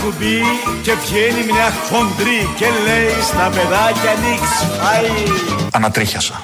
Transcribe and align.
κουμπί 0.00 0.40
και 0.82 0.92
βγαίνει 1.02 1.42
μια 1.52 1.68
χοντρή 1.88 2.40
και 2.58 2.68
λέει 2.86 3.14
στα 3.30 3.46
παιδάκια 3.54 4.12
νίξ 4.22 4.44
φάει. 4.78 5.16
Ανατρίχιασα. 5.72 6.36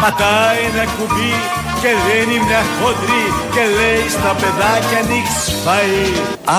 Πατάει 0.00 0.60
ένα 0.70 0.84
κουμπί 0.96 1.32
και 1.80 1.90
βγαίνει 2.00 2.36
μια 2.46 2.62
χοντρή 2.78 3.24
και 3.54 3.64
λέει 3.78 4.04
στα 4.16 4.32
παιδάκια 4.40 5.00
νίξ 5.10 5.30
φάει. 5.64 6.02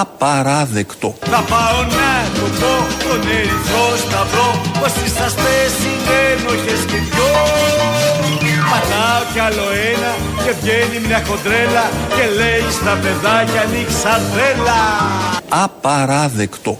Απαράδεκτο. 0.01 1.09
Θα 1.33 1.41
πάω 1.51 1.79
να 1.99 2.11
του 2.35 2.45
πω 2.59 2.73
τον 3.03 3.21
ερυθρό 3.37 3.87
σταυρό 4.03 4.49
πως 4.79 4.93
είσαστε 5.05 5.53
συνένοχες 5.79 6.81
και 6.89 6.99
δυο. 7.09 7.60
Πατάω 9.33 9.49
κι 9.49 9.59
άλλο 9.59 9.69
ένα 9.71 10.15
και 10.43 10.51
βγαίνει 10.61 11.07
μια 11.07 11.23
χοντρέλα 11.25 11.89
και 12.15 12.35
λέει 12.35 12.71
στα 12.71 12.99
παιδάκια 13.01 13.63
νίξα 13.63 14.19
τρέλα. 14.33 14.81
Απαράδεκτο. 15.49 16.77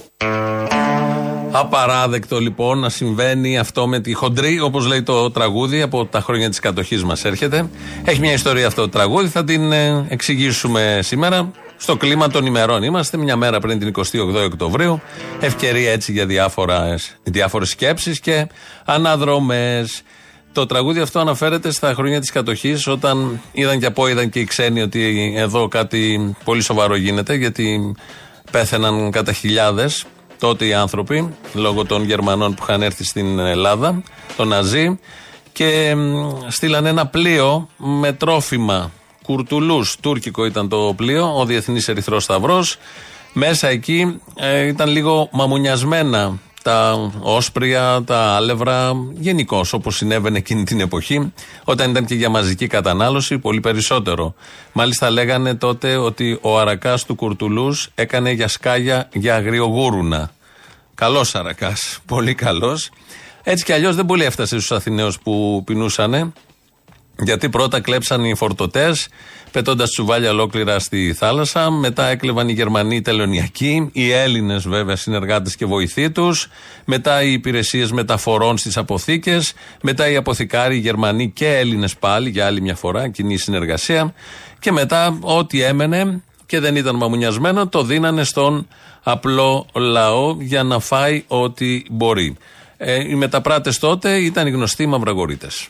Απαράδεκτο 1.51 2.39
λοιπόν 2.39 2.79
να 2.79 2.89
συμβαίνει 2.89 3.57
αυτό 3.57 3.87
με 3.87 3.99
τη 3.99 4.13
χοντρή, 4.13 4.59
όπως 4.59 4.85
λέει 4.85 5.03
το 5.03 5.31
τραγούδι, 5.31 5.81
από 5.81 6.05
τα 6.05 6.21
χρόνια 6.21 6.49
της 6.49 6.59
κατοχής 6.59 7.03
μας 7.03 7.25
έρχεται. 7.25 7.69
Έχει 8.05 8.19
μια 8.19 8.33
ιστορία 8.33 8.67
αυτό 8.67 8.81
το 8.81 8.89
τραγούδι, 8.89 9.27
θα 9.27 9.43
την 9.43 9.71
ε, 9.71 10.05
εξηγήσουμε 10.09 10.99
σήμερα. 11.01 11.51
Στο 11.77 11.97
κλίμα 11.97 12.29
των 12.29 12.45
ημερών 12.45 12.83
είμαστε, 12.83 13.17
μια 13.17 13.35
μέρα 13.35 13.59
πριν 13.59 13.79
την 13.79 13.93
28 13.97 14.03
Οκτωβρίου. 14.45 15.01
Ευκαιρία 15.39 15.91
έτσι 15.91 16.11
για 16.11 16.25
διάφορες 17.23 17.70
σκέψεις 17.70 18.20
και 18.20 18.47
αναδρομές. 18.85 20.03
Το 20.53 20.65
τραγούδι 20.65 20.99
αυτό 20.99 21.19
αναφέρεται 21.19 21.71
στα 21.71 21.93
χρόνια 21.93 22.19
της 22.19 22.31
κατοχής, 22.31 22.87
όταν 22.87 23.41
είδαν 23.51 23.79
και 23.79 23.85
από 23.85 24.07
είδαν 24.07 24.29
και 24.29 24.39
οι 24.39 24.43
ξένοι 24.43 24.81
ότι 24.81 25.34
εδώ 25.37 25.67
κάτι 25.67 26.35
πολύ 26.43 26.62
σοβαρό 26.62 26.95
γίνεται, 26.95 27.35
γιατί 27.35 27.95
πέθαιναν 28.51 29.11
κατά 29.11 29.34
χιλιάδες 29.34 30.05
τότε 30.39 30.65
οι 30.65 30.73
άνθρωποι, 30.73 31.34
λόγω 31.53 31.85
των 31.85 32.03
Γερμανών 32.03 32.53
που 32.53 32.63
είχαν 32.63 32.81
έρθει 32.81 33.03
στην 33.03 33.39
Ελλάδα, 33.39 34.03
τον 34.37 34.48
Ναζί, 34.48 34.99
και 35.51 35.95
στείλαν 36.48 36.85
ένα 36.85 37.07
πλοίο 37.07 37.67
με 37.77 38.13
τρόφιμα. 38.13 38.91
Κουρτουλούς, 39.23 39.98
τουρκικό 40.01 40.45
ήταν 40.45 40.70
το 40.70 40.93
πλοίο, 40.95 41.39
ο 41.39 41.45
Διεθνής 41.45 41.87
Ερυθρός 41.87 42.23
Σταυρός. 42.23 42.77
Μέσα 43.33 43.67
εκεί 43.67 44.20
ε, 44.35 44.67
ήταν 44.67 44.89
λίγο 44.89 45.29
μαμουνιασμένα 45.31 46.39
τα 46.62 47.12
όσπρια, 47.20 48.04
τα 48.05 48.35
άλευρα, 48.35 48.91
γενικώ 49.13 49.65
όπως 49.71 49.95
συνέβαινε 49.95 50.37
εκείνη 50.37 50.63
την 50.63 50.79
εποχή, 50.79 51.34
όταν 51.63 51.90
ήταν 51.90 52.05
και 52.05 52.15
για 52.15 52.29
μαζική 52.29 52.67
κατανάλωση, 52.67 53.37
πολύ 53.37 53.59
περισσότερο. 53.59 54.34
Μάλιστα 54.73 55.09
λέγανε 55.09 55.55
τότε 55.55 55.95
ότι 55.95 56.39
ο 56.41 56.59
αρακάς 56.59 57.05
του 57.05 57.15
Κουρτουλούς 57.15 57.89
έκανε 57.95 58.32
για 58.32 58.48
σκάγια 58.48 59.09
για 59.13 59.35
αγριογούρουνα. 59.35 60.32
Καλός 60.95 61.35
αρακάς, 61.35 61.99
πολύ 62.05 62.35
καλός. 62.35 62.89
Έτσι 63.43 63.63
κι 63.65 63.73
αλλιώς 63.73 63.95
δεν 63.95 64.06
πολύ 64.06 64.23
έφτασε 64.23 64.56
στους 64.56 64.72
Αθηναίους 64.72 65.19
που 65.19 65.63
πεινούσανε, 65.66 66.31
γιατί 67.17 67.50
πρώτα 67.50 67.81
κλέψαν 67.81 68.23
οι 68.23 68.35
φορτωτές, 68.35 69.07
πετώντας 69.51 69.90
τσουβάλια 69.90 70.29
ολόκληρα 70.29 70.79
στη 70.79 71.13
θάλασσα. 71.13 71.72
Μετά 71.72 72.07
έκλεβαν 72.07 72.50
οι 72.50 72.53
Γερμανοί 72.53 73.01
τελωνιακοί, 73.01 73.90
οι 73.94 74.12
Έλληνες 74.12 74.67
βέβαια 74.67 74.95
συνεργάτες 74.95 75.56
και 75.56 75.66
βοηθοί 75.66 76.12
τους. 76.12 76.47
Μετά 76.85 77.23
οι 77.23 77.31
υπηρεσίες 77.31 77.91
μεταφορών 77.91 78.57
στις 78.57 78.78
αποθήκες. 78.78 79.53
Μετά 79.81 80.09
οι 80.09 80.16
αποθηκάροι, 80.16 80.75
οι 80.75 80.79
Γερμανοί 80.79 81.29
και 81.29 81.57
Έλληνες 81.57 81.97
πάλι 81.97 82.29
για 82.29 82.45
άλλη 82.45 82.62
μια 82.62 82.75
φορά, 82.75 83.09
κοινή 83.09 83.38
συνεργασία. 83.38 84.13
Και 84.59 84.72
μετά 84.72 85.17
ό,τι 85.22 85.62
έμενε 85.62 86.22
και 86.45 86.59
δεν 86.59 86.75
ήταν 86.75 86.95
μαμουνιασμένο, 86.95 87.67
το 87.67 87.84
δίνανε 87.84 88.23
στον 88.23 88.67
απλό 89.03 89.66
λαό 89.73 90.38
για 90.39 90.63
να 90.63 90.79
φάει 90.79 91.23
ό,τι 91.28 91.81
μπορεί. 91.89 92.38
Ε, 92.78 93.09
οι 93.09 93.16
μεταπράτες 93.16 93.79
τότε 93.79 94.17
ήταν 94.17 94.47
οι 94.47 94.51
γνωστοί 94.51 94.85
μαυραγορείτες. 94.85 95.69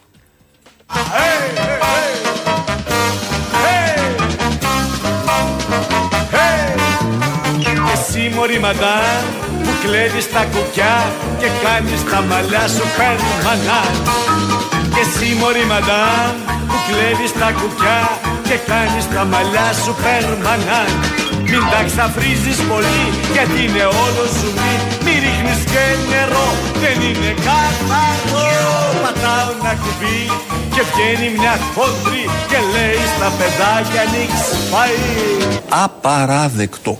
Εσύ 7.94 8.32
μωρή 8.36 8.60
μαντάν 8.60 9.24
που 9.64 9.70
κλέβεις 9.84 10.32
τα 10.32 10.46
κουκιά 10.54 11.14
και 11.40 11.48
κάνεις 11.64 12.04
τα 12.12 12.22
μαλλιά 12.22 12.68
σου 12.68 12.86
περμανάν 12.98 13.94
Και 14.94 15.00
εσύ 15.00 15.36
μωρή 15.40 15.66
μαντάν 15.72 16.34
που 16.68 16.78
κλέβεις 16.88 17.34
τα 17.34 17.52
κουκιά 17.60 18.00
και 18.44 18.58
κάνεις 18.72 19.08
τα 19.14 19.26
μαλλιά 19.26 19.74
σου 19.84 19.96
περμανάν 20.04 21.21
Μην 21.52 21.64
τα 21.72 21.82
ξαφρίζεις 21.90 22.60
πολύ 22.72 23.04
γιατί 23.34 23.60
είναι 23.66 23.86
όλο 24.06 24.24
σου 24.38 24.50
μη. 24.58 24.74
Μη 25.04 25.14
ρίχνεις 25.24 25.62
και 25.72 25.84
νερό 26.12 26.50
δεν 26.82 26.98
είναι 27.08 27.32
καθαρό. 27.48 28.50
Πατάω 29.04 29.50
ένα 29.60 29.74
κουμπί 29.82 30.20
και 30.74 30.82
βγαίνει 30.90 31.28
μια 31.38 31.56
χόντρη 31.74 32.24
και 32.50 32.60
λέει 32.74 33.02
στα 33.16 33.30
παιδάκια 33.38 34.04
νίξ 34.14 34.34
φαΐ 34.72 35.60
Απαράδεκτο. 35.70 36.98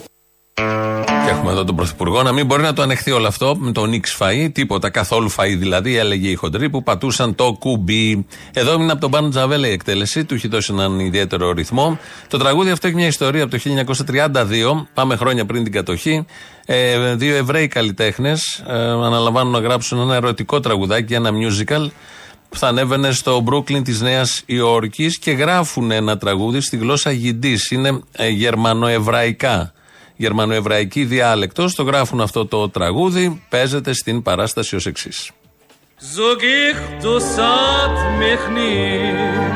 Και 1.26 1.30
έχουμε 1.30 1.52
εδώ 1.52 1.64
τον 1.64 1.76
Πρωθυπουργό 1.76 2.24
να 2.24 2.32
μην 2.32 2.46
μπορεί 2.46 2.62
να 2.62 2.74
το 2.74 2.82
ανεχθεί 2.82 3.12
όλο 3.12 3.28
αυτό 3.28 3.56
με 3.60 3.72
το 3.72 3.86
νίξ 3.86 4.18
φαΐ, 4.20 4.50
τίποτα, 4.52 4.90
καθόλου 4.90 5.32
φαΐ 5.32 5.56
δηλαδή, 5.58 5.98
έλεγε 5.98 6.30
η 6.30 6.36
χοντρή 6.36 6.70
που 6.70 6.84
πατούσαν 6.84 7.36
το 7.36 7.56
κουμπί. 7.60 8.26
Εδώ 8.54 8.74
είναι 8.74 8.92
από 8.92 9.02
τον 9.02 9.12
Πάνο 9.12 9.30
Τζαβέλα 9.30 9.68
η 9.68 9.72
εκτέλεση, 9.72 10.26
του 10.26 10.34
έχει 10.34 10.48
δώσει 10.48 10.74
έναν 10.74 11.00
ιδιαίτερο 11.00 11.52
ρυθμό. 11.52 12.00
Το 12.28 12.38
τραγούδι 12.38 12.70
αυτό 12.70 12.88
έχει 12.88 12.96
μια 12.96 13.08
ιστορία 13.08 13.44
από 13.44 13.52
το 13.52 13.60
1932, 14.06 14.86
πάμε 14.94 15.16
χρόνια 15.16 15.46
πριν 15.46 15.64
την 15.64 15.72
κατοχή. 15.72 16.26
Ε, 16.66 17.16
δύο 17.16 17.36
Εβραίοι 17.36 17.68
καλλιτέχνες 17.68 18.64
ε, 18.68 18.74
αναλαμβάνουν 18.82 19.52
να 19.52 19.60
γράψουν 19.60 20.00
ένα 20.00 20.16
ερωτικό 20.16 20.60
τραγουδάκι, 20.60 21.14
ένα 21.14 21.30
musical 21.32 21.90
που 22.50 22.58
θα 22.58 22.68
ανέβαινε 22.68 23.12
στο 23.12 23.44
Brooklyn 23.50 23.84
της 23.84 24.02
Νέας 24.02 24.44
Υόρκης 24.46 25.20
και 25.20 25.32
γράφουν 25.32 25.92
ένα 25.92 26.18
τραγούδι 26.18 26.62
στη 26.62 26.78
γλώσσα 26.78 27.12
γυντής. 27.12 27.72
Είναι 27.72 28.00
ε, 28.12 28.28
γερμανοεβραϊκά. 28.28 29.74
Γερμανοεβραϊκή 30.22 31.04
διάλεκτος. 31.06 31.76
Το 31.76 31.84
γράφουν 31.84 32.22
αυτό 32.22 32.46
το 32.46 32.70
τραγούδι. 32.70 33.42
Παίζεται 33.50 33.94
στην 33.94 34.22
παράσταση 34.22 34.76
ως 34.76 34.86
εξής. 34.86 35.32
Sog 36.16 36.42
ich, 36.42 36.80
du 37.04 37.14
satt 37.36 37.98
mich 38.22 38.44
nicht. 38.58 39.52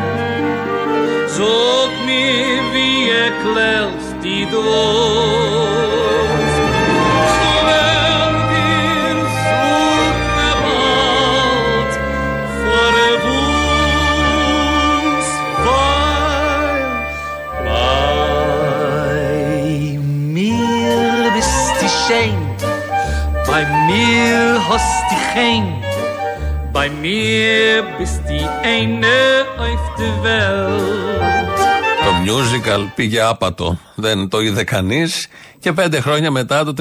Sog 1.37 1.91
mir, 2.09 2.61
wie 2.73 2.99
erklärst 3.25 4.15
die 4.23 4.45
du 4.51 4.61
bei 23.55 23.65
mir 23.89 24.37
hast 24.69 25.03
du 25.11 25.17
kein, 25.33 25.63
bei 26.77 26.87
mir 27.03 27.83
bist 27.97 28.21
die 28.31 28.47
eine 28.75 29.17
auf 29.65 29.83
der 29.99 30.15
Welt. 30.27 31.59
Το 32.05 32.11
musical 32.25 32.91
πήγε 32.95 33.21
άπατο. 33.21 33.77
Δεν 33.95 34.29
το 34.29 34.41
είδε 34.41 34.63
κανείς. 34.63 35.27
Και 35.59 35.73
πέντε 35.73 35.99
χρόνια 35.99 36.31
μετά, 36.31 36.63
το 36.63 36.73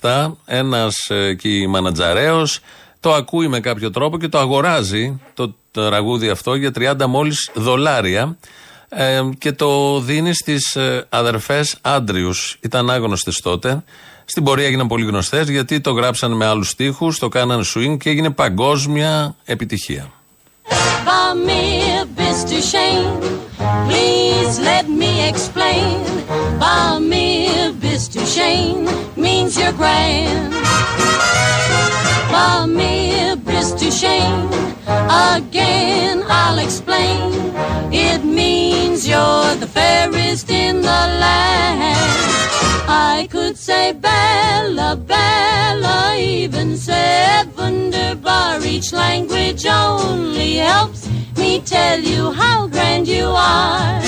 37, 0.00 0.32
ένας 0.44 1.10
εκεί 1.10 1.66
μανατζαρέος 1.68 2.60
το 3.00 3.14
ακούει 3.14 3.48
με 3.48 3.60
κάποιο 3.60 3.90
τρόπο 3.90 4.18
και 4.18 4.28
το 4.28 4.38
αγοράζει 4.38 5.20
το 5.34 5.54
τραγούδι 5.70 6.28
αυτό 6.28 6.54
για 6.54 6.70
30 6.78 7.06
μόλις 7.06 7.50
δολάρια 7.54 8.36
ε, 8.88 9.20
και 9.38 9.52
το 9.52 10.00
δίνει 10.00 10.34
στις 10.34 10.76
ε, 10.76 11.06
αδερφές 11.08 11.76
Άντριους. 11.80 12.56
Ήταν 12.60 12.90
άγνωστες 12.90 13.40
τότε. 13.40 13.82
Στην 14.30 14.44
πορεία 14.44 14.66
έγιναν 14.66 14.86
πολύ 14.86 15.04
γνωστές 15.04 15.48
γιατί 15.48 15.80
το 15.80 15.92
γράψαν 15.92 16.32
με 16.32 16.46
άλλους 16.46 16.68
στίχους, 16.68 17.18
το 17.18 17.28
κάναν 17.28 17.64
σου 17.64 17.96
και 17.96 18.10
έγινε 18.10 18.30
παγκόσμια 18.30 19.34
επιτυχία. 19.44 20.10
I 42.99 43.27
could 43.33 43.55
say 43.67 43.85
Bella, 44.07 44.89
Bella, 45.11 45.99
even 46.17 46.77
say 46.77 47.25
wunderbar. 47.57 48.63
Each 48.73 48.89
language 49.03 49.63
only 49.65 50.51
helps 50.69 51.01
me 51.39 51.51
tell 51.75 51.99
you 52.13 52.31
how 52.41 52.67
grand 52.75 53.05
you 53.07 53.27
are. 53.27 53.99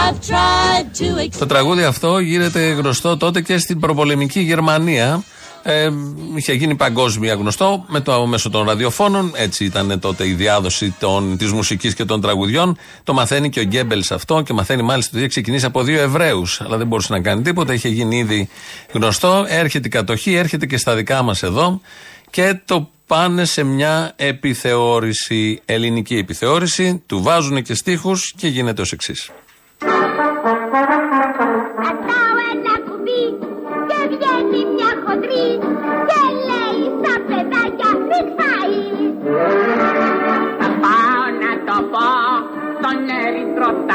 I've 0.00 0.20
tried 0.30 0.86
to 1.00 1.06
explain. 1.16 1.38
Το 1.38 1.46
τραγούδι 1.46 1.84
αυτό 1.84 2.18
γίνεται 2.18 2.68
γνωστό 2.68 3.16
τότε 3.16 3.40
και 3.40 3.58
στην 3.58 3.80
προπολεμική 3.80 4.40
Γερμανία. 4.40 5.22
Ε, 5.65 5.89
είχε 6.35 6.53
γίνει 6.53 6.75
παγκόσμια 6.75 7.33
γνωστό 7.33 7.85
με 7.87 7.99
το 7.99 8.25
μέσω 8.25 8.49
των 8.49 8.65
ραδιοφώνων. 8.65 9.31
Έτσι 9.35 9.65
ήταν 9.65 9.99
τότε 9.99 10.27
η 10.27 10.33
διάδοση 10.33 10.95
των, 10.99 11.37
της 11.37 11.51
μουσικής 11.51 11.93
και 11.95 12.05
των 12.05 12.21
τραγουδιών. 12.21 12.77
Το 13.03 13.13
μαθαίνει 13.13 13.49
και 13.49 13.59
ο 13.59 13.63
Γκέμπελς 13.63 14.11
αυτό 14.11 14.41
και 14.41 14.53
μαθαίνει 14.53 14.81
μάλιστα 14.81 15.09
ότι 15.09 15.19
είχε 15.19 15.27
ξεκινήσει 15.27 15.65
από 15.65 15.83
δύο 15.83 16.01
Εβραίους 16.01 16.61
Αλλά 16.61 16.77
δεν 16.77 16.87
μπορούσε 16.87 17.13
να 17.13 17.19
κάνει 17.19 17.41
τίποτα. 17.41 17.73
Είχε 17.73 17.89
γίνει 17.89 18.17
ήδη 18.17 18.49
γνωστό. 18.91 19.45
Έρχεται 19.47 19.87
η 19.87 19.91
κατοχή, 19.91 20.33
έρχεται 20.33 20.65
και 20.65 20.77
στα 20.77 20.95
δικά 20.95 21.21
μας 21.21 21.43
εδώ. 21.43 21.81
Και 22.29 22.59
το 22.65 22.89
πάνε 23.07 23.45
σε 23.45 23.63
μια 23.63 24.13
επιθεώρηση, 24.15 25.61
ελληνική 25.65 26.17
επιθεώρηση. 26.17 27.03
Του 27.05 27.21
βάζουν 27.21 27.61
και 27.61 27.73
στίχους 27.73 28.33
και 28.37 28.47
γίνεται 28.47 28.81
ως 28.81 28.91
εξής. 28.91 29.31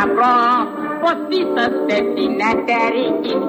Ερυθρό 0.09 0.25
σταυρό 0.25 0.69
πως 1.01 1.39
είσαστε 1.39 1.95
συνεταιροί 2.15 3.09
κι 3.21 3.29
οι 3.29 3.49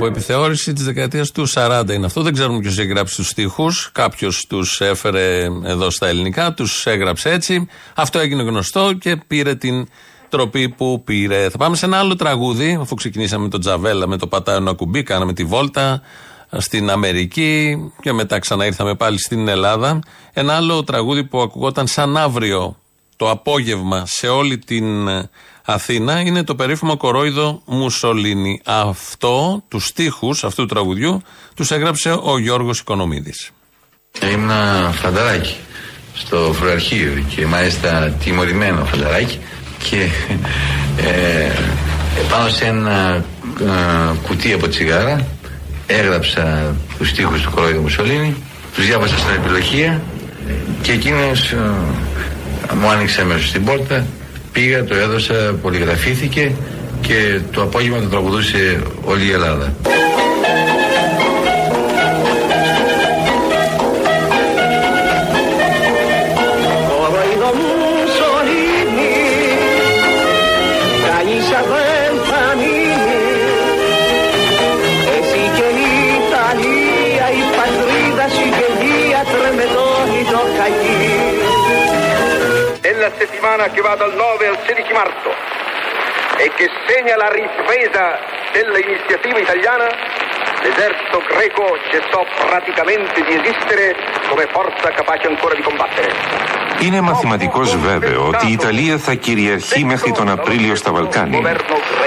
Από 0.00 0.08
επιθεώρηση 0.08 0.72
της 0.72 0.84
δεκαετίας 0.84 1.30
του 1.30 1.48
40 1.54 1.82
είναι 1.90 2.06
αυτό. 2.06 2.22
Δεν 2.22 2.32
ξέρουμε 2.32 2.58
ποιος 2.58 2.78
έχει 2.78 2.88
γράψει 2.88 3.16
τους 3.16 3.28
στίχους. 3.28 3.90
Κάποιος 3.92 4.46
τους 4.46 4.80
έφερε 4.80 5.44
εδώ 5.64 5.90
στα 5.90 6.08
ελληνικά, 6.08 6.54
τους 6.54 6.86
έγραψε 6.86 7.30
έτσι. 7.30 7.68
Αυτό 7.94 8.18
έγινε 8.18 8.42
γνωστό 8.42 8.92
και 8.92 9.16
πήρε 9.26 9.54
την 9.54 9.88
τροπή 10.28 10.68
που 10.68 11.02
πήρε. 11.04 11.48
Θα 11.48 11.58
πάμε 11.58 11.76
σε 11.76 11.86
ένα 11.86 11.98
άλλο 11.98 12.16
τραγούδι, 12.16 12.78
αφού 12.80 12.94
ξεκινήσαμε 12.94 13.42
με 13.42 13.48
τον 13.48 13.60
Τζαβέλα, 13.60 14.08
με 14.08 14.16
το 14.16 14.26
πατάω 14.26 14.56
ένα 14.56 14.72
κουμπί, 14.72 15.02
κάναμε 15.02 15.32
τη 15.32 15.44
βόλτα 15.44 16.02
στην 16.56 16.90
Αμερική 16.90 17.76
και 18.02 18.12
μετά 18.12 18.38
ξαναήρθαμε 18.38 18.94
πάλι 18.94 19.18
στην 19.18 19.48
Ελλάδα. 19.48 19.98
Ένα 20.32 20.54
άλλο 20.54 20.84
τραγούδι 20.84 21.24
που 21.24 21.40
ακουγόταν 21.40 21.86
σαν 21.86 22.16
αύριο 22.16 22.76
το 23.16 23.30
απόγευμα 23.30 24.06
σε 24.06 24.28
όλη 24.28 24.58
την 24.58 25.08
ε, 25.08 25.30
Αθήνα 25.72 26.20
είναι 26.20 26.44
το 26.44 26.54
περίφημο 26.54 26.96
κορόιδο 26.96 27.62
Μουσολίνη. 27.64 28.60
Αυτό, 28.64 29.64
τους 29.68 29.84
στίχους 29.84 30.44
αυτού 30.44 30.62
του 30.62 30.74
τραγουδιού, 30.74 31.22
τους 31.54 31.70
έγραψε 31.70 32.18
ο 32.22 32.38
Γιώργος 32.38 32.78
Οικονομίδης. 32.78 33.50
Ήμουν 34.32 34.50
φανταράκι 34.92 35.56
στο 36.14 36.52
φρουραρχείο 36.58 37.24
και 37.34 37.46
μάλιστα 37.46 38.14
τιμωρημένο 38.24 38.84
φανταράκι 38.84 39.38
και 39.88 40.08
ε, 40.96 41.50
πάνω 42.30 42.48
σε 42.48 42.64
ένα 42.64 43.24
ε, 43.60 44.16
κουτί 44.26 44.52
από 44.52 44.68
τσιγάρα 44.68 45.26
έγραψα 45.86 46.74
τους 46.98 47.08
στίχους 47.08 47.42
του 47.42 47.50
Κορόιδου 47.50 47.80
Μουσολίνη 47.80 48.36
τους 48.74 48.86
διάβασα 48.86 49.18
στην 49.18 49.34
επιλογία 49.34 50.00
και 50.82 50.92
εκείνος 50.92 51.50
ε, 51.50 51.70
μου 52.74 52.88
άνοιξε 52.88 53.20
αμέσως 53.20 53.48
στην 53.48 53.64
πόρτα 53.64 54.06
πήγα, 54.52 54.84
το 54.84 54.94
έδωσα, 54.94 55.54
πολυγραφήθηκε 55.62 56.52
και 57.00 57.40
το 57.52 57.62
απόγευμα 57.62 58.00
το 58.00 58.06
τραγουδούσε 58.06 58.82
όλη 59.04 59.26
η 59.26 59.30
Ελλάδα. 59.30 59.74
Settimana 83.16 83.68
che 83.70 83.80
va 83.80 83.94
dal 83.94 84.14
9 84.14 84.46
al 84.46 84.58
16 84.66 84.92
marzo 84.92 85.34
e 86.36 86.50
che 86.54 86.70
segna 86.86 87.16
la 87.16 87.28
ripresa 87.28 88.18
dell'iniziativa 88.52 89.38
italiana, 89.38 89.88
l'esercito 90.62 91.22
greco 91.28 91.78
cessò 91.90 92.24
praticamente 92.46 93.22
di 93.22 93.34
esistere 93.34 93.94
come 94.28 94.46
forza 94.46 94.90
capace 94.90 95.26
ancora 95.26 95.54
di 95.54 95.62
combattere. 95.62 96.59
Είναι 96.84 97.00
μαθηματικός 97.00 97.76
βέβαιο 97.76 98.26
ότι 98.26 98.48
η 98.48 98.52
Ιταλία 98.52 98.98
θα 98.98 99.14
κυριαρχεί 99.14 99.84
μέχρι 99.84 100.12
τον 100.12 100.28
Απρίλιο 100.28 100.74
στα 100.74 100.92
Βαλκάνια. 100.92 101.56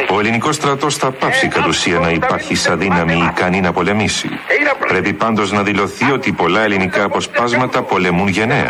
Ο 0.10 0.20
ελληνικός 0.20 0.56
στρατός 0.56 0.96
θα 0.96 1.12
πάψει 1.12 1.48
κατ' 1.48 1.68
ουσία 1.68 2.00
να 2.00 2.10
υπάρχει 2.10 2.56
σαν 2.56 2.80
δύναμη 2.80 3.14
ικανή 3.14 3.62
να 3.62 3.72
πολεμήσει. 3.72 4.30
Πρέπει 4.88 5.14
πάντως 5.14 5.52
να 5.52 5.64
δηλωθεί 5.64 6.12
ότι 6.12 6.32
πολλά 6.32 6.62
ελληνικά 6.62 7.04
αποσπάσματα 7.04 7.82
πολεμούν 7.84 8.28
γενναία. 8.28 8.70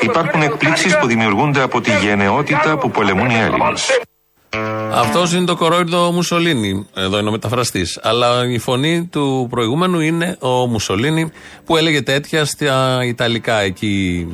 Υπάρχουν 0.00 0.42
εκπλήξεις 0.42 0.98
που 0.98 1.06
δημιουργούνται 1.06 1.62
από 1.62 1.80
τη 1.80 1.90
γενναιότητα 1.90 2.78
που 2.78 2.90
πολεμούν 2.90 3.30
οι 3.30 3.38
Έλληνες. 3.38 4.00
Αυτός 4.92 5.32
είναι 5.32 5.44
το 5.44 5.56
κορόιδο 5.56 6.12
Μουσολίνη. 6.12 6.86
Εδώ 6.94 7.18
είναι 7.18 7.28
ο 7.28 7.32
μεταφραστής. 7.32 8.00
Αλλά 8.02 8.48
η 8.48 8.58
φωνή 8.58 9.08
του 9.12 9.46
προηγούμενου 9.50 10.00
είναι 10.00 10.36
ο 10.40 10.66
Μουσολίνη 10.66 11.32
που 11.64 11.76
έλεγε 11.76 12.02
τέτοια 12.02 12.44
στα 12.44 13.00
Ιταλικά 13.04 13.60
εκεί 13.60 14.26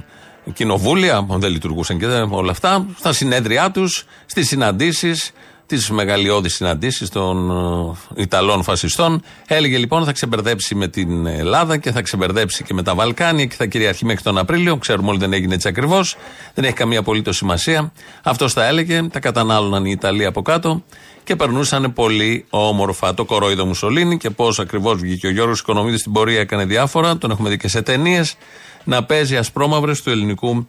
κοινοβούλια, 0.53 1.27
δεν 1.29 1.51
λειτουργούσαν 1.51 1.99
και 1.99 2.07
όλα 2.29 2.51
αυτά, 2.51 2.87
στα 2.99 3.13
συνέδριά 3.13 3.71
τους, 3.71 4.05
στις 4.27 4.47
συναντήσεις, 4.47 5.33
τις 5.67 5.91
μεγαλειώδεις 5.91 6.55
συναντήσεις 6.55 7.09
των 7.09 7.51
ε, 8.17 8.23
Ιταλών 8.23 8.63
φασιστών. 8.63 9.23
Έλεγε 9.47 9.79
λοιπόν 9.79 10.05
θα 10.05 10.13
ξεμπερδέψει 10.13 10.75
με 10.75 10.89
την 10.89 11.27
Ελλάδα 11.27 11.77
και 11.77 11.93
θα 11.93 12.03
ξεμπερδέψει 12.03 12.65
και 12.65 12.75
με 12.75 12.83
τα 12.83 12.95
Βαλκάνια 12.95 13.45
και 13.45 13.55
θα 13.55 13.67
κυριαρχεί 13.67 14.05
μέχρι 14.05 14.23
τον 14.23 14.39
Απρίλιο. 14.39 14.77
Ξέρουμε 14.77 15.09
όλοι 15.09 15.19
δεν 15.19 15.33
έγινε 15.33 15.55
έτσι 15.55 15.69
ακριβώς. 15.69 16.17
Δεν 16.55 16.65
έχει 16.65 16.75
καμία 16.75 16.99
απολύτως 16.99 17.37
σημασία. 17.37 17.93
Αυτός 18.23 18.55
τα 18.55 18.67
έλεγε, 18.67 19.03
τα 19.03 19.21
κατανάλωναν 19.21 19.85
οι 19.85 19.91
Ιταλοί 19.91 20.25
από 20.25 20.43
κάτω 20.43 20.83
και 21.25 21.37
περνούσαν 21.37 21.93
πολύ 21.93 22.45
όμορφα. 22.51 23.15
Το 23.15 23.25
κορόιδο 23.25 23.67
Μουσολίνη 23.67 24.17
και 24.17 24.31
πώς 24.31 24.59
ακριβώς 24.59 25.01
βγήκε 25.01 25.27
ο 25.27 25.31
Γιώργος 25.31 25.61
Οικονομίδης 25.61 26.01
στην 26.01 26.13
πορεία 26.13 26.41
έκανε 26.41 26.65
διάφορα. 26.65 27.19
Τον 27.19 27.31
έχουμε 27.31 27.49
δει 27.49 27.57
και 27.57 27.69
σε 27.69 27.83
ταινίες 27.83 28.37
να 28.85 29.05
παίζει 29.05 29.37
ασπρόμαυρες 29.37 30.03
του 30.03 30.11
ελληνικού 30.11 30.67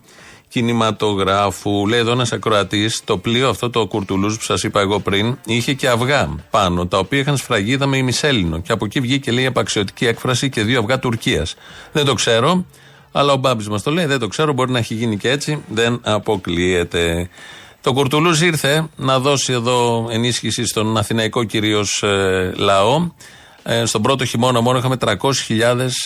κινηματογράφου. 0.48 1.88
Λέει 1.88 2.00
εδώ 2.00 2.12
ένας 2.12 2.32
ακροατής, 2.32 3.02
το 3.04 3.18
πλοίο 3.18 3.50
αυτό 3.50 3.70
το 3.70 3.88
κουρτουλούζ 3.88 4.36
που 4.36 4.44
σας 4.44 4.64
είπα 4.64 4.80
εγώ 4.80 5.00
πριν, 5.00 5.38
είχε 5.46 5.74
και 5.74 5.90
αυγά 5.90 6.36
πάνω, 6.50 6.88
τα 6.88 6.98
οποία 6.98 7.20
είχαν 7.20 7.38
σφραγίδα 7.38 7.86
με 7.86 7.98
ημισέλινο. 7.98 8.60
Και 8.60 8.72
από 8.72 8.86
εκεί 8.86 9.00
βγήκε 9.00 9.32
λέει 9.32 9.46
απαξιωτική 9.46 10.06
έκφραση 10.06 10.50
και 10.50 10.64
δύο 10.64 10.80
αυγά 10.80 11.00
Τουρκίας. 11.00 11.56
Δεν 11.92 12.06
το 12.06 12.14
ξέρω, 12.14 12.66
αλλά 13.12 13.34
ο 13.34 13.38
Μπάμπης 13.38 13.70
μας 13.70 13.84
το 13.84 13.92
λέει, 13.92 14.06
δεν 14.06 14.20
το 14.20 14.28
ξέρω, 14.28 14.54
μπορεί 14.54 14.72
να 14.72 14.78
έχει 14.78 14.94
γίνει 14.94 15.18
και 15.18 15.30
έτσι, 15.30 15.64
δεν 15.68 16.00
αποκλείεται. 16.04 17.30
Το 17.82 17.94
Κουρτουλούζ 17.94 18.42
ήρθε 18.42 18.90
να 18.96 19.20
δώσει 19.20 19.54
εδώ 19.54 20.08
ενίσχυση 20.12 20.66
στον 20.66 20.98
Αθηναϊκό 20.98 21.44
κυρίως 21.44 22.04
λαό. 22.56 23.10
Ε, 23.64 23.86
στον 23.86 24.02
πρώτο 24.02 24.26
χειμώνα 24.26 24.62
μόνο 24.62 24.78
είχαμε 24.78 24.98
300.000 25.00 25.16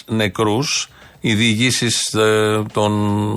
νεκρούς. 0.05 0.89
Οι 1.21 1.33
διηγήσεις 1.33 2.13
ε, 2.13 2.63
των 2.73 2.91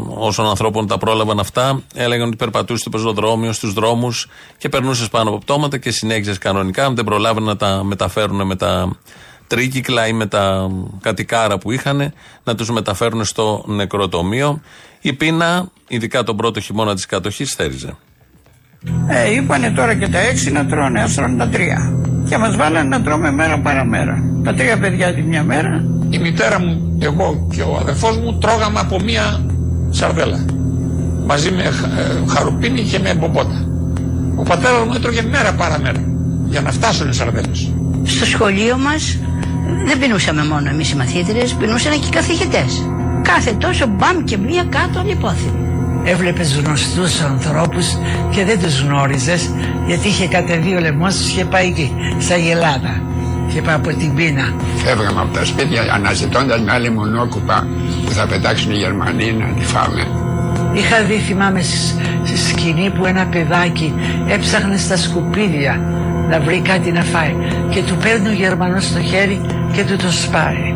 όσων 0.09 0.47
ανθρώπων 0.47 0.87
τα 0.87 0.99
πρόλαβαν 0.99 1.39
αυτά 1.39 1.83
έλεγαν 1.95 2.27
ότι 2.27 2.37
περπατούσε 2.37 2.81
στο 2.81 2.91
πεζοδρόμιο, 2.91 3.53
στους 3.53 3.73
δρόμους 3.73 4.29
και 4.59 4.69
περνούσες 4.69 5.09
πάνω 5.09 5.29
από 5.29 5.39
πτώματα 5.39 5.79
και 5.79 5.91
συνέχιζες 5.91 6.39
κανονικά. 6.39 6.93
Δεν 6.93 7.05
προλάβαιναν 7.05 7.49
να 7.49 7.57
τα 7.57 7.85
μεταφέρουν 7.85 8.47
με 8.47 8.57
τα 8.57 8.97
τρίκυκλα 9.47 10.07
ή 10.07 10.13
με 10.13 10.27
τα 10.27 10.71
κατοικάρα 11.01 11.59
που 11.59 11.73
είχαν, 11.73 12.13
να 12.45 12.55
τους 12.55 12.71
μεταφέρουν 12.71 13.25
στο 13.25 13.65
νεκροτομείο. 13.67 14.61
Η 15.01 15.13
πείνα, 15.13 15.69
ειδικά 15.89 16.23
τον 16.23 16.37
πρώτο 16.37 16.61
χειμώνα 16.61 16.95
της 16.95 17.07
κατοχής, 17.07 17.55
θέριζε. 17.55 17.97
Ε, 19.09 19.33
είπανε 19.33 19.71
τώρα 19.71 19.95
και 19.95 20.09
τα 20.09 20.19
έξι 20.19 20.51
να 20.51 20.67
τρώνε, 20.67 21.03
ας 21.03 21.15
τρώνε 21.15 21.37
τα 21.37 21.49
τρία. 21.49 22.12
Και 22.33 22.39
μας 22.39 22.57
βάλανε 22.57 22.89
να 22.89 23.03
τρώμε 23.03 23.31
μέρα 23.31 23.59
παραμέρα. 23.59 24.23
Τα 24.45 24.55
τρία 24.55 24.79
παιδιά 24.79 25.15
τη 25.15 25.23
μια 25.23 25.43
μέρα. 25.43 25.85
Η 26.11 26.19
μητέρα 26.19 26.61
μου, 26.61 26.97
εγώ 26.99 27.47
και 27.55 27.63
ο 27.63 27.77
αδερφός 27.81 28.17
μου 28.19 28.39
τρώγαμε 28.39 28.81
από 28.81 29.01
μία 29.01 29.45
σαρδέλα. 29.91 30.45
Μαζί 31.27 31.51
με 31.51 31.63
ε, 31.63 31.71
χαρουπίνι 32.29 32.83
και 32.83 32.99
με 32.99 33.15
μπομπότα. 33.15 33.67
Ο 34.37 34.43
πατέρας 34.43 34.87
μου 34.87 34.93
έτρωγε 34.95 35.23
μέρα 35.23 35.53
παραμέρα. 35.53 36.05
Για 36.49 36.61
να 36.61 36.71
φτάσουν 36.71 37.09
οι 37.09 37.15
σαρδέλες. 37.15 37.73
Στο 38.05 38.25
σχολείο 38.25 38.77
μας 38.79 39.19
δεν 39.87 39.99
πεινούσαμε 39.99 40.45
μόνο 40.45 40.69
εμείς 40.69 40.91
οι 40.91 40.97
μαθήτρες, 40.97 41.53
πεινούσαν 41.53 41.93
και 41.93 42.07
οι 42.07 42.11
καθηγητές. 42.11 42.87
Κάθε 43.23 43.53
τόσο 43.53 43.87
μπαμ 43.87 44.25
και 44.25 44.39
μία 44.39 44.65
κάτω 44.65 44.99
ανυπόθυμη. 44.99 45.72
Έβλεπες 46.05 46.57
γνωστούς 46.57 47.21
ανθρώπους 47.21 47.87
και 48.31 48.45
δεν 48.45 48.61
τους 48.63 48.81
γνώριζες 48.81 49.51
γιατί 49.87 50.09
είχε 50.09 50.27
κατεβεί 50.29 50.75
ο 50.75 50.81
λαιμός 50.81 51.17
τους 51.17 51.31
και 51.31 51.45
πάει 51.45 51.67
εκεί, 51.67 51.93
στα 52.19 52.37
Γελάδα. 52.37 53.03
Και 53.55 53.63
πάει 53.63 53.75
από 53.75 53.89
την 53.89 54.15
πείνα. 54.15 54.55
Φεύγαμε 54.77 55.21
από 55.21 55.35
τα 55.39 55.45
σπίτια 55.45 55.83
αναζητώντας 55.95 56.61
με 56.61 56.73
άλλη 56.73 56.91
μονόκουπα 56.91 57.67
που 58.05 58.11
θα 58.13 58.27
πετάξουν 58.27 58.71
οι 58.71 58.75
Γερμανοί 58.75 59.33
να 59.33 59.45
τη 59.59 59.65
φάμε. 59.65 60.07
Είχα 60.73 61.03
δει, 61.03 61.15
θυμάμαι, 61.15 61.61
σ- 61.61 61.95
στη 62.25 62.39
σκηνή 62.39 62.91
που 62.91 63.07
ένα 63.07 63.27
παιδάκι 63.27 63.95
έψαχνε 64.29 64.77
στα 64.77 64.97
σκουπίδια 64.97 65.81
να 66.29 66.41
βρει 66.41 66.61
κάτι 66.61 66.93
να 66.93 67.03
φάει 67.03 67.35
και 67.71 67.83
του 67.83 67.97
παίρνει 67.97 68.29
ο 68.29 68.33
Γερμανός 68.33 68.85
στο 68.85 69.01
χέρι 69.01 69.41
και 69.73 69.85
του 69.85 69.97
το 69.97 70.11
σπάει. 70.11 70.75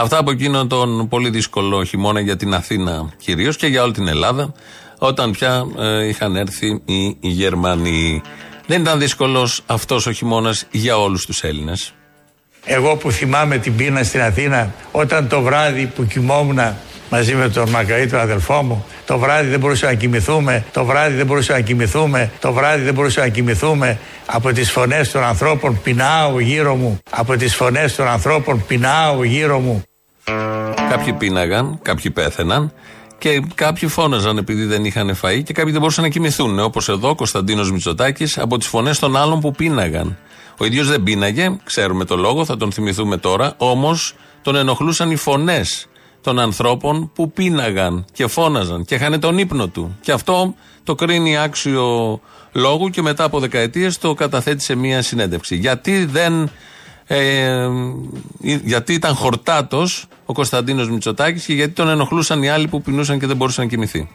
Αυτά 0.00 0.18
από 0.18 0.30
εκείνο 0.30 0.66
τον 0.66 1.08
πολύ 1.08 1.30
δύσκολο 1.30 1.84
χειμώνα 1.84 2.20
για 2.20 2.36
την 2.36 2.54
Αθήνα 2.54 3.08
κυρίως 3.16 3.56
και 3.56 3.66
για 3.66 3.82
όλη 3.82 3.92
την 3.92 4.08
Ελλάδα, 4.08 4.52
όταν 4.98 5.30
πια 5.30 5.66
ε, 5.78 6.06
είχαν 6.06 6.36
έρθει 6.36 6.82
οι 6.84 7.16
Γερμανοί. 7.20 8.22
Δεν 8.66 8.80
ήταν 8.80 8.98
δύσκολος 8.98 9.62
αυτός 9.66 10.06
ο 10.06 10.12
χειμώνας 10.12 10.66
για 10.70 10.98
όλους 10.98 11.26
τους 11.26 11.42
Έλληνες. 11.42 11.92
Εγώ 12.64 12.96
που 12.96 13.10
θυμάμαι 13.10 13.58
την 13.58 13.76
πείνα 13.76 14.02
στην 14.02 14.20
Αθήνα, 14.20 14.74
όταν 14.92 15.28
το 15.28 15.40
βράδυ 15.40 15.86
που 15.86 16.06
κοιμόμουν 16.06 16.58
μαζί 17.10 17.34
με 17.34 17.48
τον 17.48 17.70
Μακαή, 17.70 18.06
τον 18.06 18.20
αδελφό 18.20 18.62
μου, 18.62 18.84
το 19.06 19.18
βράδυ 19.18 19.48
δεν 19.48 19.58
μπορούσαμε 19.60 19.92
να 19.92 19.98
κοιμηθούμε, 19.98 20.64
το 20.72 20.84
βράδυ 20.84 21.14
δεν 21.16 21.26
μπορούσαμε 21.26 21.58
να 21.58 21.64
κοιμηθούμε, 21.64 22.30
το 22.40 22.52
βράδυ 22.52 22.82
δεν 22.82 22.94
μπορούσαμε 22.94 23.26
να 23.26 23.32
κοιμηθούμε 23.32 23.98
από 24.26 24.52
τις 24.52 24.70
φωνές 24.70 25.10
των 25.10 25.22
ανθρώπων 25.22 25.80
πεινάω 25.82 26.40
γύρω 26.40 26.74
μου, 26.74 26.98
από 27.10 27.36
τις 27.36 27.54
φωνές 27.54 27.94
των 27.94 28.08
ανθρώπων 28.08 28.64
πεινάω 28.66 29.24
γύρω 29.24 29.58
μου. 29.58 29.82
Κάποιοι 30.90 31.12
πίναγαν, 31.12 31.78
κάποιοι 31.82 32.10
πέθαιναν 32.10 32.72
και 33.18 33.42
κάποιοι 33.54 33.88
φώναζαν 33.88 34.38
επειδή 34.38 34.64
δεν 34.64 34.84
είχαν 34.84 35.16
φαΐ 35.22 35.42
και 35.44 35.52
κάποιοι 35.52 35.72
δεν 35.72 35.80
μπορούσαν 35.80 36.04
να 36.04 36.10
κοιμηθούν. 36.10 36.58
Όπως 36.58 36.88
εδώ 36.88 37.08
ο 37.08 37.14
Κωνσταντίνος 37.14 37.72
Μητσοτάκης 37.72 38.38
από 38.38 38.58
τις 38.58 38.66
φωνές 38.66 38.98
των 38.98 39.16
άλλων 39.16 39.40
που 39.40 39.50
πίναγαν. 39.50 40.18
Ο 40.58 40.64
ίδιος 40.64 40.88
δεν 40.88 41.02
πίναγε, 41.02 41.56
ξέρουμε 41.64 42.04
το 42.04 42.16
λόγο, 42.16 42.44
θα 42.44 42.56
τον 42.56 42.72
θυμηθούμε 42.72 43.16
τώρα, 43.16 43.54
όμως 43.56 44.14
τον 44.42 44.56
ενοχλούσαν 44.56 45.10
οι 45.10 45.16
φωνές 45.16 45.86
των 46.20 46.38
ανθρώπων 46.38 47.10
που 47.14 47.32
πίναγαν 47.32 48.04
και 48.12 48.26
φώναζαν 48.26 48.84
και 48.84 48.94
είχαν 48.94 49.20
τον 49.20 49.38
ύπνο 49.38 49.68
του. 49.68 49.98
Και 50.00 50.12
αυτό 50.12 50.54
το 50.82 50.94
κρίνει 50.94 51.38
άξιο 51.38 52.20
λόγου 52.52 52.88
και 52.88 53.02
μετά 53.02 53.24
από 53.24 53.40
δεκαετίες 53.40 53.98
το 53.98 54.14
καταθέτει 54.14 54.62
σε 54.62 54.74
μία 54.74 55.02
συνέντευξη. 55.02 55.56
Γιατί 55.56 56.04
δεν 56.04 56.50
ε, 57.08 57.68
γιατί 58.40 58.92
ήταν 58.92 59.14
χορτάτος 59.14 60.06
ο 60.24 60.32
Κωνσταντίνος 60.32 60.90
Μητσοτάκης 60.90 61.44
και 61.44 61.52
γιατί 61.52 61.72
τον 61.72 61.88
ενοχλούσαν 61.88 62.42
οι 62.42 62.48
άλλοι 62.48 62.68
που 62.68 62.82
πεινούσαν 62.82 63.18
και 63.18 63.26
δεν 63.26 63.36
μπορούσαν 63.36 63.64
να 63.64 63.70
κοιμηθεί. 63.70 64.08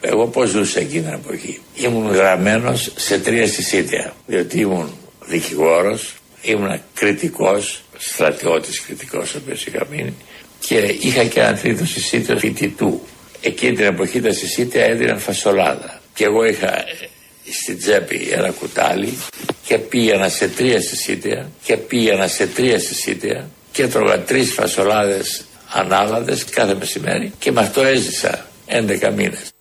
Εγώ 0.00 0.26
πώς 0.26 0.48
ζούσα 0.48 0.80
εκείνη 0.80 1.02
την 1.02 1.12
εποχή. 1.12 1.60
Ήμουν 1.74 2.12
γραμμένος 2.12 2.92
σε 2.96 3.18
τρία 3.18 3.46
συσίτια. 3.46 4.14
Διότι 4.26 4.60
ήμουν 4.60 4.92
δικηγόρος, 5.26 6.14
ήμουν 6.42 6.80
κριτικός, 6.94 7.82
στρατιώτης 7.98 8.80
κριτικός 8.80 9.34
ο 9.34 9.38
οποίος 9.42 9.66
είχα 9.66 9.86
μείνει 9.90 10.14
και 10.58 10.76
είχα 11.00 11.24
και 11.24 11.40
ένα 11.40 11.54
τρίτο 11.54 11.86
συσίτιο 11.86 12.38
φοιτητού. 12.38 13.00
Εκείνη 13.40 13.76
την 13.76 13.84
εποχή 13.84 14.20
τα 14.20 14.32
συσίτια 14.32 14.84
έδιναν 14.84 15.18
φασολάδα. 15.18 16.00
Και 16.14 16.24
εγώ 16.24 16.44
είχα 16.44 16.78
ε, 16.78 17.08
στην 17.50 17.78
τσέπη 17.78 18.28
ένα 18.32 18.50
κουτάλι 18.50 19.18
και 19.64 19.78
πήγαινα 19.78 20.28
σε 20.28 20.48
τρία 20.48 20.80
συσίτια 20.80 21.50
και 21.62 21.76
πήγαινα 21.76 22.26
σε 22.26 22.46
τρία 22.46 22.78
συσίτια 22.78 23.50
και 23.72 23.82
έτρωγα 23.82 24.20
τρεις 24.20 24.52
φασολάδες 24.52 25.44
ανάλαδες 25.72 26.44
κάθε 26.44 26.74
μεσημέρι 26.74 27.32
και 27.38 27.52
με 27.52 27.60
αυτό 27.60 27.80
έζησα 27.80 28.46
11 28.66 29.12
μήνες. 29.16 29.52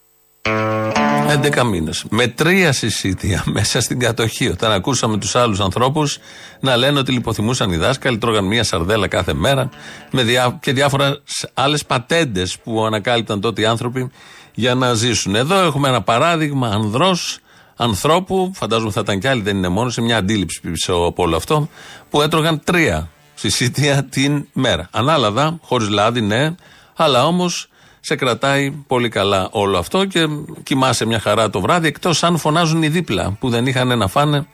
11 1.32 1.64
μήνες. 1.64 2.06
Με 2.10 2.28
τρία 2.28 2.72
συσίτια 2.72 3.44
μέσα 3.56 3.82
στην 3.82 4.00
κατοχή. 4.00 4.48
Όταν 4.48 4.72
ακούσαμε 4.72 5.18
τους 5.18 5.36
άλλους 5.36 5.60
ανθρώπους 5.60 6.18
να 6.60 6.78
λένε 6.78 7.00
ότι 7.00 7.12
λιποθυμούσαν 7.12 7.72
οι 7.72 7.78
δάσκαλοι, 7.78 8.18
τρώγαν 8.18 8.46
μία 8.46 8.64
σαρδέλα 8.64 9.08
κάθε 9.08 9.34
μέρα 9.34 9.70
με 10.12 10.24
διά, 10.24 10.60
και 10.62 10.74
διάφορα 10.74 11.18
άλλες 11.54 11.86
πατέντες 11.86 12.58
που 12.64 12.86
ανακάλυπταν 12.86 13.42
τότε 13.42 13.62
οι 13.62 13.66
άνθρωποι 13.66 14.12
για 14.54 14.76
να 14.76 14.94
ζήσουν. 14.94 15.36
Εδώ 15.36 15.56
έχουμε 15.56 15.88
ένα 15.88 16.02
παράδειγμα 16.02 16.68
ανδρός 16.68 17.40
ανθρώπου, 17.76 18.52
φαντάζομαι 18.56 18.92
θα 18.92 19.00
ήταν 19.00 19.20
κι 19.20 19.28
άλλοι, 19.28 19.42
δεν 19.42 19.58
είναι 19.58 19.68
μόνο, 19.68 19.90
σε 19.90 20.02
μια 20.02 20.18
αντίληψη 20.18 20.62
πίσω 20.62 20.94
από 20.94 21.24
όλο 21.24 21.36
αυτό, 21.36 21.70
που 22.10 22.22
έτρωγαν 22.22 22.62
τρία 22.64 23.10
συσίτια 23.34 24.04
την 24.04 24.48
μέρα. 24.54 24.88
Ανάλαδα, 24.92 25.60
χωρίς 25.62 25.90
λάδι, 25.90 26.22
ναι, 26.22 26.56
αλλά 26.96 27.26
όμως 27.26 27.70
σε 28.00 28.16
κρατάει 28.16 28.72
πολύ 28.72 29.10
καλά 29.10 29.48
όλο 29.52 29.78
αυτό 29.78 30.06
και 30.06 30.28
κοιμάσαι 30.64 31.06
μια 31.06 31.20
χαρά 31.20 31.50
το 31.50 31.62
βράδυ, 31.62 31.88
εκτός 31.88 32.24
αν 32.24 32.38
φωνάζουν 32.38 32.84
οι 32.84 32.88
δίπλα 32.88 33.38
που 33.40 33.50
δεν 33.50 33.66
είχαν 33.66 33.98
να 33.98 34.08
φάνε. 34.08 34.48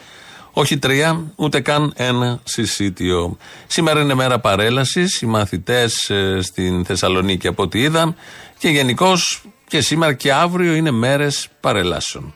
Όχι 0.51 0.77
τρία, 0.77 1.31
ούτε 1.35 1.59
καν 1.59 1.93
ένα 1.95 2.39
συσίτιο. 2.43 3.37
Σήμερα 3.67 4.01
είναι 4.01 4.13
μέρα 4.13 4.39
παρέλασης. 4.39 5.21
Οι 5.21 5.25
μαθητές 5.25 6.11
στην 6.41 6.85
Θεσσαλονίκη, 6.85 7.47
από 7.47 7.63
ό,τι 7.63 7.79
είδα, 7.79 8.15
και 8.57 8.69
γενικώς 8.69 9.41
και 9.67 9.81
σήμερα 9.81 10.13
και 10.13 10.33
αύριο 10.33 10.73
είναι 10.73 10.91
μέρες 10.91 11.47
παρελάσεων. 11.59 12.35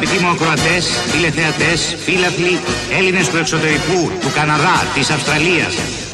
αγαπητοί 0.00 0.24
μου 0.24 0.30
ακροατές, 0.36 0.84
τηλεθεατές, 1.12 1.80
φίλαθλοι, 2.04 2.54
Έλληνες 2.98 3.28
του 3.28 3.36
εξωτερικού, 3.36 4.00
του 4.20 4.30
Καναδά, 4.34 4.76
της 4.94 5.10
Αυστραλίας, 5.10 5.72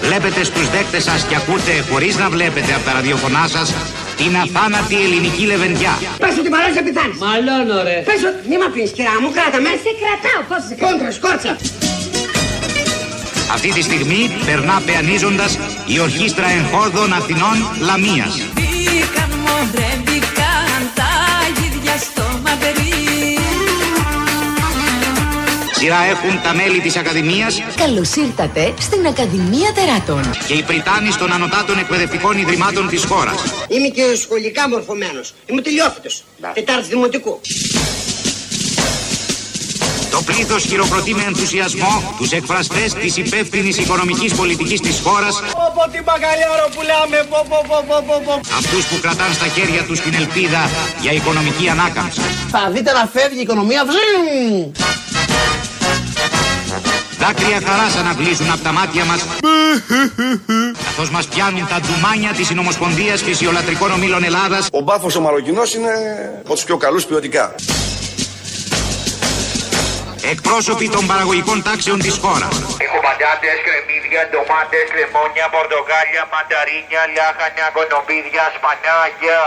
βλέπετε 0.09 0.45
στους 0.45 0.67
δέκτες 0.71 1.03
σας 1.09 1.21
και 1.29 1.37
ακούτε 1.41 1.73
χωρίς 1.91 2.17
να 2.17 2.27
βλέπετε 2.35 2.71
από 2.77 2.85
τα 2.85 2.93
ραδιοφωνά 2.93 3.45
σας 3.55 3.75
την 4.17 4.33
αθάνατη 4.43 4.97
ελληνική 5.05 5.45
λεβεντιά. 5.53 5.95
Πες 6.19 6.35
ότι 6.41 6.49
μ' 6.53 6.59
αρέσει 6.61 6.77
να 6.81 6.85
πεθάνεις. 6.87 7.17
Μαλώνω 7.25 7.79
ρε. 7.89 7.97
Πες 8.09 8.21
ότι 8.29 8.39
μη 8.51 8.57
μ' 8.61 8.67
αφήνεις 8.69 8.91
κυρά 8.97 9.15
μου, 9.21 9.29
κράτα 9.37 9.59
με. 9.65 9.73
Σε 9.85 9.93
κρατάω, 10.01 10.41
πώς 10.49 10.61
σε 10.69 10.75
Κόντρα, 10.83 11.11
σκόρτσα. 11.19 11.53
Αυτή 13.55 13.69
τη 13.77 13.83
στιγμή 13.89 14.21
περνά 14.49 14.77
πεανίζοντας 14.87 15.53
η 15.95 15.97
ορχήστρα 16.07 16.47
εγχόρδων 16.59 17.09
Αθηνών 17.19 17.57
Λαμίας. 17.89 18.33
Μπήκαν 18.57 19.31
μωρέ, 19.45 19.91
μπήκαν 20.05 20.16
Σειρά 25.87 26.05
έχουν 26.05 26.43
τα 26.43 26.55
μέλη 26.55 26.81
της 26.81 26.97
Ακαδημίας 26.97 27.63
Καλώς 27.77 28.15
ήρθατε 28.15 28.75
στην 28.81 29.07
Ακαδημία 29.07 29.73
Τεράτων. 29.75 30.23
και 30.47 30.55
οι 30.55 30.63
πριτάνεις 30.63 31.17
των 31.17 31.33
ανωτάτων 31.33 31.79
εκπαιδευτικών 31.79 32.39
ιδρυμάτων 32.39 32.89
της 32.89 33.05
χώρας. 33.05 33.35
Είμαι 33.69 33.89
και 33.89 34.03
σχολικά 34.23 34.69
μορφωμένος. 34.69 35.35
Είμαι 35.47 35.63
τελειόφυτος. 35.63 36.25
Τετάρτη 36.55 36.89
δημοτικού. 36.89 37.41
Το 40.11 40.23
πλήθος 40.27 40.65
χειροκροτεί 40.65 41.15
με 41.15 41.23
ενθουσιασμό 41.27 42.15
τους 42.19 42.33
εκφραστές 42.33 42.95
της 42.95 43.17
υπεύθυνης 43.17 43.77
οικονομικής 43.79 44.35
πολιτικής 44.35 44.81
της 44.81 45.01
χώρας, 45.05 45.35
Πω 45.75 45.91
τι 45.93 46.03
μπακαλιάρο 46.03 46.69
πουλάμε, 46.75 47.27
πω 47.31 47.47
πω 47.49 47.59
πω 47.69 47.85
πω 47.89 48.05
πω 48.07 48.23
πω. 48.25 48.41
αυτούς 48.59 48.85
που 48.87 48.99
κρατάν 49.01 49.33
στα 49.35 49.47
χέρια 49.47 49.83
τους 49.83 50.01
την 50.01 50.15
ελπίδα 50.15 50.71
για 51.01 51.13
οικονομική 51.13 51.69
ανάκαμψη. 51.69 52.21
Θα 52.51 52.71
δείτε 52.73 52.93
να 52.93 53.09
φεύγει 53.13 53.39
η 53.39 53.41
οικονομία 53.41 53.85
βζιμ. 53.85 54.71
Δάκρυα 57.27 57.61
χαράς 57.67 57.97
αναβλύζουν 57.97 58.51
από 58.51 58.63
τα 58.63 58.73
μάτια 58.73 59.05
μας. 59.05 59.27
Καθώς 60.85 61.11
μας 61.11 61.27
πιάνουν 61.27 61.67
τα 61.69 61.81
ντουμάνια 61.81 62.33
της 62.33 62.47
Συνομοσπονδίας 62.47 63.23
Φυσιολατρικών 63.23 63.91
Ομίλων 63.91 64.25
Ελλάδας. 64.25 64.69
Ο 64.73 64.81
μπάφος 64.81 65.17
ο 65.17 65.21
Μαροκινός 65.21 65.75
είναι 65.75 65.89
από 66.45 66.55
τους 66.55 66.65
πιο 66.65 66.77
καλούς 66.77 67.05
ποιοτικά. 67.05 67.55
εκπρόσωποι 70.31 70.89
των 70.89 71.07
παραγωγικών 71.07 71.63
τάξεων 71.63 71.99
της 71.99 72.17
χώρας 72.17 72.77
Έχω 73.19 73.25
πατάτες, 73.25 73.59
κρεμμύδια, 73.67 74.23
ντομάτες, 74.31 74.87
λεμόνια, 74.99 75.47
πορτοκάλια, 75.57 76.23
μανταρίνια, 76.33 77.03
λάχανια, 77.17 77.67
κονοπίδια, 77.77 78.45
σπανάκια. 78.57 79.41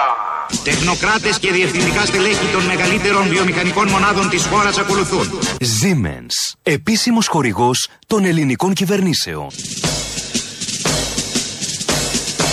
Τεχνοκράτες 0.67 1.35
και 1.39 1.51
διευθυντικά 1.57 2.05
στελέχη 2.05 2.47
των 2.55 2.63
μεγαλύτερων 2.71 3.23
βιομηχανικών 3.33 3.87
μονάδων 3.87 4.29
της 4.29 4.45
χώρας 4.51 4.77
ακολουθούν. 4.77 5.25
Siemens, 5.77 6.35
επίσημος 6.63 7.27
χορηγός 7.27 7.89
των 8.07 8.25
ελληνικών 8.25 8.73
κυβερνήσεων. 8.73 9.47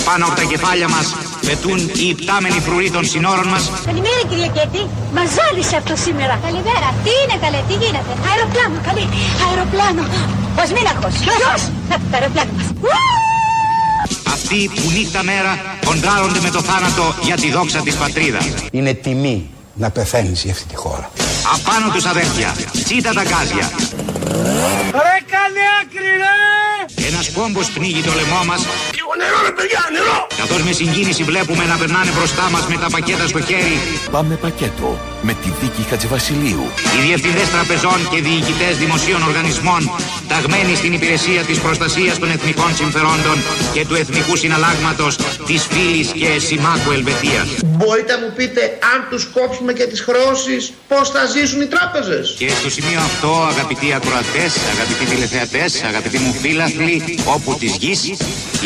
Πάνω 0.04 0.26
από 0.26 0.34
τα 0.34 0.42
κεφάλια 0.42 0.88
μας 0.88 1.06
πετούν 1.48 1.78
οι 2.00 2.06
υπτάμενοι 2.14 2.58
φρουροί 2.66 2.90
των 2.96 3.04
συνόρων 3.12 3.48
μας 3.52 3.64
Καλημέρα 3.84 4.20
κυρία 4.28 4.50
Κέτη. 4.56 4.82
Μας 5.16 5.28
ζάλισε 5.36 5.76
αυτό 5.80 5.94
σήμερα. 6.06 6.34
Καλημέρα. 6.46 6.88
Τι 7.04 7.12
είναι 7.22 7.36
καλέ, 7.44 7.60
τι 7.68 7.74
γίνεται; 7.82 8.12
Αεροπλάνο, 8.30 8.76
καλή. 8.88 9.06
Αεροπλάνο. 9.46 10.02
Ο 10.60 10.62
Σμίναχος. 10.70 11.14
Ποιος; 11.26 11.60
Το 12.10 12.14
αεροπλάνο 12.18 12.52
μας. 12.56 12.66
Αυτοί 14.34 14.60
που 14.74 14.90
νύχτα 14.96 15.22
μέρα 15.30 15.52
κοντράρονται 15.88 16.40
με 16.46 16.50
το 16.56 16.60
θάνατο 16.68 17.04
για 17.28 17.36
τη 17.42 17.48
δόξα 17.56 17.80
της 17.86 17.94
πατρίδας. 17.94 18.44
Είναι 18.70 18.92
τιμή 18.94 19.50
να 19.74 19.90
πεθαίνεις 19.90 20.42
για 20.42 20.52
αυτή 20.52 20.66
τη 20.72 20.76
χώρα. 20.76 21.10
Απάνω 21.54 21.86
τους 21.94 22.04
αδέρφια, 22.04 22.54
τσίτα 22.84 23.12
τα 23.12 23.22
γκάζια. 23.22 23.66
Ρε 25.04 25.16
κάνε 25.32 25.64
άκρη 25.80 26.12
ρε! 26.22 26.55
Ένας 26.94 27.30
κόμπος 27.32 27.70
πνίγει 27.70 28.02
το 28.02 28.12
λαιμό 28.18 28.44
μας. 28.44 28.60
Λίγο 28.98 29.12
νερό 29.20 29.38
ρε 29.46 29.52
παιδιά, 29.58 29.82
νερό! 29.92 30.26
Καθώς 30.36 30.62
με 30.62 30.72
συγκίνηση 30.72 31.22
βλέπουμε 31.22 31.64
να 31.64 31.76
περνάνε 31.76 32.10
μπροστά 32.16 32.50
μας 32.50 32.66
με 32.66 32.76
τα 32.76 32.88
πακέτα 32.90 33.26
στο 33.26 33.40
χέρι. 33.40 33.76
Πάμε 34.10 34.34
πακέτο 34.34 34.98
με 35.28 35.34
τη 35.42 35.50
δίκη 35.60 35.82
Χατζηβασιλείου. 35.90 36.64
Οι 36.94 37.00
διευθυντές 37.06 37.48
τραπεζών 37.54 37.98
και 38.10 38.18
διοικητές 38.26 38.74
δημοσίων 38.84 39.22
οργανισμών 39.22 39.82
ταγμένοι 40.28 40.74
στην 40.80 40.92
υπηρεσία 40.92 41.42
της 41.48 41.58
προστασίας 41.58 42.18
των 42.18 42.30
εθνικών 42.30 42.70
συμφερόντων 42.80 43.36
και 43.74 43.82
του 43.88 43.94
εθνικού 43.94 44.36
συναλλάγματος 44.36 45.16
της 45.48 45.60
φίλης 45.70 46.08
και 46.20 46.30
συμμάχου 46.48 46.90
Ελβετίας. 46.92 47.46
Μπορείτε 47.64 48.12
να 48.12 48.18
μου 48.22 48.32
πείτε 48.36 48.60
αν 48.92 48.98
τους 49.10 49.24
κόψουμε 49.36 49.72
και 49.72 49.86
τις 49.90 50.00
χρεώσεις 50.00 50.72
πώς 50.88 51.10
θα 51.14 51.22
ζήσουν 51.34 51.60
οι 51.60 51.66
τράπεζες; 51.74 52.34
Και 52.38 52.48
στο 52.60 52.70
σημείο 52.70 53.00
αυτό, 53.10 53.30
αγαπητοί 53.52 53.92
ακροατές, 53.98 54.52
αγαπητοί 54.74 55.04
τηλεθεατές, 55.10 55.82
αγαπητοί 55.90 56.18
μου 56.18 56.32
φίλαθλοι, 56.42 57.18
όπου 57.34 57.56
της 57.60 57.72
γης, 57.80 58.00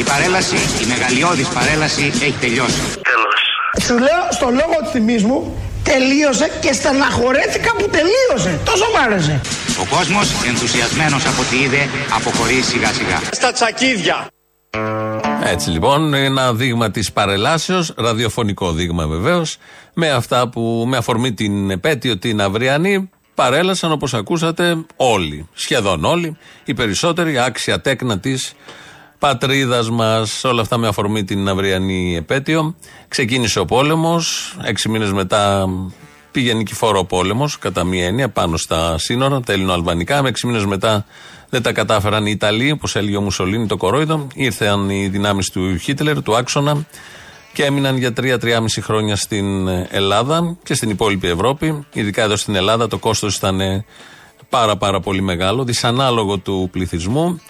η 0.00 0.02
παρέλαση, 0.11 0.59
η 0.83 0.85
μεγαλειώδης 0.93 1.49
παρέλαση 1.49 2.05
έχει 2.26 2.38
τελειώσει. 2.40 2.83
Σου 3.87 3.99
λέω 3.99 4.23
στο 4.31 4.47
λόγο 4.61 4.76
του 4.83 4.90
θυμίσμου 4.93 5.38
τελείωσε 5.92 6.50
και 6.61 6.73
στεναχωρέθηκα 6.73 7.70
που 7.78 7.88
τελείωσε. 7.97 8.61
Τόσο 8.64 8.85
μ' 8.94 8.99
άρεσε. 9.04 9.40
Ο 9.82 9.97
κόσμος, 9.97 10.32
ενθουσιασμένος 10.47 11.26
από 11.26 11.40
ό,τι 11.42 11.56
είδε, 11.56 11.88
αποχωρεί 12.16 12.61
σιγά 12.61 12.92
σιγά. 12.92 13.20
Στα 13.30 13.52
τσακίδια. 13.52 14.26
Έτσι 15.44 15.70
λοιπόν, 15.70 16.14
ένα 16.14 16.54
δείγμα 16.54 16.90
της 16.90 17.12
παρελάσεως, 17.12 17.94
ραδιοφωνικό 17.97 18.73
δείγμα 18.73 19.06
βεβαίως, 19.06 19.56
με 19.94 20.11
αυτά 20.11 20.49
που 20.49 20.85
με 20.87 20.97
αφορμή 20.97 21.32
την 21.32 21.70
επέτειο 21.70 22.18
την 22.18 22.40
αυριανή, 22.40 23.11
παρέλασαν 23.35 23.92
όπως 23.92 24.14
ακούσατε 24.14 24.76
όλοι. 24.97 25.49
Σχεδόν 25.52 26.04
όλοι. 26.04 26.37
Οι 26.64 26.75
περισσότεροι 26.75 27.38
άξια 27.38 27.80
τέκνα 27.80 28.18
της 28.18 28.52
πατρίδας 29.20 29.90
μας. 29.90 30.44
Όλα 30.44 30.60
αυτά 30.60 30.78
με 30.78 30.88
αφορμή 30.88 31.24
την 31.24 31.48
αυριανή 31.48 32.16
επέτειο. 32.16 32.74
Ξεκίνησε 33.08 33.60
ο 33.60 33.64
πόλεμος. 33.64 34.56
Έξι 34.62 34.88
μήνες 34.88 35.12
μετά 35.12 35.68
πήγε 36.30 36.54
νικηφόρο 36.54 36.98
ο 36.98 37.04
πόλεμος, 37.04 37.58
κατά 37.58 37.84
μία 37.84 38.06
έννοια, 38.06 38.28
πάνω 38.28 38.56
στα 38.56 38.98
σύνορα, 38.98 39.40
τα 39.40 39.52
ελληνοαλβανικά. 39.52 40.22
Με 40.22 40.28
έξι 40.28 40.46
μήνες 40.46 40.64
μετά 40.64 41.04
δεν 41.48 41.62
τα 41.62 41.72
κατάφεραν 41.72 42.26
οι 42.26 42.30
Ιταλοί, 42.34 42.70
όπως 42.70 42.96
έλεγε 42.96 43.16
ο 43.16 43.20
Μουσολίνη 43.20 43.66
το 43.66 43.76
κορόιδο. 43.76 44.26
Ήρθαν 44.34 44.90
οι 44.90 45.08
δυνάμεις 45.08 45.50
του 45.50 45.76
Χίτλερ, 45.76 46.22
του 46.22 46.36
άξονα 46.36 46.86
και 47.52 47.64
έμειναν 47.64 47.96
για 47.96 48.12
τρία-τριάμιση 48.12 48.80
χρόνια 48.80 49.16
στην 49.16 49.68
Ελλάδα 49.68 50.56
και 50.62 50.74
στην 50.74 50.90
υπόλοιπη 50.90 51.28
Ευρώπη. 51.28 51.86
Ειδικά 51.92 52.22
εδώ 52.22 52.36
στην 52.36 52.54
Ελλάδα 52.54 52.88
το 52.88 52.98
κόστος 52.98 53.36
ήταν 53.36 53.84
πάρα 54.48 54.76
πάρα 54.76 55.00
πολύ 55.00 55.22
μεγάλο, 55.22 55.64
δυσανάλογο 55.64 56.38
του 56.38 56.68
πληθυσμού. 56.72 57.40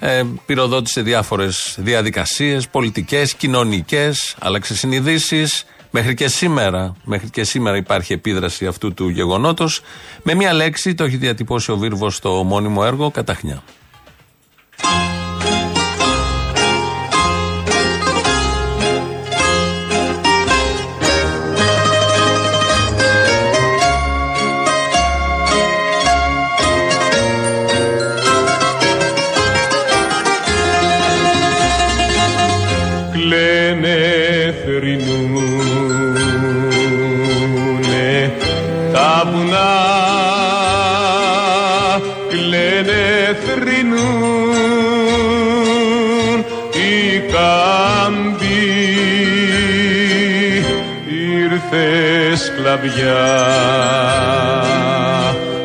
Ε, 0.00 0.22
πυροδότησε 0.46 1.02
διάφορες 1.02 1.74
διαδικασίες, 1.78 2.68
πολιτικές, 2.68 3.34
κοινωνικές, 3.34 4.36
άλλαξε 4.38 4.76
συνειδήσει. 4.76 5.46
Μέχρι 5.90 6.14
και 6.14 6.28
σήμερα, 6.28 6.96
μέχρι 7.04 7.30
και 7.30 7.44
σήμερα 7.44 7.76
υπάρχει 7.76 8.12
επίδραση 8.12 8.66
αυτού 8.66 8.94
του 8.94 9.08
γεγονότος. 9.08 9.82
Με 10.22 10.34
μία 10.34 10.52
λέξη 10.52 10.94
το 10.94 11.04
έχει 11.04 11.16
διατυπώσει 11.16 11.70
ο 11.70 11.76
Βίρβος 11.76 12.16
στο 12.16 12.30
μόνιμο 12.30 12.82
έργο 12.84 13.10
Καταχνιά. 13.10 13.62
Σκλαβιά 52.80 53.20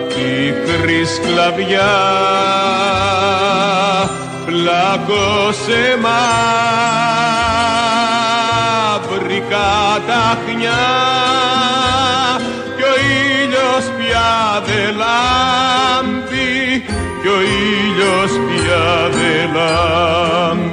πικρή 0.08 1.06
σκλαβιά 1.06 1.94
πλάκωσε 4.46 5.98
μαύρη 9.22 9.44
καταχνιά. 9.50 10.86
Κι 12.76 12.84
ο 12.84 12.96
ήλιος 13.44 13.86
πια 13.98 14.32
δε 14.66 14.82
λάμπει 14.92 16.54
κι 17.22 17.28
ο 17.28 17.40
ήλιος 17.42 18.32
πια 18.48 18.86
δε 19.12 19.36
λάμπει 19.60 20.65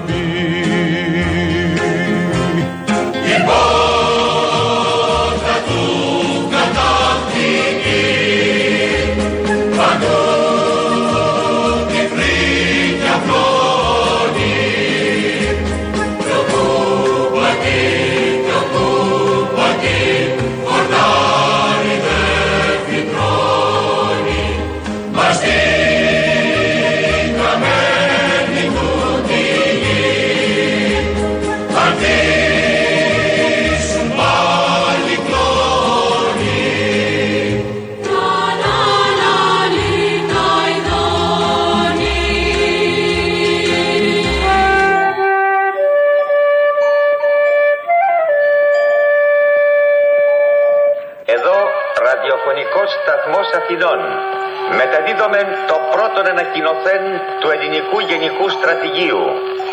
το 56.15 56.21
πρώτον 56.21 56.39
ανακοινωθέν 56.39 57.05
του 57.41 57.49
ελληνικού 57.55 57.99
γενικού 58.11 58.47
στρατηγίου. 58.57 59.25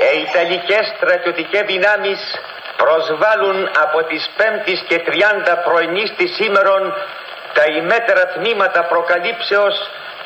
Ε, 0.05 0.07
Ιταλικές 0.25 0.83
στρατιωτικές 0.95 1.63
δυνάμεις 1.71 2.19
προσβάλλουν 2.81 3.57
από 3.85 3.99
τις 4.09 4.23
5ης 4.37 4.79
και 4.89 4.97
30 5.07 5.55
πρωινής 5.65 6.09
της 6.17 6.29
σήμερον 6.35 6.83
τα 7.57 7.65
ημέτερα 7.79 8.23
τμήματα 8.35 8.81
προκαλύψεως 8.91 9.75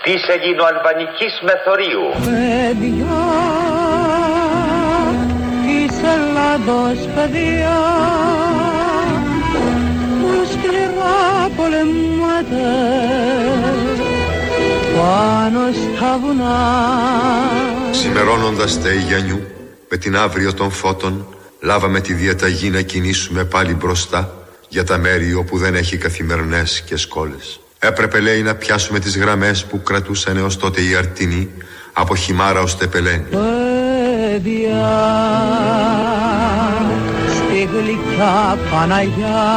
της 0.03 0.21
ελληνοαλβανικής 0.35 1.33
μεθορίου. 1.47 2.05
Παιδιά 2.29 3.19
της 5.65 5.93
Ελλάδος 6.15 6.97
παιδιά 7.15 7.79
που 10.19 10.31
σκληρά 10.51 11.19
πολεμάτε 11.57 12.92
πάνω 15.53 15.71
στα 15.71 16.19
βουνά 16.21 16.55
Σημερώνοντας 17.91 18.81
τα 18.81 18.93
Ιγιανιού 18.93 19.41
με 19.89 19.97
την 19.97 20.17
αύριο 20.17 20.53
των 20.53 20.71
φώτων 20.71 21.27
λάβαμε 21.59 21.99
τη 21.99 22.13
διαταγή 22.13 22.69
να 22.69 22.81
κινήσουμε 22.81 23.43
πάλι 23.43 23.73
μπροστά 23.73 24.33
για 24.69 24.83
τα 24.83 24.97
μέρη 24.97 25.33
όπου 25.33 25.57
δεν 25.57 25.75
έχει 25.75 25.97
καθημερινές 25.97 26.81
και 26.81 26.97
σκόλες. 26.97 27.59
Έπρεπε 27.79 28.19
λέει 28.19 28.41
να 28.41 28.55
πιάσουμε 28.55 28.99
τις 28.99 29.17
γραμμές 29.17 29.65
που 29.65 29.83
κρατούσαν 29.83 30.37
έως 30.37 30.57
τότε 30.57 30.81
οι 30.81 30.95
αρτινοί 30.95 31.49
από 31.93 32.15
χυμάρα 32.15 32.61
ως 32.61 32.77
τεπελένη. 32.77 33.25
παιδιά 33.29 34.91
στη 37.27 37.69
γλυκιά 37.73 38.57
Παναγιά 38.71 39.51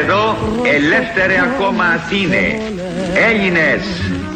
Εδώ 0.00 0.36
ελεύθερε 0.62 1.34
ακόμα 1.40 1.84
Αθήνες, 1.84 2.60
Έλληνες, 3.14 3.82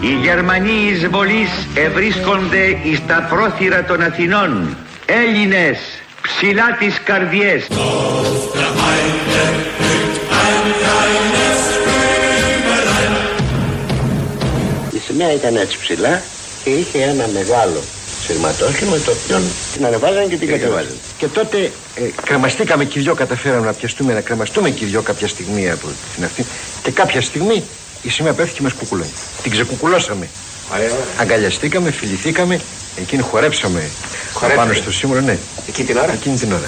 οι 0.02 0.18
Γερμανοί 0.22 0.88
εισβολείς 0.92 1.50
ευρίσκονται 1.74 2.78
εις 2.82 3.00
τα 3.06 3.26
πρόθυρα 3.30 3.84
των 3.84 4.02
Αθηνών. 4.02 4.76
Έλληνες 5.06 5.78
ψηλά 6.22 6.76
τις 6.78 7.00
καρδιές. 7.04 7.66
Η 14.92 14.98
σημαία 15.06 15.32
ήταν 15.32 15.56
έτσι 15.56 15.78
ψηλά 15.78 16.22
και 16.64 16.70
είχε 16.70 17.02
ένα 17.02 17.28
μεγάλο 17.32 17.82
σειρματόσχημα 18.26 18.96
το 18.96 19.10
οποίο 19.10 19.40
την 19.72 19.86
ανεβάζανε 19.86 20.26
και 20.26 20.36
την 20.36 20.48
κατεβάζανε. 20.48 20.96
Και 21.18 21.26
τότε 21.26 21.58
ε, 21.94 22.02
κρεμαστήκαμε 22.24 22.84
και 22.84 22.98
οι 22.98 23.02
δυο, 23.02 23.14
καταφέραμε 23.14 23.66
να 23.66 23.72
πιαστούμε, 23.72 24.12
να 24.12 24.20
κρεμαστούμε 24.20 24.70
και 24.70 24.84
οι 24.84 24.88
δυο 24.88 25.02
κάποια 25.02 25.28
στιγμή 25.28 25.70
από 25.70 25.86
την 26.14 26.24
αυτή. 26.24 26.46
Και 26.82 26.90
κάποια 26.90 27.20
στιγμή 27.20 27.62
η 28.02 28.08
σημαία 28.10 28.32
πέφτει 28.32 28.54
και 28.54 28.62
μας 28.62 28.72
κουκουλώνει. 28.72 29.12
Την 29.42 29.50
ξεκουκουλώσαμε. 29.50 30.28
Αγκαλιαστήκαμε, 31.20 31.90
φιληθήκαμε, 31.90 32.60
εκείνη 32.96 33.22
χορέψαμε 33.22 33.90
Χορέψατε. 34.32 34.54
πάνω 34.54 34.72
στο 34.74 34.92
σύμβολο, 34.92 35.20
ναι. 35.20 35.38
Εκεί 35.68 35.84
την 35.84 35.96
ώρα. 35.96 36.12
Εκείνη 36.12 36.36
την 36.38 36.52
ώρα. 36.52 36.66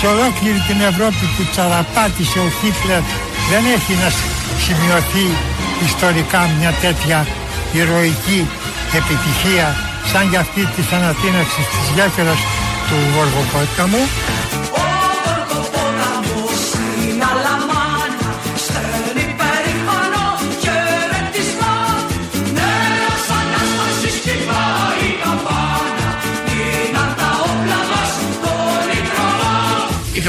Σε 0.00 0.06
ολόκληρη 0.06 0.60
την 0.68 0.80
Ευρώπη 0.90 1.24
που 1.34 1.42
τσαραπάτησε 1.50 2.38
ο 2.46 2.48
Χίτλερ 2.58 3.02
δεν 3.50 3.62
έχει 3.76 3.92
να 4.02 4.08
σ- 4.16 4.24
σημειωθεί 4.64 5.26
ιστορικά 5.88 6.40
μια 6.58 6.72
τέτοια 6.84 7.18
ηρωική 7.72 8.40
επιτυχία 8.98 9.66
σαν 10.12 10.24
για 10.30 10.40
αυτή 10.40 10.62
της 10.74 10.86
ανατείναξης 10.98 11.66
της 11.72 11.86
γέφυρας 11.94 12.40
του 12.88 12.96
Γοργοπόταμου. 13.14 14.02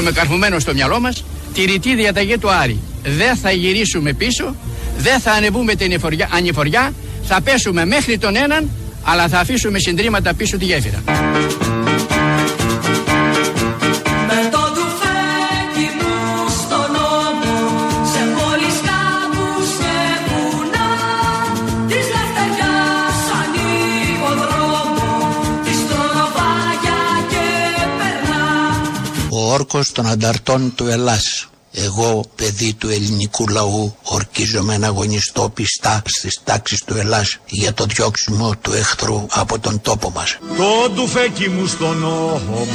Είχαμε 0.02 0.16
καρφωμένο 0.20 0.58
στο 0.58 0.74
μυαλό 0.74 1.00
μας 1.00 1.24
τη 1.54 1.64
ρητή 1.64 1.94
διαταγή 1.94 2.38
του 2.38 2.50
Άρη. 2.50 2.78
Δεν 3.04 3.36
θα 3.36 3.50
γυρίσουμε 3.50 4.12
πίσω, 4.12 4.56
δεν 4.98 5.20
θα 5.20 5.30
ανεβούμε 5.32 5.74
την 5.74 5.92
εφοριά- 5.92 6.28
ανηφοριά, 6.32 6.92
θα 7.24 7.40
πέσουμε 7.40 7.84
μέχρι 7.84 8.18
τον 8.18 8.36
έναν, 8.36 8.70
αλλά 9.02 9.28
θα 9.28 9.38
αφήσουμε 9.38 9.78
συντρίμματα 9.78 10.34
πίσω 10.34 10.56
τη 10.58 10.64
γέφυρα. 10.64 11.02
Ο 29.62 29.64
όρκος 29.64 29.92
των 29.92 30.06
ανταρτών 30.06 30.74
του 30.74 30.86
Ελλάς. 30.86 31.51
Εγώ, 31.74 32.24
παιδί 32.34 32.74
του 32.74 32.88
ελληνικού 32.88 33.48
λαού, 33.48 33.96
ορκίζομαι 34.02 34.78
να 34.78 34.86
αγωνιστώ 34.86 35.50
πιστά 35.54 36.02
στις 36.04 36.40
τάξεις 36.44 36.84
του 36.84 36.96
Ελλάς 36.96 37.38
για 37.46 37.74
το 37.74 37.84
διώξιμο 37.84 38.54
του 38.60 38.72
εχθρού 38.72 39.26
από 39.30 39.58
τον 39.58 39.80
τόπο 39.80 40.10
μας. 40.10 40.38
Το 40.56 40.90
ντουφέκι 40.94 41.48
μου 41.48 41.66
στον 41.66 42.04
ώμο 42.04 42.66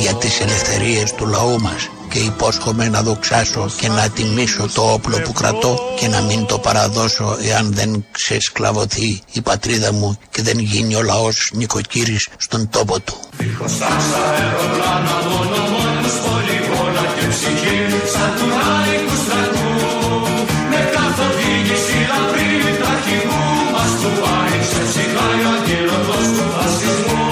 για 0.00 0.14
τις 0.14 0.40
ελευθερίες 0.40 1.12
του 1.14 1.26
λαού 1.26 1.60
μας 1.60 1.88
και 2.08 2.18
υπόσχομαι 2.18 2.88
να 2.88 3.02
δοξάσω 3.02 3.70
και 3.80 3.88
να 3.88 4.08
τιμήσω 4.08 4.68
το 4.74 4.92
όπλο 4.92 5.20
που 5.20 5.32
κρατώ 5.32 5.78
και 5.96 6.08
να 6.08 6.20
μην 6.20 6.46
το 6.46 6.58
παραδώσω 6.58 7.36
εάν 7.42 7.72
δεν 7.74 8.04
ξεσκλαβωθεί 8.10 9.20
η 9.32 9.40
πατρίδα 9.40 9.92
μου 9.92 10.18
και 10.30 10.42
δεν 10.42 10.58
γίνει 10.58 10.94
ο 10.94 11.02
λαός 11.02 11.50
νοικοκύρης 11.54 12.28
στον 12.36 12.68
τόπο 12.68 13.00
του. 13.00 13.14
Δίχως 17.28 17.36
τάσα 17.36 17.36
αεροπλάνα 17.36 17.36
μόνο 17.36 17.36
μόνος 17.36 17.36
πολυβόλα 17.36 17.36
και 17.36 17.36
ψυχή 17.36 17.80
σαν 18.12 18.30
του 18.36 18.46
λαϊκού 18.56 19.16
στρατού 19.24 19.70
Με 20.70 20.80
καθοδήγηση 20.94 21.98
λαμπρή 22.10 22.54
του 22.78 22.86
αρχηγού 22.94 23.44
μας 23.74 23.92
του 24.00 24.10
Άρη 24.38 24.60
σε 24.70 24.82
ψυχάει 24.88 25.42
ο 25.46 25.50
αντίλογος 25.56 26.26
του 26.34 26.44
φασισμού 26.54 27.24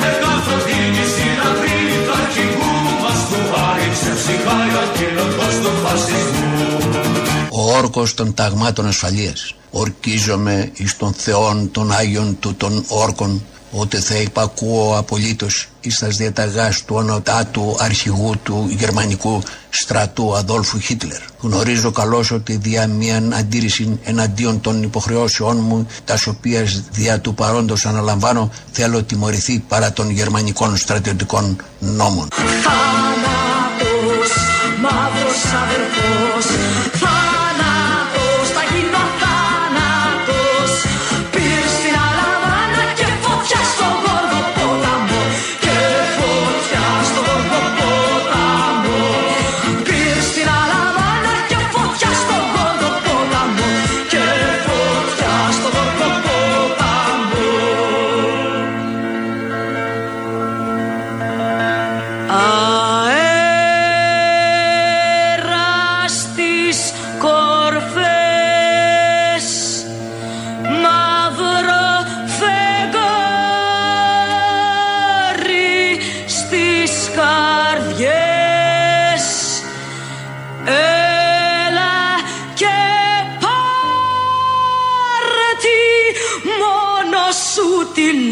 Με 0.00 0.10
καθοδήγηση 0.24 1.26
λαμπρή 1.40 1.80
του 2.04 2.12
αρχηγού 2.22 2.74
μας 3.02 3.20
του 3.28 3.40
Άρη 3.68 3.90
σε 4.02 4.12
ψυχάει 4.20 4.70
ο 4.76 4.80
αντίλογος 4.86 5.54
του 5.62 5.72
φασισμού 5.84 6.54
Ο 7.50 7.76
όρκος 7.76 8.14
των 8.14 8.34
ταγμάτων 8.34 8.86
ασφαλείας. 8.86 9.54
Ορκίζομαι 9.70 10.70
εις 10.76 10.96
των 10.96 11.12
θεών 11.12 11.70
των 11.70 11.92
Άγιων 11.92 12.36
του 12.40 12.54
των 12.54 12.84
όρκων 12.88 13.42
ότι 13.76 13.96
θα 13.96 14.14
υπακούω 14.14 14.98
απολύτως 14.98 15.68
εις 15.80 15.98
τας 15.98 16.16
διαταγάς 16.16 16.84
του 16.84 16.94
ονοτάτου 16.96 17.76
αρχηγού 17.78 18.34
του 18.42 18.66
γερμανικού 18.70 19.42
στρατού 19.70 20.36
Αδόλφου 20.36 20.78
Χίτλερ. 20.78 21.20
Γνωρίζω 21.40 21.90
καλώς 21.90 22.30
ότι 22.30 22.56
δια 22.56 22.86
μίαν 22.86 23.34
αντίρρηση 23.34 23.98
εναντίον 24.04 24.60
των 24.60 24.82
υποχρεώσεών 24.82 25.56
μου, 25.60 25.86
τας 26.04 26.26
οποίας 26.26 26.82
δια 26.90 27.20
του 27.20 27.34
παρόντος 27.34 27.86
αναλαμβάνω, 27.86 28.50
θέλω 28.72 29.02
τιμωρηθεί 29.02 29.58
παρά 29.68 29.92
των 29.92 30.10
γερμανικών 30.10 30.76
στρατιωτικών 30.76 31.56
νόμων. 31.78 32.28
Θάνατος, 32.64 34.30
μαύρος 34.80 35.44
αδερφός 35.62 37.13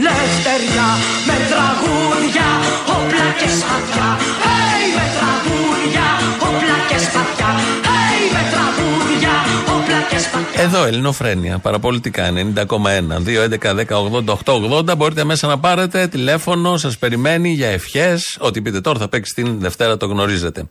τη 0.03 0.09
λευτεριά 0.09 0.89
με 1.29 1.37
τραγούδια, 1.51 2.49
όπλα 2.97 3.27
και 3.41 3.49
σπαθιά 3.59 4.09
Hey, 4.45 4.85
με 4.97 5.07
τραγούδια, 5.17 6.07
όπλα 6.49 6.77
και 6.89 6.99
σπαθιά 7.07 7.51
Hey, 7.89 8.21
με 8.35 8.43
τραγούδια, 8.53 9.35
όπλα 9.75 10.01
και 10.11 10.19
σπαθιά 10.19 10.63
Εδώ 10.63 10.85
Ελληνοφρένια, 10.85 11.59
παραπολιτικά 11.59 12.33
90,1. 12.33 13.23
2, 13.27 13.43
11, 13.43 13.75
10, 13.75 13.97
80, 14.25 14.37
8, 14.45 14.93
80. 14.93 14.97
Μπορείτε 14.97 15.25
μέσα 15.25 15.47
να 15.47 15.59
πάρετε 15.59 16.07
τηλέφωνο, 16.07 16.77
σας 16.77 16.99
περιμένει 16.99 17.49
για 17.49 17.69
ευχές. 17.69 18.37
Ό,τι 18.41 18.63
πείτε 18.63 18.81
τώρα 18.81 18.99
θα 18.99 19.09
παίξει 19.09 19.35
την 19.35 19.61
Δευτέρα, 19.61 19.97
το 19.97 20.07
γνωρίζετε. 20.07 20.69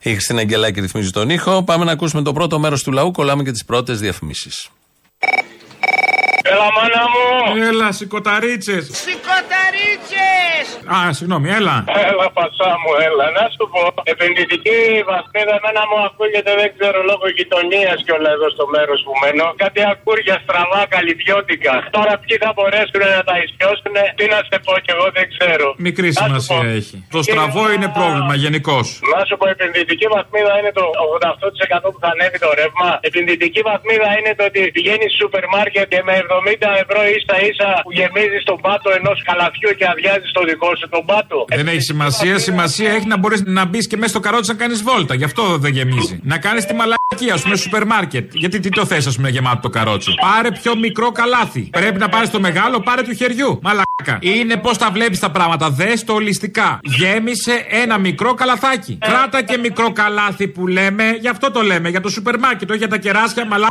Η 0.00 0.10
Χριστίνα 0.10 0.40
Αγγελάκη 0.40 0.80
ρυθμίζει 0.80 1.10
τον 1.10 1.30
ήχο. 1.30 1.62
Πάμε 1.62 1.84
να 1.84 1.92
ακούσουμε 1.92 2.22
το 2.22 2.32
πρώτο 2.32 2.58
μέρος 2.58 2.82
του 2.82 2.92
λαού. 2.92 3.10
Κολλάμε 3.10 3.42
και 3.42 3.50
τις 3.50 3.64
πρώτες 3.64 4.00
διαφημίσεις. 4.00 4.68
Έλα, 6.42 6.68
μάνα 6.76 7.02
μου. 7.12 7.31
Έλα, 7.56 7.92
σηκωταρίτσες. 7.92 8.90
Σηκωταρίτσες! 8.92 9.61
Α, 10.96 10.98
συγγνώμη, 11.18 11.48
έλα. 11.58 11.76
Έλα, 12.10 12.26
πασά 12.38 12.70
μου, 12.82 12.90
έλα. 13.08 13.26
Να 13.38 13.44
σου 13.54 13.64
πω, 13.72 13.82
επενδυτική 14.12 14.78
βαθμίδα 15.10 15.54
εμένα 15.60 15.82
μου 15.90 15.98
ακούγεται, 16.08 16.50
δεν 16.60 16.68
ξέρω, 16.76 16.98
λόγω 17.10 17.26
γειτονίας 17.38 17.98
κιόλας 18.06 18.32
εδώ 18.36 18.48
στο 18.56 18.64
μέρος 18.74 18.98
που 19.06 19.12
μένω. 19.22 19.46
Κάτι 19.64 19.80
ακούρια 19.92 20.36
στραβά, 20.44 20.80
καλλιδιώτικα. 20.94 21.74
Τώρα 21.96 22.12
ποιοι 22.22 22.36
θα 22.44 22.50
μπορέσουν 22.56 23.00
να 23.16 23.22
τα 23.30 23.36
ισιώσουν, 23.44 23.94
τι 24.18 24.24
να 24.32 24.38
σε 24.48 24.56
πω 24.64 24.72
κι 24.84 24.92
εγώ 24.96 25.06
δεν 25.16 25.26
ξέρω. 25.34 25.66
Μικρή 25.88 26.10
Να 26.12 26.14
σου 26.16 26.22
σημασία 26.24 26.60
πω. 26.62 26.76
έχει. 26.78 26.96
Το 27.16 27.20
στραβό 27.28 27.64
είναι 27.74 27.88
πρόβλημα 27.98 28.34
γενικώς. 28.44 28.86
Να 29.14 29.20
σου 29.28 29.34
πω, 29.40 29.44
επενδυτική 29.56 30.06
βαθμίδα 30.14 30.52
είναι 30.60 30.72
το 30.78 30.84
88% 31.04 31.86
που 31.92 31.98
θα 32.04 32.08
ανέβει 32.14 32.38
το 32.44 32.50
ρεύμα. 32.60 32.88
Επενδυτική 33.08 33.60
βαθμίδα 33.70 34.08
είναι 34.18 34.32
το 34.38 34.44
ότι 34.50 34.60
πηγαίνεις 34.76 35.10
στο 35.12 35.20
σούπερ 35.20 35.44
μάρκετ 35.54 35.86
και 35.92 36.00
με 36.08 36.14
70 36.22 36.70
ευρώ 36.84 37.00
ίσα 37.16 37.36
ίσα 37.50 37.68
που 37.84 37.90
γεμίζεις 37.98 38.42
τον 38.50 38.58
πάτο 38.64 38.88
ενός 38.98 39.18
καλαθιού 39.28 39.61
και 39.78 39.86
αδειάζει 39.92 40.28
το 40.32 40.42
δικό 40.44 40.76
σου 40.78 40.88
τον 40.88 41.04
πάτο. 41.04 41.44
Δεν 41.56 41.68
έχει 41.68 41.80
σημασία. 41.80 42.38
Σημασία 42.38 42.90
έχει 42.90 43.06
να 43.06 43.16
μπορείς 43.18 43.42
να 43.46 43.64
μπεις 43.64 43.86
και 43.86 43.96
μέσα 43.96 44.08
στο 44.08 44.20
καρότσι 44.20 44.50
να 44.50 44.56
κάνεις 44.56 44.82
βόλτα. 44.82 45.14
Γι' 45.14 45.24
αυτό 45.24 45.58
δεν 45.58 45.72
γεμίζει. 45.72 46.20
Να 46.22 46.38
κάνεις 46.38 46.64
τη 46.64 46.74
μαλακία, 46.74 47.34
α 47.34 47.38
πούμε, 47.42 47.54
στο 47.54 47.64
σούπερ 47.64 47.86
μάρκετ. 47.86 48.30
Γιατί 48.34 48.60
τι 48.60 48.68
το 48.68 48.84
θες, 48.84 49.06
ας 49.06 49.16
πούμε, 49.16 49.28
γεμάτο 49.28 49.60
το 49.60 49.68
καρότσι; 49.68 50.14
Πάρε 50.20 50.50
πιο 50.50 50.76
μικρό 50.76 51.12
καλάθι. 51.12 51.60
Πρέπει 51.60 51.98
να 51.98 52.08
πάρεις 52.08 52.30
το 52.30 52.40
μεγάλο, 52.40 52.80
πάρε 52.80 53.02
του 53.02 53.14
χεριού. 53.14 53.58
Μαλάκα. 53.62 54.18
Είναι 54.20 54.56
πώς 54.56 54.78
τα 54.78 54.90
βλέπεις 54.90 55.18
τα 55.18 55.30
πράγματα. 55.30 55.70
Δες 55.70 56.04
το 56.04 56.12
ολιστικά. 56.12 56.80
Γέμισε 56.82 57.64
ένα 57.68 57.98
μικρό 57.98 58.34
καλαθάκι. 58.34 58.98
Κράτα 59.00 59.42
και 59.42 59.58
μικρό 59.58 59.92
καλάθι 59.92 60.48
που 60.48 60.66
λέμε, 60.66 61.16
γι' 61.20 61.28
αυτό 61.28 61.50
το 61.50 61.62
λέμε, 61.62 61.88
για 61.88 62.00
το 62.00 62.08
σούπερ 62.08 62.38
μάρκετ, 62.38 62.70
όχι 62.70 62.78
για 62.78 62.88
τα 62.88 62.96
κεράσια, 62.98 63.46
μαλάκα. 63.46 63.70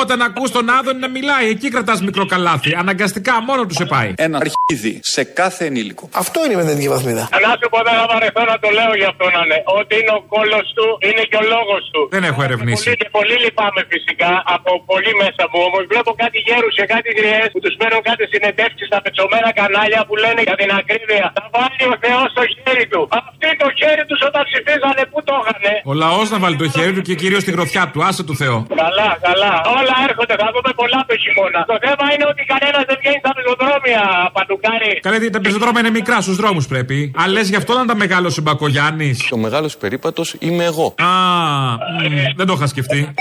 Όταν 0.00 0.22
ακούς 0.22 0.50
τον 0.50 0.70
Άδωνη 0.70 0.98
να 0.98 1.08
μιλάει, 1.08 1.48
εκεί 1.48 1.68
κρατάς 1.68 2.02
μικρό 2.02 2.26
καλάθι. 2.26 2.74
Αναγκαστικά 2.74 3.42
μόνο 3.42 3.66
του 3.66 3.74
σε 3.74 3.84
πάει. 3.84 4.12
Ένα 4.16 4.38
αρχίδι 4.38 5.00
σε 5.14 5.22
κάθε 5.40 5.62
ενήλικο. 5.70 6.04
Αυτό 6.22 6.36
είναι 6.42 6.54
η 6.54 6.56
επενδυτική 6.58 6.88
βαθμίδα. 6.94 7.24
Να 7.46 7.52
σου 7.60 7.66
πω, 7.72 7.78
δεν 7.86 7.94
θα 8.00 8.06
βαρεθώ 8.12 8.42
να 8.52 8.56
το 8.62 8.68
λέω 8.78 8.92
για 9.00 9.08
αυτό 9.12 9.26
να 9.34 9.40
είναι. 9.44 9.58
Ότι 9.80 9.92
είναι 10.00 10.14
ο 10.18 10.22
κόλος 10.34 10.66
του, 10.76 10.86
είναι 11.08 11.22
και 11.30 11.38
ο 11.42 11.44
λόγος 11.54 11.82
του. 11.92 12.00
Δεν 12.16 12.24
έχω 12.30 12.40
ερευνήσει. 12.48 12.84
Πολύ, 12.84 12.96
και 13.02 13.08
πολύ 13.18 13.36
λυπάμαι 13.44 13.82
φυσικά 13.92 14.30
από 14.56 14.70
πολύ 14.90 15.12
μέσα 15.22 15.42
μου 15.50 15.58
όμως. 15.68 15.82
Βλέπω 15.92 16.10
κάτι 16.22 16.38
γέρους 16.46 16.72
και 16.78 16.86
κάτι 16.94 17.08
γριές 17.18 17.48
που 17.52 17.60
τους 17.64 17.74
παίρνουν 17.80 18.02
κάτι 18.10 18.24
συνεντεύξεις 18.32 18.86
στα 18.90 18.98
πετσωμένα 19.04 19.50
κανάλια 19.60 20.00
που 20.08 20.14
λένε 20.24 20.40
για 20.48 20.56
την 20.60 20.70
ακρίβεια. 20.80 21.26
Θα 21.38 21.44
βάλει 21.56 21.84
ο 21.94 21.96
Θεός 22.04 22.28
το 22.38 22.42
χέρι 22.54 22.86
του. 22.92 23.02
Αυτοί 23.20 23.48
το 23.62 23.68
χέρι 23.78 24.02
τους 24.10 24.20
όταν 24.28 24.42
ψηφίζανε, 24.48 25.02
πού 25.12 25.18
το 25.28 25.34
είχανε. 25.40 25.74
Ο 25.90 25.92
λαός 26.02 26.26
να 26.34 26.38
βάλει 26.42 26.56
το 26.62 26.68
χέρι 26.74 26.92
του 26.96 27.02
και 27.08 27.14
κυρίως 27.22 27.42
τη 27.46 27.50
γροθιά 27.56 27.84
του. 27.92 27.98
Άσε 28.08 28.22
του 28.28 28.36
Θεό. 28.42 28.56
Καλά, 28.82 29.10
καλά. 29.26 29.52
Όλα 29.78 29.94
έρχονται, 30.08 30.34
θα 30.42 30.48
δούμε 30.54 30.70
πολλά 30.80 31.00
το 31.08 31.14
χειμώνα. 31.22 31.60
Το 31.72 31.76
θέμα 31.84 32.04
είναι 32.12 32.26
ότι 32.32 32.42
κανένας 32.52 32.82
δεν 32.88 32.96
βγαίνει 33.00 33.20
στα 33.24 33.30
πεζοδρόμια, 33.36 34.02
παντουκάρι. 34.36 34.92
Καλέ, 35.02 35.30
τα 35.30 35.40
πεζοδρόμια 35.40 35.80
είναι 35.80 35.90
μικρά, 35.90 36.20
στους 36.20 36.36
δρόμους 36.36 36.66
πρέπει. 36.66 37.12
Α, 37.22 37.28
λες 37.28 37.48
γι' 37.48 37.56
αυτό 37.56 37.74
να 37.74 37.84
τα 37.84 37.96
μεγάλωσε 37.96 38.40
ο 38.40 38.42
Μπακογιάννης. 38.42 39.32
Ο 39.32 39.36
μεγάλο 39.36 39.70
περίπατος 39.78 40.34
είμαι 40.38 40.64
εγώ. 40.64 40.94
Α, 40.98 41.06
μ, 41.72 42.36
δεν 42.36 42.46
το 42.46 42.52
είχα 42.52 42.66
σκεφτεί. 42.66 43.14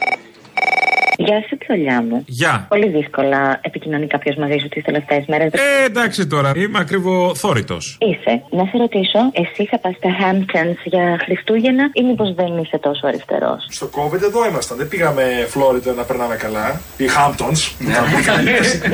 Γεια 1.26 1.40
σου, 1.48 1.58
τσολιά 1.58 2.02
μου. 2.08 2.24
Γεια. 2.28 2.66
Πολύ 2.70 2.90
δύσκολα 2.90 3.60
επικοινωνεί 3.62 4.08
κάποιος 4.08 4.36
μαζί 4.36 4.58
σου 4.62 4.68
τις 4.68 4.84
τελευταίες 4.84 5.24
μέρες. 5.28 5.50
Ε, 5.54 5.86
εντάξει 5.86 6.28
τώρα, 6.28 6.52
είμαι 6.56 6.80
ακριβό 6.80 7.36
θόρητο. 7.36 7.78
Είσαι. 8.10 8.34
Να 8.50 8.64
σε 8.64 8.78
ρωτήσω, 8.78 9.20
εσύ 9.32 9.66
θα 9.72 9.78
πας 9.80 9.96
στα 9.96 10.10
Hamptons 10.22 10.80
για 10.84 11.20
Χριστούγεννα 11.24 11.90
ή 11.94 12.02
μήπως 12.04 12.34
δεν 12.34 12.58
είσαι 12.58 12.78
τόσο 12.78 13.08
αριστερός; 13.08 13.66
Στο 13.70 13.90
COVID 13.98 14.22
εδώ 14.22 14.48
ήμασταν. 14.50 14.78
Δεν 14.78 14.88
πήγαμε 14.88 15.24
Φλόριντα 15.50 15.94
να 15.94 16.04
περνάμε 16.04 16.36
καλά. 16.36 16.82
Οι 16.98 17.06
Hamptons. 17.18 17.60
Ναι. 17.78 17.94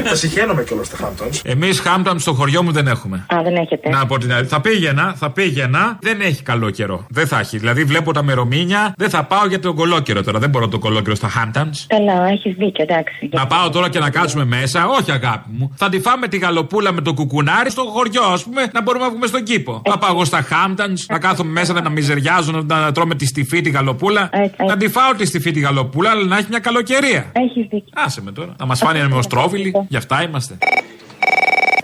Τα 0.10 0.16
συχαίνομαι 0.16 0.63
κιόλας 0.63 0.88
στα 0.88 0.98
Hamptons. 1.04 1.42
Εμείς 1.44 1.80
Χάμπτον 1.80 2.20
στο 2.20 2.34
χωριό 2.34 2.63
μου 2.63 2.72
δεν 2.72 2.88
έχουμε. 2.88 3.26
Α, 3.36 3.42
δεν 3.44 3.56
έχετε. 3.56 3.90
Να 3.90 4.06
πω 4.06 4.18
την 4.18 4.34
άλλη. 4.34 4.46
Θα 4.46 4.62
πήγαινα, 4.62 5.13
θα 5.18 5.32
πήγαινα. 5.32 5.98
Δεν 6.02 6.22
έχει 6.22 6.44
καλό 6.44 6.70
καιρό. 6.70 7.06
Δεν 7.10 7.28
θα 7.28 7.40
έχει. 7.40 7.58
Δηλαδή 7.58 7.84
βλέπω 7.84 8.13
τα 8.13 8.24
μερομήνια. 8.24 8.94
Δεν 8.98 9.10
θα 9.10 9.24
πάω 9.24 9.48
για 9.48 9.60
τον 9.60 9.76
κολόκαιρο 9.76 10.24
τώρα. 10.24 10.40
Δεν 10.40 10.50
μπορώ 10.50 10.68
το 10.68 10.80
κολόκαιρο 10.80 11.16
στα 11.16 11.30
Hamptons. 11.36 11.86
Καλά, 11.88 12.16
έχεις 12.23 12.56
δίκιο, 12.56 12.84
εντάξει. 12.88 13.30
Να 13.32 13.47
πάω 13.47 13.69
τώρα 13.69 13.89
και 13.89 13.99
να 13.99 14.10
κάτσουμε 14.10 14.45
μέσα. 14.45 14.88
Όχι, 14.88 15.12
αγάπη 15.12 15.49
μου. 15.51 15.71
Θα 15.75 15.89
τη 15.89 15.99
φάμε 15.99 16.27
τη 16.27 16.38
γαλοπούλα 16.38 16.91
με 16.91 17.01
το 17.01 17.13
κουκουνάρι 17.13 17.69
στο 17.69 17.84
χωριό, 17.84 18.23
ας 18.23 18.43
πούμε, 18.43 18.69
να 18.73 18.82
μπορούμε 18.82 19.03
να 19.03 19.10
βγούμε 19.10 19.27
στον 19.27 19.43
κήπο. 19.43 19.82
Θα 19.86 19.97
πάω 19.97 20.12
εγώ 20.12 20.25
στα 20.25 20.45
Hamptons, 20.49 20.99
να 21.08 21.19
κάθομαι 21.19 21.51
μέσα 21.51 21.82
να 21.82 21.89
μιζεριάζω, 21.89 22.51
να, 22.51 22.80
να 22.80 22.91
τρώμε 22.91 23.15
τη 23.15 23.25
στιφή 23.25 23.62
τη 23.62 23.69
γαλοπούλα. 23.69 24.30
Να 24.67 24.77
τη 24.77 24.88
φάω 24.88 25.13
τη 25.13 25.25
στιφή 25.25 25.51
τη 25.51 25.60
γαλοπούλα, 25.60 26.10
αλλά 26.10 26.23
να 26.23 26.38
έχει 26.38 26.47
μια 26.49 26.60
καλοκαιρία. 26.60 27.32
Έχεις 27.32 27.62
δίκιο. 27.69 27.91
Άσε 27.93 28.21
με 28.21 28.32
τώρα. 28.32 28.56
Να 28.60 28.65
μας 28.65 28.80
φάνει 28.80 28.99
ένα 28.99 29.10
μεοστρόβιλι. 29.10 29.86
Γι' 29.88 29.97
αυτά 29.97 30.23
είμαστε. 30.23 30.58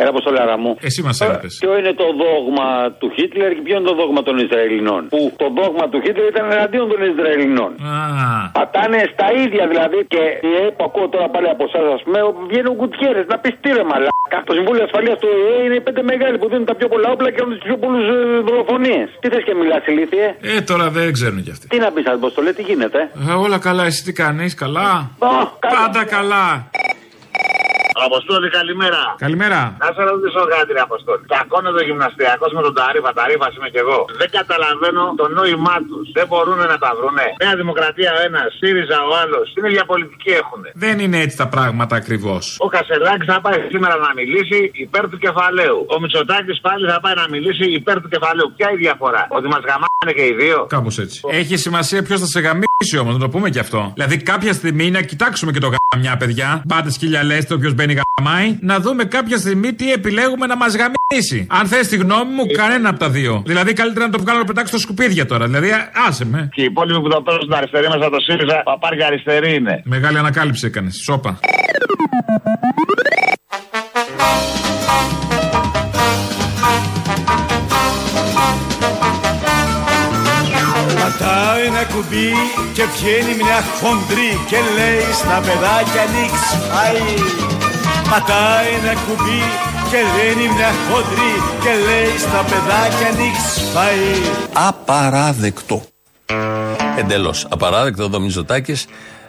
Έλα, 0.03 0.11
Αποστολάρα 0.15 0.55
μου. 0.63 0.71
Εσύ 0.87 0.99
μας 1.07 1.17
έλειπε. 1.25 1.47
Ποιο 1.63 1.71
είναι 1.79 1.93
το 2.01 2.07
δόγμα 2.23 2.67
του 2.99 3.07
Χίτλερ 3.15 3.49
και 3.55 3.63
ποιο 3.67 3.75
είναι 3.77 3.87
το 3.91 3.95
δόγμα 4.01 4.21
των 4.27 4.35
Ισραηλινών; 4.45 5.01
Που 5.13 5.21
το 5.41 5.47
δόγμα 5.59 5.85
του 5.91 5.97
Χίτλερ 6.03 6.27
ήταν 6.33 6.45
εναντίον 6.57 6.85
των 6.91 6.99
Ισραηλινών. 7.13 7.71
Πατάνε 8.59 8.99
στα 9.13 9.27
ίδια 9.43 9.63
δηλαδή 9.71 9.97
και 10.13 10.23
η 10.49 10.51
ΕΕ 10.59 10.67
που 10.75 10.83
ακούω 10.87 11.07
τώρα 11.13 11.27
πάλι 11.33 11.47
από 11.55 11.63
εσάς, 11.69 11.85
ας 11.97 12.01
πούμε, 12.05 12.19
όπου 12.29 12.41
βγαίνουν 12.49 12.73
κουτιέρες 12.81 13.25
να 13.31 13.37
πεις 13.41 13.53
τι 13.61 13.69
ρε 13.77 13.83
μαλάκα. 13.91 14.37
Το 14.49 14.53
Συμβούλιο 14.57 14.83
Ασφαλείας 14.87 15.17
του 15.21 15.29
ΕΕ 15.37 15.55
είναι 15.65 15.75
οι 15.79 15.83
πέντε 15.87 16.01
μεγάλοι 16.11 16.35
που 16.41 16.47
δίνουν 16.51 16.65
τα 16.71 16.75
πιο 16.79 16.87
πολλά 16.93 17.07
όπλα 17.15 17.29
και 17.33 17.39
έχουν 17.41 17.53
τις 17.57 17.63
πιο 17.67 17.77
πολλούς 17.83 18.05
δολοφονίες. 18.47 19.07
Τι 19.21 19.27
θες 19.31 19.43
και 19.47 19.53
μιλάς, 19.61 19.83
ηλίθιε; 19.91 20.27
Ε, 20.51 20.61
τώρα 20.69 20.85
δεν 20.97 21.05
ξέρουν 21.17 21.39
κι 21.45 21.51
αυτοί. 21.55 21.65
Τι 21.73 21.77
να 21.85 21.89
πεις, 21.93 22.05
Αποστολέ, 22.19 22.51
τι 22.57 22.63
γίνεται. 22.69 22.99
Ε, 23.29 23.33
όλα 23.45 23.57
καλά, 23.67 23.83
εσύ 23.89 24.01
τι 24.07 24.13
κάνεις, 24.21 24.51
καλά. 24.63 24.89
Πάντα 25.75 26.01
καλά. 26.15 26.47
Αποστόλη, 28.07 28.47
καλημέρα. 28.59 29.01
Καλημέρα. 29.25 29.59
Να 29.83 29.89
σε 29.95 30.01
ρωτήσω 30.11 30.41
κάτι, 30.53 30.69
ρε 30.77 30.81
Αποστόλη. 30.89 31.21
Κακώνε 31.33 31.69
το 31.77 31.81
γυμναστιακό 31.87 32.45
με 32.57 32.61
τον 32.67 32.73
Ταρίφα, 32.79 33.11
Ταρίφα 33.19 33.47
είμαι 33.55 33.69
κι 33.73 33.81
εγώ. 33.85 33.99
Δεν 34.21 34.29
καταλαβαίνω 34.37 35.03
το 35.21 35.25
νόημά 35.37 35.77
τους. 35.89 36.05
Δεν 36.17 36.25
μπορούν 36.29 36.59
να 36.73 36.77
τα 36.83 36.91
βρούνε. 36.97 37.27
Νέα 37.43 37.55
Δημοκρατία 37.61 38.09
ο 38.17 38.19
ένα, 38.27 38.41
ΣΥΡΙΖΑ 38.57 38.99
ο 39.09 39.11
άλλος. 39.21 39.45
Την 39.55 39.63
ίδια 39.69 39.83
πολιτική 39.91 40.31
έχουν. 40.41 40.61
Δεν 40.85 40.95
είναι 41.03 41.17
έτσι 41.25 41.35
τα 41.43 41.47
πράγματα 41.55 41.93
ακριβώς. 42.01 42.43
Ο 42.65 42.67
Κασελάκης 42.75 43.27
θα 43.33 43.39
πάει 43.45 43.59
σήμερα 43.73 43.95
να 44.05 44.11
μιλήσει 44.19 44.57
υπέρ 44.85 45.03
του 45.11 45.19
κεφαλαίου. 45.25 45.79
Ο 45.93 45.95
Μητσοτάκης 46.01 46.57
πάλι 46.67 46.83
θα 46.93 46.99
πάει 47.03 47.15
να 47.21 47.25
μιλήσει 47.33 47.65
υπέρ 47.79 47.95
του 48.01 48.09
κεφαλαίου. 48.13 48.49
Ποια 48.55 48.67
είναι 48.69 48.79
η 48.79 48.83
διαφορά; 48.85 49.23
Ότι 49.37 49.47
μας 49.53 49.61
γαμάνε 49.69 50.11
και 50.17 50.25
οι 50.29 50.33
δύο. 50.41 50.59
Κάπως 50.75 50.95
έτσι. 51.03 51.17
Έχει 51.41 51.55
σημασία 51.65 51.99
ποιος 52.07 52.19
θα 52.23 52.29
σε 52.35 52.39
γαμίσει 52.45 52.72
όμως, 52.99 53.13
να 53.13 53.19
το 53.19 53.29
πούμε 53.29 53.49
κι 53.49 53.59
αυτό. 53.59 53.91
Δηλαδή 53.95 54.17
κάποια 54.17 54.53
στιγμή 54.53 54.91
να 54.91 55.01
κοιτάξουμε 55.01 55.51
και 55.51 55.59
το 55.59 55.69
γαμιά, 55.93 56.17
παιδιά. 56.17 56.63
Πάτε 56.67 56.91
σκυλιά 56.91 57.23
λέστε, 57.23 57.53
όποιο 57.53 57.71
μπαίνει 57.71 57.95
γαμάει. 58.17 58.57
Να 58.61 58.79
δούμε 58.79 59.03
κάποια 59.03 59.37
στιγμή 59.37 59.73
τι 59.73 59.91
επιλέγουμε 59.91 60.45
να 60.45 60.55
μας 60.57 60.75
γαμίσει. 60.75 61.47
Αν 61.49 61.67
θες 61.67 61.87
τη 61.87 61.97
γνώμη 61.97 62.33
μου, 62.33 62.45
κανένα 62.57 62.89
από 62.89 62.99
τα 62.99 63.09
δύο. 63.09 63.43
Δηλαδή 63.45 63.73
καλύτερα 63.73 64.05
να 64.05 64.11
το 64.11 64.19
βγάλω 64.19 64.37
να 64.39 64.45
το 64.45 64.53
πετάξω 64.53 64.77
στα 64.77 64.83
σκουπίδια 64.87 65.25
τώρα. 65.25 65.45
Δηλαδή 65.45 65.71
α- 65.71 65.89
άσε 66.07 66.25
με. 66.25 66.49
Και 66.53 66.61
οι 66.61 66.65
υπόλοιποι 66.65 67.01
που 67.01 67.09
το 67.09 67.21
παίρνουν 67.21 67.41
στην 67.41 67.53
αριστερή 67.53 67.87
μέσα 67.87 68.09
το 68.09 68.19
ΣΥΡΙΖΑ, 68.19 68.61
παπάρια 68.63 69.05
αριστερή 69.07 69.55
είναι. 69.55 69.81
Μεγάλη 69.85 70.17
ανακάλυψη 70.17 70.65
έκανες. 70.65 70.95
Σόπα. 71.03 71.39
Κουμπί 81.93 82.29
και 82.73 82.83
βγαίνει 82.93 83.33
μια 83.43 83.59
χοντρή 83.79 84.31
και 84.49 84.59
λέει 84.77 85.05
στα 85.21 85.37
παιδάκια 85.45 86.01
ανοίξ 86.07 86.35
φάει. 86.69 87.09
Πατάει 88.09 88.69
ένα 88.79 88.93
κουμπί 89.05 89.43
και 89.89 89.99
βγαίνει 90.09 90.45
μια 90.55 90.71
χοντρή 90.85 91.33
και 91.63 91.73
λέει 91.87 92.17
στα 92.25 92.41
παιδάκια 92.49 93.07
ανοίξ 93.07 93.39
φάει. 93.73 94.11
Απαράδεκτο. 94.67 95.81
Εντελώς 96.97 97.47
απαράδεκτο 97.49 98.03
εδώ 98.03 98.19
Μιζωτάκης. 98.19 98.85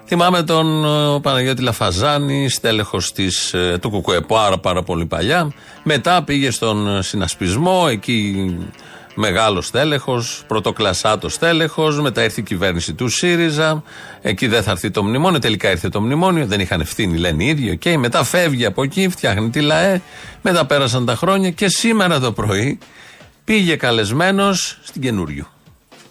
Θυμάμαι 0.07 0.43
τον 0.43 0.85
ε, 0.85 1.21
Παναγιώτη 1.21 1.63
Λαφαζάνη, 1.63 2.49
στέλεχος 2.49 3.13
ε, 3.53 3.79
του 3.79 3.91
Κουκουέ 3.91 4.21
πάρα, 4.21 4.59
πάρα 4.59 4.83
πολύ 4.83 5.07
παλιά. 5.07 5.53
Μετά 5.83 6.23
πήγε 6.23 6.51
στον 6.51 6.97
ε, 6.97 7.03
συνασπισμό, 7.03 7.87
εκεί 7.91 8.49
μεγάλο 9.15 9.67
στέλεχος, 9.67 10.25
πρωτοκλασάτο 10.47 11.29
στέλεχο. 11.29 11.91
Μετά 11.91 12.23
ήρθε 12.23 12.41
η 12.41 12.45
κυβέρνηση 12.45 12.95
του 12.95 13.09
ΣΥΡΙΖΑ. 13.09 13.83
Εκεί 14.23 14.47
δεν 14.47 14.63
θα 14.63 14.71
έρθει 14.71 14.91
το 14.91 15.05
μνημόνιο. 15.05 15.39
Τελικά 15.39 15.71
ήρθε 15.71 15.89
το 15.89 16.01
μνημόνιο. 16.01 16.47
Δεν 16.47 16.61
είχαν 16.61 16.81
ευθύνη, 16.81 17.19
λένε 17.19 17.45
οι 17.45 17.47
ίδιοι. 17.47 17.71
οκ. 17.71 17.99
Μετά 17.99 18.25
φεύγει 18.25 18.65
από 18.65 18.83
εκεί, 18.83 19.09
φτιάχνει 19.09 19.51
τη 19.51 19.61
ΛΑΕ. 19.61 20.01
Μετά 20.43 20.67
πέρασαν 20.67 21.05
τα 21.05 21.15
χρόνια 21.15 21.51
και 21.51 21.69
σήμερα 21.69 22.21
το 22.21 22.33
πρωί 22.33 22.79
πήγε 23.45 23.77
καλεσμένος 23.77 24.79
στην 24.83 25.03
καινούριο. 25.03 25.54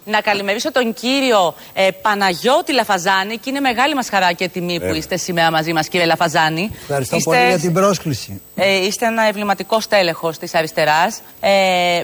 Να 0.04 0.20
καλημερίσω 0.20 0.72
τον 0.72 0.92
κύριο 0.94 1.54
ε, 1.72 1.88
Παναγιώτη 2.02 2.72
Λαφαζάνη 2.72 3.36
και 3.38 3.50
είναι 3.50 3.60
μεγάλη 3.60 3.94
μας 3.94 4.08
χαρά 4.08 4.32
και 4.32 4.48
τιμή 4.48 4.80
που 4.80 4.94
είστε 4.94 5.16
σήμερα 5.16 5.50
μαζί 5.50 5.72
μας 5.72 5.88
κύριε 5.88 6.06
Λαφαζάνη. 6.06 6.70
Ευχαριστώ 6.80 7.16
Είστε- 7.16 7.34
πολύ 7.34 7.48
για 7.48 7.58
την 7.58 7.72
πρόσκληση. 7.72 8.40
Ε, 8.54 8.74
είστε 8.86 9.06
ένα 9.06 9.22
εμβληματικό 9.22 9.80
στέλεχος 9.80 10.38
της 10.38 10.54
αριστεράς, 10.54 11.20
ε, 11.40 11.50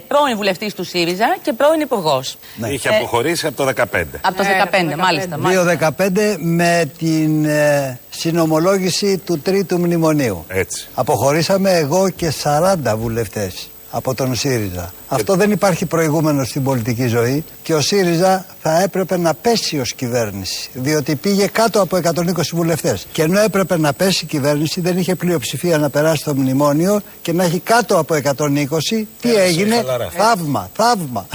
πρώην 0.09 0.37
βουλευτής 0.37 0.75
του 0.75 0.85
ΣΥΡΙΖΑ 0.85 1.37
και 1.43 1.53
πρώην 1.53 1.81
υπουργός. 1.81 2.37
Είχε 2.71 2.89
Ε, 2.89 2.97
αποχωρήσει 2.97 3.47
από 3.47 3.57
το 3.57 3.65
15. 3.65 4.21
Από 4.21 4.37
το 4.37 4.45
15, 4.45 4.97
μάλιστα. 4.97 5.39
μάλιστα. 5.39 5.63
2-15 5.65 6.37
με 6.39 6.91
την 6.99 7.45
ε, 7.45 7.99
συνομολόγηση 8.11 9.19
του 9.19 9.39
τρίτου 9.41 9.79
μνημονίου. 9.79 10.45
Έτσι. 10.49 10.87
Αποχωρήσαμε 10.95 11.71
εγώ 11.71 12.11
και 12.11 12.33
40 12.43 12.97
βουλευτές 12.97 13.69
από 13.91 14.15
τον 14.15 14.35
ΣΥΡΙΖΑ. 14.35 14.93
Αυτό 15.09 15.35
δεν 15.35 15.51
υπάρχει 15.51 15.87
προηγούμενο 15.87 16.45
στην 16.45 16.63
πολιτική 16.65 17.07
ζωή 17.07 17.45
και 17.63 17.75
ο 17.75 17.81
ΣΥΡΙΖΑ 17.81 18.47
θα 18.63 18.81
έπρεπε 18.83 19.17
να 19.19 19.35
πέσει 19.35 19.79
ως 19.81 19.95
κυβέρνηση 19.95 20.71
διότι 20.73 21.15
πήγε 21.17 21.47
κάτω 21.47 21.81
από 21.81 21.97
120 22.03 22.23
βουλευτές 22.53 23.07
και 23.13 23.23
ενώ 23.23 23.41
έπρεπε 23.41 23.79
να 23.79 23.93
πέσει 23.93 24.25
η 24.25 24.27
κυβέρνηση 24.27 24.81
δεν 24.81 24.99
είχε 24.99 25.15
πλειοψηφία 25.15 25.79
να 25.79 25.91
περάσει 25.91 26.25
το 26.25 26.35
μνημόνιο 26.35 27.01
και 27.23 27.33
να 27.33 27.45
έχει 27.45 27.59
κάτω 27.59 27.99
από 27.99 28.15
120 28.15 29.05
τι 29.21 29.35
έγινε; 29.35 29.75
χαλαρά. 29.77 30.09
θαύμα, 30.17 30.71
θαύμα 30.77 31.27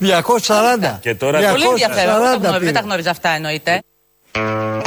240 0.00 0.98
Και 1.00 1.14
τώρα- 1.14 1.50
Πολύ 1.50 1.64
ενδιαφέρον. 1.64 2.14
Δεν 2.20 2.22
τα 2.22 2.38
240 2.38 2.38
γνωρίζω- 2.38 2.50
Δεν 2.50 2.58
πήγε. 2.60 2.72
τα 2.72 2.80
γνώριζα 2.80 3.10
αυτά 3.10 3.28
εννοείται. 3.28 3.82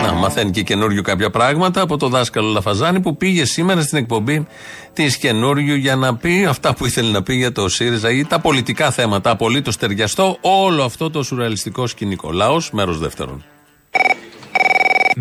Να, 0.02 0.14
μαθαίνει 0.14 0.52
και 0.52 0.62
καινούριο 0.62 1.02
κάποια 1.02 1.30
πράγματα 1.30 1.82
από 1.82 1.98
το 1.98 2.08
δάσκαλο 2.08 2.48
Λαφαζάνη 2.48 3.00
που 3.00 3.18
πήγε 3.18 3.46
σήμερα 3.46 3.82
στην 3.82 3.98
εκπομπή 3.98 4.48
της 4.94 5.18
καινούριου 5.18 5.76
για 5.76 5.96
να 5.96 6.16
πει 6.16 6.46
αυτά 6.46 6.74
που 6.74 6.86
ήθελε 6.86 7.12
να 7.12 7.24
πει 7.24 7.36
για 7.36 7.52
το 7.52 7.70
ΣΥΡΙΖΑ 7.70 8.12
ή 8.12 8.26
τα 8.26 8.40
πολιτικά 8.40 8.92
θέματα. 8.92 9.30
Απολύτως 9.30 9.78
ταιριαστό 9.78 10.38
όλο 10.42 10.84
αυτό 10.84 11.10
το 11.10 11.24
σουρεαλιστικό 11.24 11.88
σκηνικό. 11.88 12.32
Λαός, 12.32 12.72
μέρος 12.72 13.00
δεύτερον. 13.00 13.44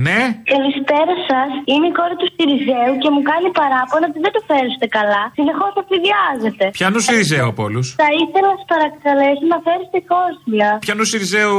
Ναι. 0.07 0.21
Καλησπέρα 0.55 1.15
σας. 1.31 1.51
Είμαι 1.71 1.87
η 1.93 1.95
κόρη 1.99 2.17
του 2.21 2.29
Σιριζέου 2.35 2.93
και 3.03 3.09
μου 3.15 3.23
κάνει 3.31 3.49
παράπονα 3.61 4.05
ότι 4.11 4.19
δεν 4.25 4.33
το 4.37 4.41
φέρεστε 4.49 4.87
καλά. 4.99 5.23
Συνεχώς 5.39 5.73
αφηδιάζετε. 5.83 6.65
Πιανού 6.79 7.01
Σιριζέου 7.07 7.47
από 7.53 7.63
όλους; 7.69 7.87
Θα 8.05 8.11
ήθελα 8.23 8.47
να 8.53 8.57
σας 8.59 8.67
παρακαλέσω 8.73 9.45
να 9.55 9.59
φέρετε 9.67 9.99
κόσμια. 10.15 10.69
Πιανού 10.85 11.05
Σιριζέου 11.11 11.55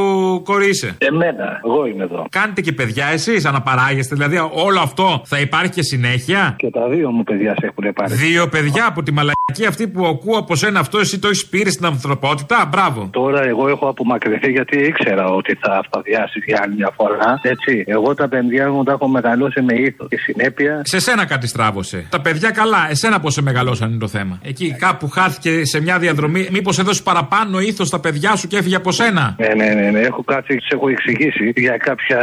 κορί 0.50 0.70
είσαι; 0.74 0.90
Εμένα, 1.10 1.48
εγώ 1.66 1.80
είμαι 1.90 2.04
εδώ. 2.10 2.22
Κάνετε 2.38 2.62
και 2.66 2.74
παιδιά 2.80 3.06
εσείς, 3.18 3.42
αναπαράγεστε. 3.52 4.14
Δηλαδή 4.18 4.38
όλο 4.68 4.80
αυτό 4.88 5.08
θα 5.32 5.38
υπάρχει 5.48 5.72
και 5.78 5.84
συνέχεια; 5.94 6.42
Και 6.62 6.70
τα 6.78 6.84
δύο 6.94 7.08
μου 7.16 7.24
παιδιά 7.30 7.52
σε 7.60 7.66
έχουν 7.70 7.86
πάρει. 7.98 8.14
Δύο 8.26 8.44
παιδιά 8.56 8.84
από 8.92 9.00
τη 9.06 9.12
μαλακή 9.18 9.66
αυτή 9.72 9.84
που 9.88 10.02
ακούω 10.14 10.38
από 10.44 10.54
σένα 10.56 10.80
αυτό, 10.80 10.98
εσύ 11.00 11.20
το 11.20 11.28
έχεις 11.28 11.46
πήρε 11.54 11.70
στην 11.70 11.86
ανθρωπότητα; 11.86 12.58
Μπράβο. 12.72 13.10
Τώρα 13.12 13.42
εγώ 13.44 13.68
έχω 13.68 13.86
απομακρυνθεί 13.88 14.52
γιατί 14.52 14.78
ήξερα 14.78 15.26
ότι 15.40 15.58
θα 15.62 15.72
αυτοδιάσει 15.84 16.40
για 16.46 16.60
άλλη 16.64 16.76
μια 16.76 16.92
φορά. 16.98 17.40
Έτσι. 17.42 17.84
Εγώ 17.88 18.14
τα 18.22 18.28
παιδιά 18.28 18.72
μου 18.72 18.84
τα 18.84 18.92
έχω 18.92 19.08
μεγαλώσει 19.08 19.62
με 19.62 19.74
ήθος 19.74 20.08
και 20.10 20.18
συνέπεια. 20.18 20.82
Σε 20.84 21.00
σένα 21.00 21.26
κάτι 21.26 21.48
στράβωσε. 21.48 22.06
Τα 22.10 22.22
παιδιά 22.22 22.50
καλά, 22.52 22.88
εσένα 22.90 23.20
πώς 23.20 23.34
σε 23.34 23.42
μεγαλώσαν 23.42 23.90
είναι 23.90 24.00
το 24.00 24.08
θέμα. 24.08 24.40
Εκεί 24.44 24.76
κάπου 24.80 25.10
χάθηκε 25.10 25.66
σε 25.66 25.82
μια 25.82 26.00
διαδρομή. 26.00 26.48
Μήπως 26.52 26.80
έδωσε 26.80 27.02
παραπάνω 27.04 27.60
ήθος 27.60 27.88
στα 27.88 28.00
παιδιά 28.00 28.36
σου 28.36 28.48
και 28.48 28.58
έφυγε 28.58 28.76
από 28.76 28.92
σένα; 28.92 29.36
Ναι, 29.38 29.48
ναι, 29.48 29.74
ναι, 29.74 29.90
ναι. 29.90 30.00
Έχω 30.00 30.24
κάτσει, 30.24 30.54
σε 30.60 30.76
έχω 30.76 30.90
εξηγήσει 30.90 31.54
για 31.56 31.78
κάποια 31.78 32.22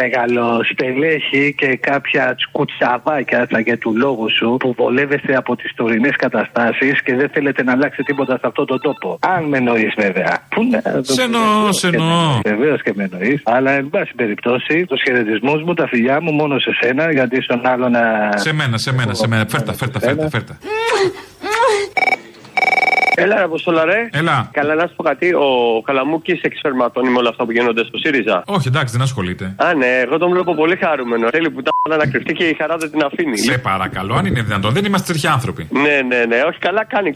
μεγαλοστελέχη 0.00 1.54
και 1.56 1.76
κάποια 1.76 2.36
κουτσαβάκια 2.52 3.46
θα 3.50 3.60
και 3.60 3.76
του 3.76 3.96
λόγου 3.96 4.30
σου 4.38 4.56
που 4.60 4.74
βολεύεστε 4.78 5.36
από 5.36 5.56
τις 5.56 5.74
τωρινές 5.74 6.16
καταστάσεις 6.16 7.02
και 7.02 7.14
δεν 7.14 7.28
θέλετε 7.32 7.62
να 7.62 7.72
αλλάξετε 7.72 8.02
τίποτα 8.02 8.32
σε 8.32 8.46
αυτόν 8.46 8.66
τον 8.66 8.80
τόπο. 8.80 9.18
Αν 9.20 9.44
με 9.44 9.56
εννοείς 9.56 9.94
βέβαια. 9.96 10.38
Πού 10.48 10.60
να. 10.70 11.02
Σε 11.02 11.22
εννοώ, 11.22 11.72
σε 11.72 11.86
εννοώ. 11.86 12.40
Βεβαίως 12.44 12.82
και 12.82 12.92
με 12.94 13.08
εννοείς. 13.12 13.40
Αλλά 13.44 13.70
εν 13.70 13.88
πάση 13.88 14.12
περιπτώσει, 14.14 14.84
του 14.86 14.98
χαιρετισμού 15.24 15.60
μου, 15.66 15.74
τα 15.74 15.86
φιλιά 15.88 16.20
μου 16.20 16.32
μόνο 16.32 16.58
σε 16.58 16.70
σένα, 16.80 17.12
γιατί 17.12 17.42
στον 17.42 17.66
άλλο 17.66 17.88
να. 17.88 18.02
Σε 18.34 18.52
μένα, 18.52 18.78
σε 18.78 18.92
μένα, 18.92 19.14
σε 19.14 19.28
μένα. 19.28 19.46
Φέρτα, 19.48 19.72
φέρτα, 19.72 20.00
φέρτα. 20.00 20.28
φέρτα. 20.28 20.58
Έλα, 23.16 23.36
ρε 23.36 23.42
Αποστόλα, 23.42 23.84
ρε. 23.84 24.08
Έλα. 24.12 24.48
Καλά, 24.52 24.74
να 24.74 24.86
σου 24.86 24.94
πω 24.96 25.02
κάτι. 25.02 25.34
Ο 25.34 25.82
Καλαμούκης 25.84 26.40
εξπερματώνει 26.42 27.10
με 27.10 27.18
όλα 27.18 27.28
αυτά 27.28 27.44
που 27.44 27.52
γίνονται 27.52 27.84
στο 27.84 27.98
ΣΥΡΙΖΑ. 27.98 28.42
Όχι, 28.46 28.68
εντάξει, 28.68 28.92
δεν 28.96 29.02
ασχολείται. 29.02 29.54
Α, 29.56 29.74
ναι, 29.74 29.86
εγώ 29.86 30.18
τον 30.18 30.30
βλέπω 30.30 30.54
πολύ 30.54 30.76
χαρούμενο. 30.76 31.28
Θέλει 31.30 31.50
που 31.50 31.62
τα 31.62 31.70
να 31.96 32.06
κρυφτεί 32.06 32.32
και 32.32 32.44
η 32.44 32.54
χαρά 32.54 32.76
δεν 32.76 32.90
την 32.90 33.02
αφήνει. 33.04 33.38
Σε 33.38 33.58
παρακαλώ, 33.58 34.14
αν 34.14 34.26
είναι 34.26 34.42
δυνατόν. 34.42 34.72
Δεν 34.72 34.84
είμαστε 34.84 35.12
τέτοιοι 35.12 35.26
άνθρωποι. 35.26 35.68
Ναι, 35.70 36.00
ναι, 36.08 36.24
ναι, 36.24 36.42
όχι 36.48 36.58
καλά 36.58 36.84
κάνει. 36.84 37.12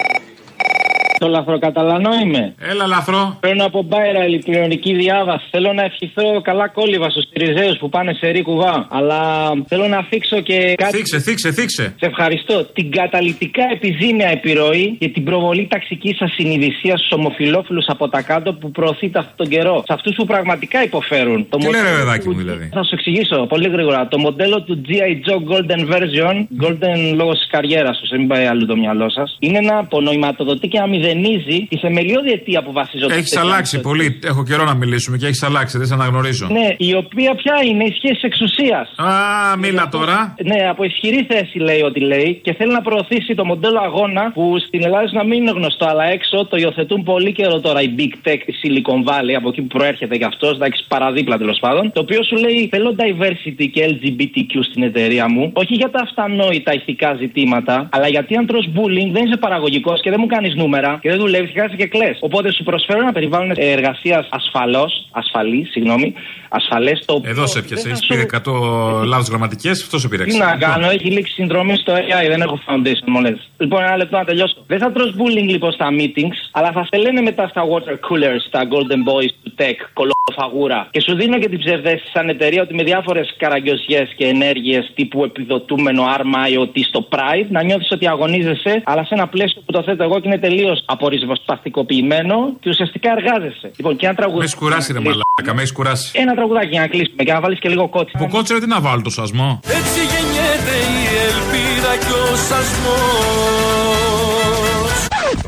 Το 1.18 1.28
λαθροκαταλανό 1.28 2.10
είμαι. 2.24 2.54
Έλα, 2.70 2.86
λαθρό. 2.86 3.36
Παίρνω 3.40 3.64
από 3.64 3.82
μπάιρα 3.82 4.24
ηλεκτρονική 4.26 4.94
διάβαση. 4.94 5.46
Θέλω 5.50 5.72
να 5.72 5.82
ευχηθώ 5.82 6.40
καλά 6.40 6.68
κόλληβα 6.68 7.10
στους 7.10 7.24
Τριζέους 7.32 7.78
που 7.78 7.88
πάνε 7.88 8.12
σε 8.12 8.28
ρί 8.28 8.42
κουβά. 8.42 8.86
Αλλά 8.90 9.20
θέλω 9.68 9.86
να 9.88 10.02
θίξω 10.10 10.40
και 10.40 10.74
κάτι. 10.76 10.96
Θίξε, 10.96 11.18
θίξε, 11.18 11.52
θίξε. 11.52 11.82
Σε 12.00 12.06
ευχαριστώ. 12.06 12.64
Την 12.64 12.90
καταλητικά 12.90 13.62
επιζήμια 13.72 14.28
επιρροή 14.28 14.96
και 14.98 15.08
την 15.08 15.24
προβολή 15.24 15.66
ταξικής 15.70 16.16
σας 16.16 16.32
συνειδησίας 16.34 16.98
στους 17.00 17.12
ομοφυλόφιλους 17.12 17.84
από 17.88 18.08
τα 18.08 18.22
κάτω 18.22 18.52
που 18.54 18.70
προωθείται 18.70 19.18
αυτόν 19.18 19.34
τον 19.36 19.48
καιρό. 19.48 19.82
Σε 19.86 19.92
αυτούς 19.92 20.14
που 20.16 20.24
πραγματικά 20.26 20.82
υποφέρουν. 20.82 21.46
Το 21.48 21.56
Τι 21.56 21.62
λέει 21.64 21.72
ρε 21.72 21.78
μοντέλο 21.78 21.98
παιδάκι 22.04 22.24
του- 22.24 22.30
μου 22.32 22.38
δηλαδή; 22.38 22.68
Θα 22.72 22.82
σου 22.82 22.90
εξηγήσω 22.92 23.46
πολύ 23.46 23.68
γρήγορα. 23.68 24.08
Το 24.08 24.18
μοντέλο 24.18 24.62
του 24.62 24.80
G.I. 24.88 25.12
Joe 25.26 25.40
Golden 25.50 25.82
Version, 25.94 26.34
Golden 26.62 27.14
λόγω 27.14 27.32
της 27.32 27.46
καριέρας 27.50 27.98
του, 27.98 28.06
δεν 28.16 28.26
πάει 28.26 28.44
αλλού 28.46 28.66
το 28.66 28.76
μυαλό 28.76 29.10
σας, 29.10 29.36
είναι 29.40 29.58
ένα 29.58 29.84
που 29.90 30.02
νοηματοδοτεί 30.02 30.68
και 30.68 30.78
να 30.78 30.86
μηδενίζει 31.14 31.66
τη 31.68 31.76
θεμελιώδη 31.78 32.30
αιτία 32.30 32.62
που 32.62 32.72
βασίζονται 32.72 33.14
Έχεις 33.14 33.30
σε 33.30 33.40
αλλάξει 33.40 33.80
πολύ. 33.80 34.18
Έχω 34.24 34.42
καιρό 34.44 34.64
να 34.64 34.74
μιλήσουμε 34.74 35.16
και 35.16 35.26
έχεις 35.26 35.42
αλλάξει. 35.42 35.78
Δεν 35.78 35.86
σε 35.86 35.94
αναγνωρίζω. 35.94 36.46
Ναι, 36.50 36.68
η 36.76 36.94
οποία 36.94 37.34
πια 37.34 37.54
είναι 37.64 37.84
η 37.84 37.92
σχέση 37.96 38.20
εξουσίας. 38.22 38.86
Α, 38.96 39.56
μίλα 39.58 39.88
τώρα. 39.88 40.34
Ναι, 40.44 40.68
από 40.68 40.84
ισχυρή 40.84 41.26
θέση 41.30 41.58
λέει 41.58 41.80
ότι 41.80 42.00
λέει 42.00 42.40
και 42.42 42.52
θέλει 42.54 42.72
να 42.72 42.82
προωθήσει 42.82 43.34
το 43.34 43.44
μοντέλο 43.44 43.80
αγώνα 43.84 44.30
που 44.34 44.58
στην 44.66 44.84
Ελλάδα 44.84 45.08
να 45.12 45.24
μην 45.24 45.38
είναι 45.40 45.50
γνωστό, 45.50 45.86
αλλά 45.86 46.04
έξω 46.04 46.46
το 46.50 46.56
υιοθετούν 46.56 47.02
πολύ 47.02 47.32
καιρό 47.32 47.60
τώρα 47.60 47.80
η 47.82 47.90
Big 47.98 48.28
Tech 48.28 48.40
τη 48.46 48.52
Silicon 48.62 49.00
Valley, 49.08 49.34
από 49.36 49.48
εκεί 49.48 49.60
που 49.60 49.78
προέρχεται 49.78 50.16
και 50.16 50.24
αυτός, 50.24 50.52
εντάξει, 50.54 50.84
παραδίπλα 50.88 51.38
τέλος 51.38 51.58
πάντων. 51.60 51.92
Το 51.92 52.00
οποίο 52.00 52.22
σου 52.22 52.36
λέει 52.36 52.68
θέλω 52.72 52.96
diversity 53.02 53.66
και 53.72 53.80
LGBTQ 53.92 54.52
στην 54.70 54.82
εταιρεία 54.82 55.28
μου, 55.28 55.50
όχι 55.52 55.74
για 55.74 55.90
τα 55.90 56.00
αυτανόητα 56.02 56.72
ηθικά 56.74 57.14
ζητήματα, 57.14 57.88
αλλά 57.92 58.08
γιατί 58.08 58.36
αν 58.36 58.46
τρως 58.46 58.68
bullying 58.74 59.10
δεν 59.12 59.24
είσαι 59.24 59.36
παραγωγικός 59.36 60.00
και 60.00 60.10
δεν 60.10 60.18
μου 60.22 60.26
κάνεις 60.26 60.54
νούμερα 60.54 60.97
και 61.00 61.08
δεν 61.10 61.18
δουλεύεις, 61.18 61.50
χρειάζεται 61.50 61.76
και 61.76 61.86
κλε. 61.86 62.10
Οπότε 62.20 62.52
σου 62.52 62.62
προσφέρω 62.62 63.00
ένα 63.00 63.12
περιβάλλον 63.12 63.52
εργασίας 63.56 64.28
ασφαλώς, 64.30 65.08
ασφαλή, 65.10 65.66
συγγνώμη, 65.70 66.14
ασφαλές. 66.48 67.02
Το 67.04 67.22
Εδώ 67.24 67.46
σε 67.46 67.62
πιάσε. 67.62 67.88
Έχεις 67.88 68.06
πει 68.06 68.16
100 68.16 69.04
λάθος 69.04 69.28
γραμματικές, 69.28 69.82
αυτό 69.82 69.98
σε 69.98 70.08
πειράξει. 70.08 70.38
τι 70.38 70.44
να 70.44 70.56
κάνω, 70.56 70.90
έχει 70.90 71.10
λήξει 71.10 71.32
συνδρομή 71.32 71.76
στο 71.76 71.92
AI, 71.94 72.26
δεν 72.28 72.40
έχω 72.40 72.60
foundation 72.66 73.06
μόλις. 73.06 73.48
Λοιπόν, 73.58 73.82
ένα 73.82 73.96
λεπτό 73.96 74.16
να 74.16 74.24
τελειώσω. 74.24 74.54
Δεν 74.66 74.78
θα 74.78 74.92
τρως 74.92 75.14
bullying 75.18 75.48
λοιπόν 75.48 75.72
στα 75.72 75.88
meetings, 75.98 76.38
αλλά 76.52 76.72
θα 76.72 76.86
σε 76.90 76.96
λένε 77.02 77.20
μετά 77.20 77.48
στα 77.48 77.62
water 77.72 77.96
coolers, 78.06 78.42
στα 78.46 78.60
golden 78.72 79.02
boys 79.10 79.32
του 79.42 79.52
tech, 79.58 79.78
κολοφαγούρα. 79.92 80.88
Και 80.90 81.00
σου 81.00 81.14
δίνω 81.16 81.38
και 81.38 81.48
την 81.48 81.58
ψευδέστηση 81.58 82.10
σαν 82.12 82.28
εταιρεία 82.28 82.62
ότι 82.62 82.74
με 82.74 82.82
διάφορες 82.82 83.34
καραγκιόζιε 83.36 84.02
και 84.16 84.26
ενέργειες 84.26 84.92
τύπου 84.94 85.24
επιδοτούμενο 85.24 86.02
άρμα 86.16 86.48
ή 86.48 86.56
ότι 86.56 86.84
στο 86.84 87.08
Pride 87.10 87.46
να 87.48 87.62
νιώθεις 87.62 87.90
ότι 87.90 88.08
αγωνίζεσαι, 88.08 88.82
αλλά 88.84 89.04
σε 89.04 89.14
ένα 89.14 89.26
πλαίσιο 89.28 89.62
που 89.66 89.72
το 89.72 89.82
θέτω 89.82 90.02
εγώ 90.02 90.20
και 90.20 90.28
είναι 90.28 90.38
τελείως 90.38 90.82
απορρισβοσπαστικοποιημένο 90.94 92.36
και 92.60 92.68
ουσιαστικά 92.68 93.08
εργάζεσαι. 93.16 93.70
Λοιπόν, 93.76 93.96
και 93.96 94.06
ένα 94.06 94.14
τραγούδι. 94.14 94.38
Μες 94.38 94.52
έχει 94.52 94.60
κουράσει 94.62 94.92
ρε 94.92 95.00
μαλάκα, 95.06 95.52
μες 95.54 95.62
έχει 95.62 95.72
κουράσει. 95.72 96.10
Ένα 96.14 96.34
τραγουδάκι 96.34 96.72
για 96.76 96.80
να 96.80 96.86
κλείσουμε 96.86 97.22
και 97.26 97.32
να 97.32 97.40
βάλεις 97.40 97.58
και 97.58 97.68
λίγο 97.68 97.88
κότσι. 97.88 98.12
Από 98.16 98.28
κότσερα 98.28 98.60
τι 98.60 98.66
να 98.66 98.80
βάλω 98.80 99.02
το 99.02 99.10
σασμό; 99.10 99.60
Έτσι 99.78 100.00
γεννιέται 100.12 100.76
η 100.96 101.02
ελπίδα 101.28 101.92
και 102.04 102.14
ο 102.32 102.36
σασμός 102.48 103.68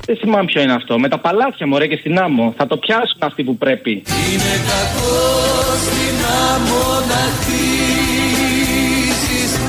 Δεν 0.07 0.17
θυμάμαι 0.17 0.45
ποιο 0.45 0.63
είναι 0.63 0.73
αυτό. 0.73 0.99
Με 0.99 1.09
τα 1.09 1.19
παλάτια 1.19 1.67
μωρέ 1.67 1.87
και 1.87 1.97
στην 1.97 2.19
άμμο. 2.19 2.55
Θα 2.57 2.67
το 2.67 2.77
πιάσουν 2.77 3.19
αυτοί 3.19 3.43
που 3.45 3.57
πρέπει. 3.57 3.91
Είναι 3.91 4.55
κακό 4.71 5.19
στην 5.85 6.17
άμμο 6.51 6.85
να 7.11 7.23
χτίζεις 7.37 7.80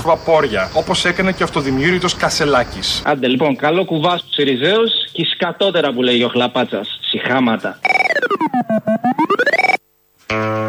Βαπόρια, 0.01 0.71
όπως 0.73 1.05
έκανε 1.05 1.31
και 1.31 1.43
ο 1.43 1.45
αυτοδημιούργητος 1.45 2.15
Κασελάκης. 2.15 3.01
Άντε 3.05 3.27
λοιπόν, 3.27 3.55
καλό 3.55 3.85
κουβάς 3.85 4.19
στους 4.19 4.33
Σιριζέου 4.33 4.83
και 5.11 5.23
σκατότερα 5.33 5.93
που 5.93 6.01
λέει 6.01 6.23
ο 6.23 6.27
Χλαπάτσας. 6.27 6.99
Συχάματα. 7.01 7.79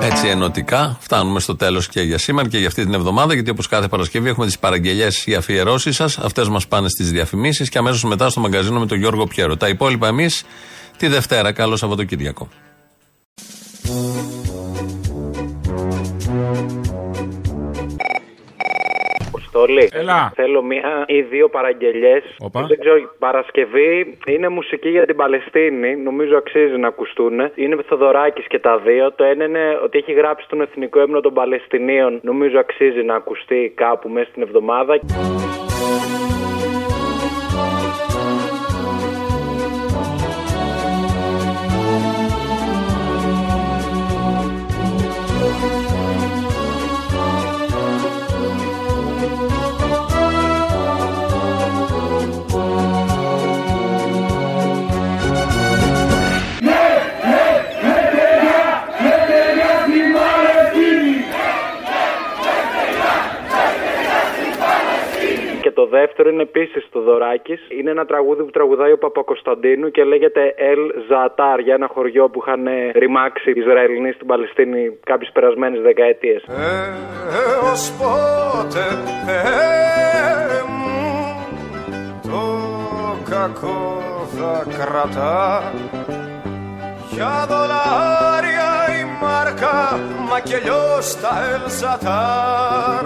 Έτσι 0.01 0.29
ενωτικά 0.29 0.97
φτάνουμε 1.01 1.41
στο 1.41 1.57
τέλος 1.57 1.89
και 1.89 2.01
για 2.01 2.19
σήμερα 2.19 2.49
και 2.49 2.59
για 2.59 2.67
αυτή 2.67 2.85
την 2.85 2.95
εβδομάδα. 2.95 3.35
Γιατί 3.35 3.51
όπως 3.51 3.69
κάθε 3.69 3.89
Παρασκευή 3.89 4.29
έχουμε 4.29 4.47
τις 4.47 4.59
παραγγελίε 4.59 5.09
ή 5.25 5.35
αφιερώσεις 5.35 5.97
σας. 5.97 6.19
Αυτές 6.19 6.49
μας 6.49 6.67
πάνε 6.67 6.89
στις 6.89 7.11
διαφημίσεις 7.11 7.69
και 7.69 7.79
αμέσως 7.79 8.05
μετά 8.05 8.31
στο 8.31 8.41
μαγκαζίνο 8.41 8.81
με 8.81 8.87
τον 8.87 8.99
Γιώργο 8.99 9.27
Πιέρο. 9.27 9.57
Τα 9.57 9.69
υπόλοιπα 9.69 10.07
εμείς 10.07 10.45
τη 10.97 11.07
Δευτέρα. 11.07 11.53
Καλό 11.53 11.77
Σαββατοκύριακο. 11.77 12.49
Αποστολή. 19.53 19.89
Έλα. 19.93 20.33
Θέλω 20.35 20.63
μία 20.63 21.05
ή 21.07 21.21
δύο 21.21 21.49
παραγγελιές. 21.49 22.23
Όπα. 22.39 22.65
Δεν 22.69 22.79
ξέρω, 22.81 22.97
Παρασκευή 23.19 24.19
είναι 24.27 24.49
μουσική 24.49 24.89
για 24.89 25.07
την 25.07 25.17
Παλαιστίνη. 25.17 25.97
Νομίζω 25.97 26.37
αξίζει 26.37 26.77
να 26.77 26.89
ακουστούν. 26.89 27.51
Είναι 27.55 27.77
Θοδωράκης 27.89 28.47
και 28.47 28.59
τα 28.59 28.79
δύο. 28.79 29.13
Το 29.13 29.25
ένα 29.25 29.45
είναι 29.45 29.81
ότι 29.85 29.99
έχει 29.99 30.13
γράψει 30.13 30.49
τον 30.49 30.61
εθνικό 30.61 31.01
έμνο 31.01 31.21
των 31.21 31.35
Παλαιστινίων. 31.35 32.21
Νομίζω 32.23 32.59
αξίζει 32.59 33.03
να 33.03 33.15
ακουστεί 33.15 33.73
κάπου 33.77 34.09
μέσα 34.09 34.29
στην 34.31 34.43
εβδομάδα. 34.43 35.01
Επίσης 66.43 66.89
το 66.93 67.01
Δωράκης. 67.01 67.61
Είναι 67.79 67.91
ένα 67.91 68.05
τραγούδι 68.05 68.43
που 68.43 68.51
τραγουδάει 68.51 68.93
ο 68.93 68.99
Παπακοσταντίνου 68.99 69.91
και 69.91 70.05
λέγεται 70.05 70.55
Ελ 70.57 70.81
Ζατάρ 71.09 71.59
για 71.61 71.75
ένα 71.75 71.89
χωριό 71.95 72.29
που 72.29 72.43
είχαν 72.43 72.69
ρημάξει 72.95 73.51
οι 73.51 73.61
Ισραηλινοί 73.61 74.13
στην 74.13 74.27
Παλαιστίνη 74.27 74.99
κάποιες 75.05 75.31
περασμένες 75.33 75.81
δεκαετίες. 75.81 76.43
Έως 77.45 77.93
πότε 77.99 78.85
Θεέ 79.27 80.63
μου 80.73 80.93
το 82.23 82.43
κακό 83.31 84.03
θα 84.37 84.67
κρατά 84.77 85.73
για 87.11 87.47
δολάρια 87.49 88.67
η 88.69 88.72
μάρκα 89.23 89.77
μα 90.29 90.39
και 90.41 90.59
λιώς 90.65 91.07
τα 91.23 91.33
Ελζατάρ 91.53 93.05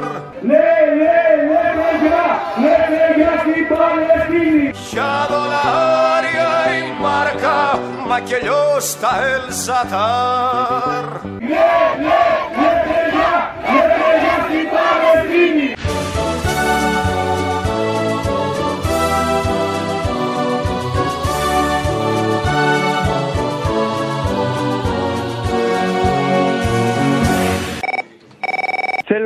Ναι, 0.51 0.69
ναι, 1.01 1.21
ναι, 1.51 1.65
ναι, 1.79 1.91
για, 2.05 2.25
ναι, 2.63 2.77
ναι, 2.93 3.05
για 3.19 3.33
την 3.45 3.63
Παλαιστίνη. 3.71 4.71
για 4.93 5.13
δολάρια 5.31 6.51
η 6.79 6.83
μάρκα 7.05 7.59
μα 8.09 8.19
και 8.29 8.37
λιώς 8.43 8.87
τα 9.01 9.13
Ελζατάρ 9.35 11.05
Ναι, 11.53 11.73
ναι, 12.05 12.23
ναι, 12.59 12.71
ναι, 12.89 13.01
για, 13.17 13.35
ναι, 13.73 13.83
ναι, 14.01 14.11
για 14.25 14.37
την 14.49 14.65
Παλαιστίνη. 14.75 15.66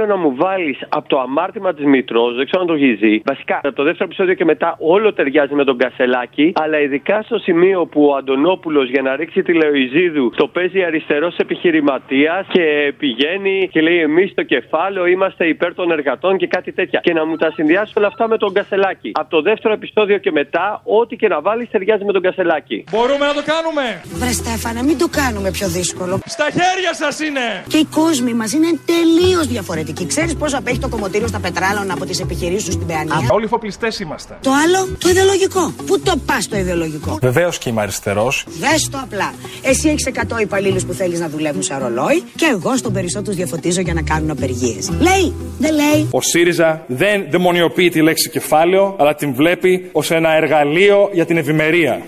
Θέλω 0.03 0.17
να 0.17 0.23
μου 0.27 0.35
βάλεις 0.37 0.79
από 0.89 1.09
το 1.09 1.19
αμάρτημα 1.21 1.75
της 1.75 1.85
Μήτρο, 1.85 2.33
δεν 2.33 2.45
ξέρω 2.47 2.61
αν 2.63 2.69
το 2.69 2.75
έχεις 2.75 2.99
δει. 2.99 3.23
Βασικά, 3.25 3.57
από 3.63 3.73
το 3.73 3.83
δεύτερο 3.83 4.05
επεισόδιο 4.05 4.35
και 4.35 4.45
μετά 4.45 4.77
όλο 4.79 5.13
ταιριάζει 5.13 5.55
με 5.55 5.65
τον 5.65 5.77
Κασελάκη. 5.79 6.53
Αλλά 6.55 6.81
ειδικά 6.81 7.23
στο 7.23 7.39
σημείο 7.39 7.87
που 7.87 8.01
ο 8.11 8.15
Αντωνόπουλος 8.15 8.89
για 8.91 9.03
να 9.03 9.17
ρίξει 9.17 9.43
τη 9.43 9.53
Λεωιζίδου 9.53 10.31
το 10.37 10.47
παίζει 10.47 10.83
αριστερός 10.83 11.37
επιχειρηματίας 11.37 12.47
και 12.53 12.95
πηγαίνει 12.99 13.69
και 13.73 13.81
λέει: 13.81 13.99
Εμείς 13.99 14.31
στο 14.31 14.43
κεφάλαιο 14.43 15.07
είμαστε 15.07 15.47
υπέρ 15.47 15.75
των 15.75 15.91
εργατών 15.91 16.37
και 16.37 16.47
κάτι 16.47 16.73
τέτοια. 16.73 17.01
Και 17.03 17.13
να 17.13 17.27
μου 17.27 17.37
τα 17.37 17.51
συνδυάσει 17.51 17.93
όλα 17.97 18.07
αυτά 18.07 18.29
με 18.29 18.37
τον 18.37 18.53
Κασελάκη. 18.53 19.11
Από 19.15 19.31
το 19.31 19.43
δεύτερο 19.43 19.75
επεισόδιο 19.75 20.19
και 20.19 20.31
μετά, 20.31 20.81
ό,τι 20.85 21.17
και 21.17 21.29
να 21.29 21.41
βάλεις 21.41 21.71
ταιριάζει 21.71 22.05
με 22.05 22.13
τον 22.13 22.23
Κασελάκη. 22.23 22.85
Μπορούμε 22.91 23.25
να 23.27 23.35
το 23.35 23.43
κάνουμε. 23.53 23.85
Βρε 24.21 24.33
Στέφανε, 24.33 24.83
μην 24.83 24.99
το 24.99 25.09
κάνουμε 25.21 25.51
πιο 25.51 25.69
δύσκολο. 25.69 26.21
Στα 26.25 26.45
χέρια 26.45 26.93
σας 26.95 27.21
είναι. 27.21 27.47
Και 27.69 27.77
οι 27.77 27.87
κόσμοι 28.01 28.33
μας 28.35 28.53
είναι 28.53 28.71
τελείως 28.93 29.47
διαφορετικοί. 29.47 29.90
Ξέρεις 30.07 30.35
πόσο 30.35 30.59
απέχει 30.59 30.79
το 30.79 30.89
κομμωτήριο 30.89 31.27
στα 31.27 31.39
πετράλωνα 31.39 31.95
από 31.95 32.05
τις 32.05 32.21
επιχειρήσεις 32.21 32.65
τους 32.65 32.75
στην 32.75 32.87
Παιανία; 32.87 33.27
Όλοι 33.31 33.47
φοπλιστές 33.47 34.01
είμαστε. 34.01 34.39
Το 34.43 34.51
άλλο, 34.65 34.97
το 34.99 35.09
ιδεολογικό. 35.09 35.73
Πού 35.87 36.01
το 36.01 36.15
πας 36.27 36.49
το 36.49 36.57
ιδεολογικό; 36.57 37.19
Βεβαίως 37.23 37.59
και 37.59 37.69
είμαι 37.69 37.83
αριστερός. 37.83 38.45
Δες 38.61 38.89
το 38.91 38.99
απλά. 39.03 39.35
Εσύ 39.63 39.89
έχεις 39.89 40.07
100 40.07 40.41
υπαλλήλους 40.41 40.85
που 40.85 40.93
θέλεις 40.93 41.21
να 41.21 41.29
δουλεύουν 41.29 41.63
σε 41.63 41.79
ρολόι 41.79 42.23
και 42.37 42.47
εγώ 42.51 42.77
στον 42.77 42.93
περισσότερο 42.93 43.25
τους 43.25 43.35
διαφωτίζω 43.37 43.81
για 43.81 43.95
να 43.95 44.03
κάνουν 44.03 44.31
απεργίες. 44.31 44.91
Λέει, 45.01 45.35
δεν 45.59 45.75
λέει. 45.75 46.09
Ο 46.11 46.21
ΣΥΡΙΖΑ 46.21 46.85
δεν 46.87 47.27
δαιμονιοποιεί 47.31 47.89
τη 47.91 48.03
λέξη 48.03 48.31
κεφάλαιο, 48.31 48.97
αλλά 48.99 49.15
την 49.15 49.35
βλέπει 49.35 49.89
ως 49.93 50.11
ένα 50.11 50.31
εργαλείο 50.33 51.09
για 51.13 51.27
την 51.27 51.37
ευημερία. 51.37 52.03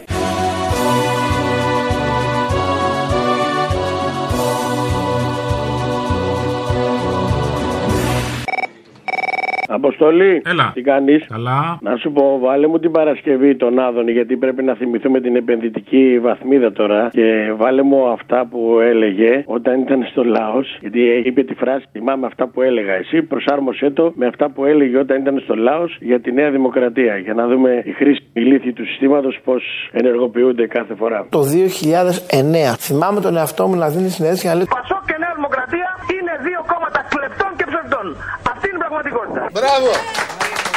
Αποστολή. 9.73 10.43
Έλα. 10.45 10.71
Τι 10.75 10.83
κάνεις; 10.83 11.27
Καλά. 11.29 11.79
Να 11.81 11.97
σου 11.97 12.13
πω, 12.13 12.39
βάλε 12.39 12.67
μου 12.67 12.79
την 12.79 12.91
Παρασκευή 12.91 13.57
τον 13.57 13.79
Άδωνη, 13.79 14.13
γιατί 14.13 14.37
πρέπει 14.37 14.63
να 14.63 14.75
θυμηθούμε 14.75 15.21
την 15.21 15.37
επενδυτική 15.37 16.19
βαθμίδα 16.23 16.73
τώρα. 16.73 17.09
Και 17.13 17.53
βάλε 17.57 17.83
μου 17.83 18.09
αυτά 18.09 18.47
που 18.51 18.79
έλεγε 18.83 19.43
όταν 19.47 19.81
ήταν 19.81 20.07
στο 20.11 20.25
λαό. 20.25 20.61
Γιατί 20.81 21.01
είπε 21.25 21.43
τη 21.43 21.55
φράση, 21.55 21.85
θυμάμαι 21.93 22.27
αυτά 22.27 22.47
που 22.49 22.63
έλεγα. 22.63 22.93
Εσύ 22.93 23.23
προσάρμοσέ 23.23 23.91
το 23.91 24.13
με 24.15 24.27
αυτά 24.27 24.51
που 24.51 24.65
έλεγε 24.65 24.99
όταν 24.99 25.21
ήταν 25.21 25.41
στο 25.45 25.55
λαό 25.55 25.85
για 26.01 26.21
τη 26.21 26.33
Νέα 26.33 26.51
Δημοκρατία. 26.51 27.17
Για 27.17 27.35
να 27.35 27.47
δούμε 27.47 27.83
οι 27.85 27.93
χρήσιμοι 27.93 28.41
λύθοι 28.51 28.73
του 28.73 28.87
συστήματος 28.87 29.39
πώς 29.45 29.63
ενεργοποιούνται 29.93 30.67
κάθε 30.67 30.95
φορά. 30.95 31.27
Το 31.29 31.41
2009 31.41 32.75
θυμάμαι 32.79 33.21
τον 33.21 33.37
εαυτό 33.37 33.67
μου 33.69 33.77
να 33.77 33.89
δίνει 33.89 34.09
συνέντευξη 34.09 34.43
και 34.45 34.49
να 34.53 34.55
λέει 34.55 34.67
Πασόκ 34.79 35.03
και 35.11 35.17
Νέα 35.25 35.35
Δημοκρατία 35.39 35.89
είναι 36.17 36.33
δύο 36.49 36.61
κόμματα 36.73 37.01
κλεπτών 37.13 37.51
και 37.59 37.65
ψευτών. 37.71 38.07
Αυτή 38.53 38.69
είναι 39.03 39.09
η 39.09 39.19
πραγματικότητα. 39.19 39.47
Μπράβο! 39.53 39.91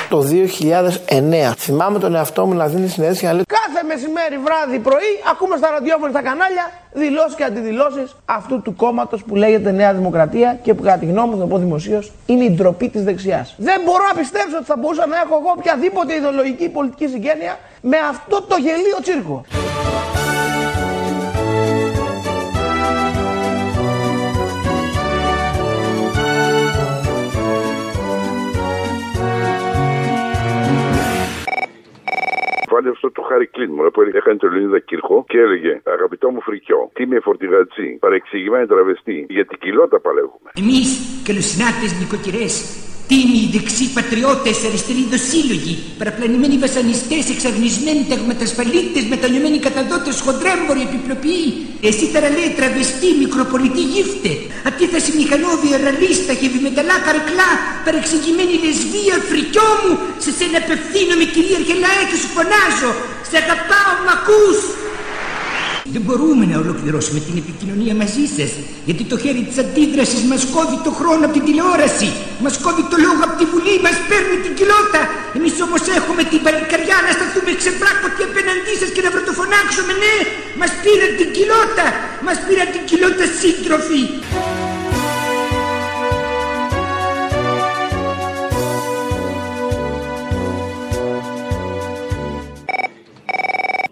Το 0.09 0.23
2009 1.51 1.53
θυμάμαι 1.57 1.99
τον 1.99 2.15
εαυτό 2.15 2.45
μου 2.45 2.53
να 2.53 2.67
δίνει 2.67 2.87
συνέντευξη 2.87 3.21
και 3.21 3.27
να 3.27 3.33
λέει 3.33 3.43
Κάθε 3.47 3.85
μεσημέρι, 3.87 4.37
βράδυ, 4.37 4.79
πρωί 4.79 5.11
ακούμε 5.31 5.57
στα 5.57 5.69
ραδιόφωνα 5.69 6.09
στα 6.09 6.21
κανάλια 6.21 6.71
δηλώσεις 6.93 7.35
και 7.35 7.43
αντιδηλώσεις 7.43 8.15
αυτού 8.25 8.61
του 8.61 8.75
κόμματος 8.75 9.23
που 9.23 9.35
λέγεται 9.35 9.71
Νέα 9.71 9.93
Δημοκρατία 9.93 10.59
και 10.63 10.73
που 10.73 10.83
κατά 10.83 10.97
τη 10.97 11.05
γνώμη 11.05 11.29
μου, 11.29 11.35
θα 11.35 11.41
το 11.41 11.47
πω 11.47 11.57
δημοσίως, 11.57 12.11
είναι 12.25 12.43
η 12.43 12.51
ντροπή 12.51 12.89
της 12.89 13.03
δεξιάς. 13.03 13.55
Δεν 13.57 13.81
μπορώ 13.85 14.03
να 14.13 14.19
πιστέψω 14.19 14.57
ότι 14.57 14.65
θα 14.65 14.77
μπορούσα 14.77 15.05
να 15.07 15.15
έχω 15.15 15.33
εγώ 15.41 15.53
οποιαδήποτε 15.57 16.13
ιδεολογική 16.13 16.69
πολιτική 16.69 17.07
συγγένεια 17.07 17.57
με 17.81 17.97
αυτό 18.09 18.41
το 18.41 18.55
γελίο 18.65 18.97
τσίρκο. 19.01 19.45
Βάλε 32.85 32.97
αυτό 32.97 33.11
το 33.11 33.21
Χάρη 33.21 33.47
Κλίν 33.47 33.75
που 33.93 34.01
έκανε 34.01 34.37
το 34.37 34.47
Λεωνίδα 34.47 34.79
Κύρχο 34.79 35.25
και 35.27 35.37
έλεγε 35.37 35.81
Αγαπητό 35.83 36.29
μου 36.29 36.41
φρικιό, 36.41 36.89
τι 36.93 37.07
με 37.07 37.19
φορτηγατζή, 37.19 37.97
παρεξηγημένη 37.99 38.65
τραβεστή, 38.65 39.25
γιατί 39.29 39.57
κοιλώτα 39.57 39.99
παλεύουμε. 39.99 40.49
Εμείς, 40.53 40.89
καλοσυνάρτες 41.27 41.91
νοικοκυρές, 41.99 42.53
τίμοι, 43.09 43.41
δεξί 43.53 43.85
πατριώτες, 43.97 44.57
αριστεροί 44.67 45.03
δοσύλλογοι, 45.13 45.75
παραπλανημένοι 45.99 46.55
βασανιστές, 46.65 47.23
εξαγνισμένοι 47.33 48.03
ταγματασφαλίτες, 48.11 49.03
μετανιωμένοι 49.13 49.59
καταδότες, 49.67 50.15
χοντρέμποροι, 50.25 50.81
επιπλοποιοί, 50.89 51.45
εσύ 51.89 52.05
ταραλέ, 52.13 52.45
τραβεστή, 52.57 53.09
μικροπολιτή 53.23 53.83
γύφτε, 53.93 54.31
αντίθεση 54.69 55.11
μηχανόβια, 55.19 55.75
ραλίστα, 55.85 56.31
χεβιμεταλά, 56.41 56.95
καρκλά, 57.07 57.51
παρεξηγημένη 57.85 58.55
λεσβία, 58.63 59.15
φρικιό 59.29 59.69
μου, 59.81 59.93
σε 60.23 60.31
σένα 60.37 60.57
απευθύνομαι 60.63 61.25
κυρίαρχε 61.33 61.75
λαέ 61.83 62.03
και 62.09 62.17
σου 62.21 62.29
φωνάζω, 62.35 62.91
σε 63.29 63.35
αγαπάω, 63.43 63.93
μ' 64.05 64.11
ακούς. 64.17 64.59
Δεν 65.93 66.01
μπορούμε 66.05 66.43
να 66.51 66.57
ολοκληρώσουμε 66.63 67.19
την 67.27 67.35
επικοινωνία 67.43 67.93
μαζί 68.01 68.25
σας. 68.37 68.51
Γιατί 68.87 69.03
το 69.11 69.15
χέρι 69.23 69.41
της 69.49 69.57
αντίδρασης 69.63 70.21
μας 70.31 70.41
κόβει 70.55 70.77
το 70.87 70.91
χρόνο 70.99 71.23
από 71.27 71.33
την 71.37 71.43
τηλεόραση. 71.47 72.09
Μας 72.43 72.55
κόβει 72.65 72.83
το 72.91 72.97
λόγο 73.05 73.21
από 73.27 73.35
τη 73.39 73.45
βουλή, 73.51 73.75
μας 73.85 73.97
παίρνει 74.09 74.37
την 74.45 74.53
κοιλότα. 74.57 75.01
Εμείς 75.37 75.55
όμως 75.65 75.81
έχουμε 75.99 76.21
την 76.31 76.39
παλικαριά 76.45 76.97
να 77.05 77.11
σταθούμε 77.17 77.51
ξεπράκωτοι 77.61 78.21
απέναντί 78.29 78.73
σας 78.81 78.89
και 78.95 79.01
να 79.05 79.11
πρωτοφωνάξουμε. 79.15 79.91
Ναι, 80.03 80.15
μας 80.59 80.71
πήραν 80.83 81.11
την 81.19 81.29
κοιλότα. 81.35 81.87
Μας 82.25 82.37
πήραν 82.45 82.67
την 82.73 82.83
κοιλότα 82.89 83.25
σύντροφοι. 83.41 84.01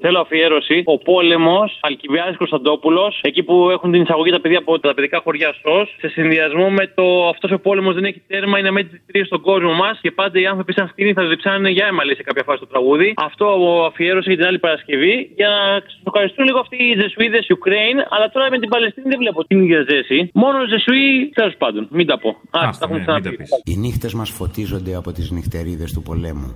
Θέλω 0.05 0.19
αφιέρωση. 0.19 0.77
Ο 0.85 0.97
πόλεμος, 0.97 1.69
Αλκιβιάδη 1.81 2.35
Κωνσταντόπουλος, 2.35 3.19
εκεί 3.21 3.43
που 3.43 3.69
έχουν 3.69 3.91
την 3.91 4.01
εισαγωγή 4.01 4.31
τα 4.31 4.41
παιδιά 4.41 4.57
από 4.57 4.79
τα 4.79 4.93
παιδικά 4.93 5.17
χωριά 5.23 5.53
ΣΟΣ, 5.61 5.87
σε 6.01 6.07
συνδυασμό 6.07 6.69
με 6.69 6.85
το 6.97 7.27
αυτός 7.33 7.51
ο 7.51 7.59
πόλεμος 7.59 7.93
δεν 7.93 8.05
έχει 8.05 8.21
τέρμα, 8.27 8.59
είναι 8.59 8.71
με 8.71 8.83
τι 8.83 9.23
στον 9.23 9.41
κόσμο 9.41 9.73
μας 9.73 9.99
και 10.01 10.11
πάντα 10.11 10.39
οι 10.39 10.45
άνθρωποι 10.45 10.73
σαν 10.73 10.87
σκηνή 10.87 11.13
θα 11.13 11.23
διψάνε 11.25 11.69
για 11.69 11.85
αίμα, 11.87 12.03
λέει 12.05 12.15
σε 12.15 12.23
κάποια 12.23 12.43
φάση 12.43 12.59
το 12.59 12.67
τραγούδι. 12.67 13.13
Αυτό 13.17 13.45
αφιέρωσε 13.89 14.27
για 14.29 14.37
την 14.37 14.47
άλλη 14.49 14.59
Παρασκευή 14.59 15.31
για 15.35 15.47
να 15.47 15.79
ξεσοκαριστούν 15.79 16.45
λίγο 16.45 16.59
αυτοί 16.59 16.77
οι 16.83 16.93
Ζεσουίδες 17.01 17.45
Ουκραίν, 17.49 17.95
αλλά 18.09 18.29
τώρα 18.33 18.49
με 18.49 18.59
την 18.59 18.69
Παλαιστίνη 18.69 19.07
δεν 19.09 19.17
βλέπω 19.17 19.45
την 19.45 19.61
ίδια 19.63 19.85
ζέση. 19.89 20.29
Μόνο 20.33 20.57
Ζεσουί, 20.67 21.29
τέλος 21.33 21.55
πάντων, 21.57 21.87
μην 21.91 22.07
τα 22.07 22.17
πω. 22.19 22.29
Α, 22.29 22.59
τα 22.59 22.79
έχουμε 22.81 22.99
ξαναπεί. 22.99 23.37
Οι 23.63 23.75
νύχτες 23.77 24.13
μας 24.13 24.29
φωτίζονται 24.29 24.95
από 24.95 25.11
τις 25.11 25.31
νυχτερίδες 25.31 25.93
του 25.93 26.01
πολέμου. 26.01 26.51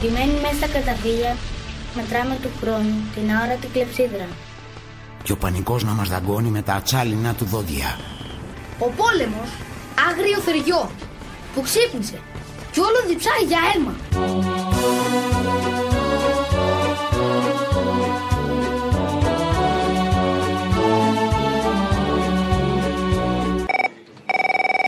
Κρυμμένοι 0.00 0.32
μέσα 0.42 0.54
στα 0.54 0.68
καταφύγια, 0.68 1.36
μετράμε 1.94 2.38
του 2.42 2.50
χρόνου 2.60 2.94
την 3.14 3.30
αόρατη 3.34 3.66
κλεψίδρα. 3.66 4.26
Και 5.22 5.32
ο 5.32 5.36
πανικός 5.36 5.84
να 5.84 5.92
μας 5.92 6.08
δαγκώνει 6.08 6.48
με 6.48 6.62
τα 6.62 6.72
ατσάλινα 6.74 7.34
του 7.34 7.44
δόντια. 7.44 7.98
Ο 8.78 8.88
πόλεμος, 8.90 9.48
άγριο 10.08 10.38
θεριό, 10.38 10.90
που 11.54 11.60
ξύπνησε 11.60 12.20
κι 12.70 12.80
όλο 12.80 12.98
διψάει 13.08 13.44
για 13.46 13.58
αίμα. 13.74 13.94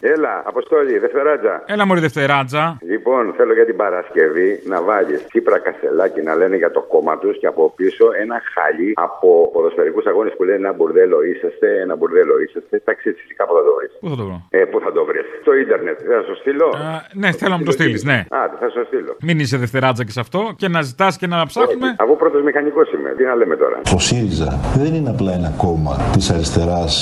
Έλα, 0.02 0.42
Αποστόλη, 0.44 0.98
Δευτεράτζα. 0.98 1.62
Έλα, 1.66 1.86
Μωρή 1.86 2.00
Δευτεράτζα. 2.00 2.78
Λοιπόν, 2.92 3.34
θέλω 3.36 3.52
για 3.52 3.64
την 3.64 3.76
Παρασκευή 3.76 4.62
να 4.66 4.82
βάλεις 4.82 5.20
Κύπρα 5.32 5.58
Κασελάκι 5.58 6.20
να 6.22 6.34
λένε 6.34 6.56
για 6.56 6.70
το 6.70 6.80
κόμμα 6.80 7.18
τους 7.18 7.38
και 7.38 7.46
από 7.46 7.72
πίσω 7.76 8.04
ένα 8.22 8.36
χάλι 8.54 8.92
από 8.96 9.50
ποδοσφαιρικούς 9.52 10.06
αγώνες 10.06 10.32
που 10.36 10.44
λένε 10.44 10.56
ένα 10.58 10.72
μπουρδέλο 10.72 11.22
είσαστε, 11.22 11.80
ένα 11.80 11.96
μπουρδέλο 11.96 12.34
είσαστε. 12.40 12.76
Εντάξει, 12.76 13.12
φυσικά 13.12 13.46
πού 13.46 13.54
θα 13.58 13.62
το 13.68 13.72
βρεις; 13.78 13.92
Πού 14.00 14.08
θα 14.08 14.16
το 14.16 14.24
βρω; 14.24 14.46
Ε, 14.50 14.64
πού 14.64 14.80
θα 14.84 14.92
το 14.92 15.04
βρεις; 15.04 15.24
Στο 15.40 15.52
ίντερνετ. 15.54 15.98
Θα 16.12 16.22
σου 16.26 16.34
στείλω. 16.40 16.66
Α, 16.66 16.90
ναι, 17.12 17.32
θέλω 17.32 17.50
να 17.50 17.58
μου 17.58 17.64
το 17.64 17.72
στείλεις, 17.78 18.04
ναι. 18.04 18.18
Α, 18.38 18.38
θα 18.60 18.68
σου 18.70 18.84
στείλω. 18.86 19.16
Μην 19.22 19.38
είσαι 19.38 19.56
Δευτεράτζα 19.56 20.04
και 20.04 20.10
σε 20.10 20.20
αυτό 20.20 20.40
και 20.56 20.68
να 20.68 20.80
ζητάς 20.82 21.16
και 21.16 21.26
να 21.26 21.46
ψάχνουμε. 21.46 21.96
Αφού 21.98 22.16
πρώτος 22.16 22.42
μηχανικός 22.42 22.92
είμαι, 22.92 23.10
τι 23.16 23.24
να 23.24 23.34
λέμε 23.34 23.56
τώρα; 23.56 23.80
Ο 23.94 23.98
ΣΥΡΙΖΑ 23.98 24.50
δεν 24.82 24.94
είναι 24.94 25.10
απλά 25.10 25.32
ένα 25.32 25.52
κόμμα 25.56 25.92
της 26.12 26.30
αριστεράς. 26.30 26.94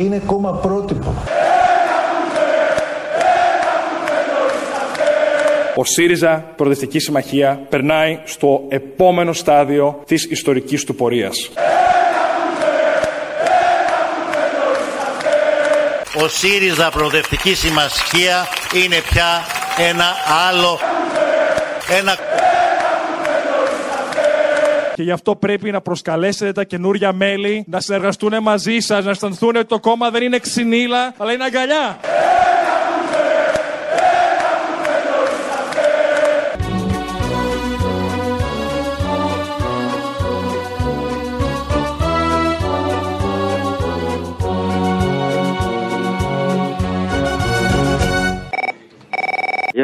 Είναι 0.00 0.22
κόμμα 0.26 0.50
πρότυπο. 0.62 1.10
Ο 5.76 5.84
ΣΥΡΙΖΑ 5.84 6.52
Προοδευτική 6.56 6.98
Συμμαχία 6.98 7.66
περνάει 7.68 8.20
στο 8.24 8.64
επόμενο 8.68 9.32
στάδιο 9.32 10.02
της 10.06 10.24
ιστορικής 10.24 10.84
του 10.84 10.94
πορείας. 10.94 11.50
Ο 16.22 16.28
ΣΥΡΙΖΑ 16.28 16.90
Προοδευτική 16.90 17.54
Συμμαχία 17.54 18.46
είναι 18.84 18.96
πια 19.10 19.46
ένα 19.90 20.04
άλλο... 20.48 20.78
Ένα... 21.98 22.16
Και 24.94 25.02
γι' 25.02 25.10
αυτό 25.10 25.36
πρέπει 25.36 25.70
να 25.70 25.80
προσκαλέσετε 25.80 26.52
τα 26.52 26.64
καινούρια 26.64 27.12
μέλη 27.12 27.64
να 27.68 27.80
συνεργαστούν 27.80 28.42
μαζί 28.42 28.78
σας, 28.78 29.04
να 29.04 29.10
αισθανθούν 29.10 29.56
ότι 29.56 29.66
το 29.66 29.80
κόμμα 29.80 30.10
δεν 30.10 30.22
είναι 30.22 30.38
ξυνήλα, 30.38 31.14
αλλά 31.16 31.32
είναι 31.32 31.44
αγκαλιά. 31.44 31.98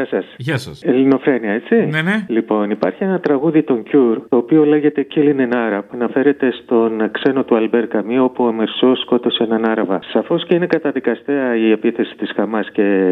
Γεια 0.01 0.09
σας. 0.09 0.35
Γεια 0.37 0.59
σας. 0.59 0.83
Ελληνοφρένια, 0.83 1.53
έτσι. 1.53 1.75
Ναι, 1.75 2.03
ναι. 2.03 2.25
Λοιπόν, 2.29 2.71
υπάρχει 2.71 3.05
ένα 3.05 3.21
τραγούδι 3.21 3.63
των 3.63 3.83
Cure, 3.93 4.17
το 4.29 4.37
οποίο 4.37 4.65
λέγεται 4.65 5.07
Killing 5.15 5.41
an 5.41 5.53
Arab. 5.53 5.83
Αναφέρεται 5.95 6.53
στον 6.63 7.11
ξένο 7.11 7.45
του 7.45 7.57
Αλμπέρ 7.57 7.87
Καμί, 7.87 8.19
όπου 8.19 8.45
ο 8.45 8.53
Μερσός 8.53 9.01
σκότωσε 9.01 9.43
έναν 9.43 9.65
Άραβα. 9.65 10.01
Σαφώς 10.13 10.45
και 10.47 10.55
είναι 10.55 10.67
καταδικαστέα 10.67 11.57
η 11.57 11.71
επίθεση 11.71 12.17
της 12.17 12.33
Χαμάς 12.37 12.71
και 12.71 13.11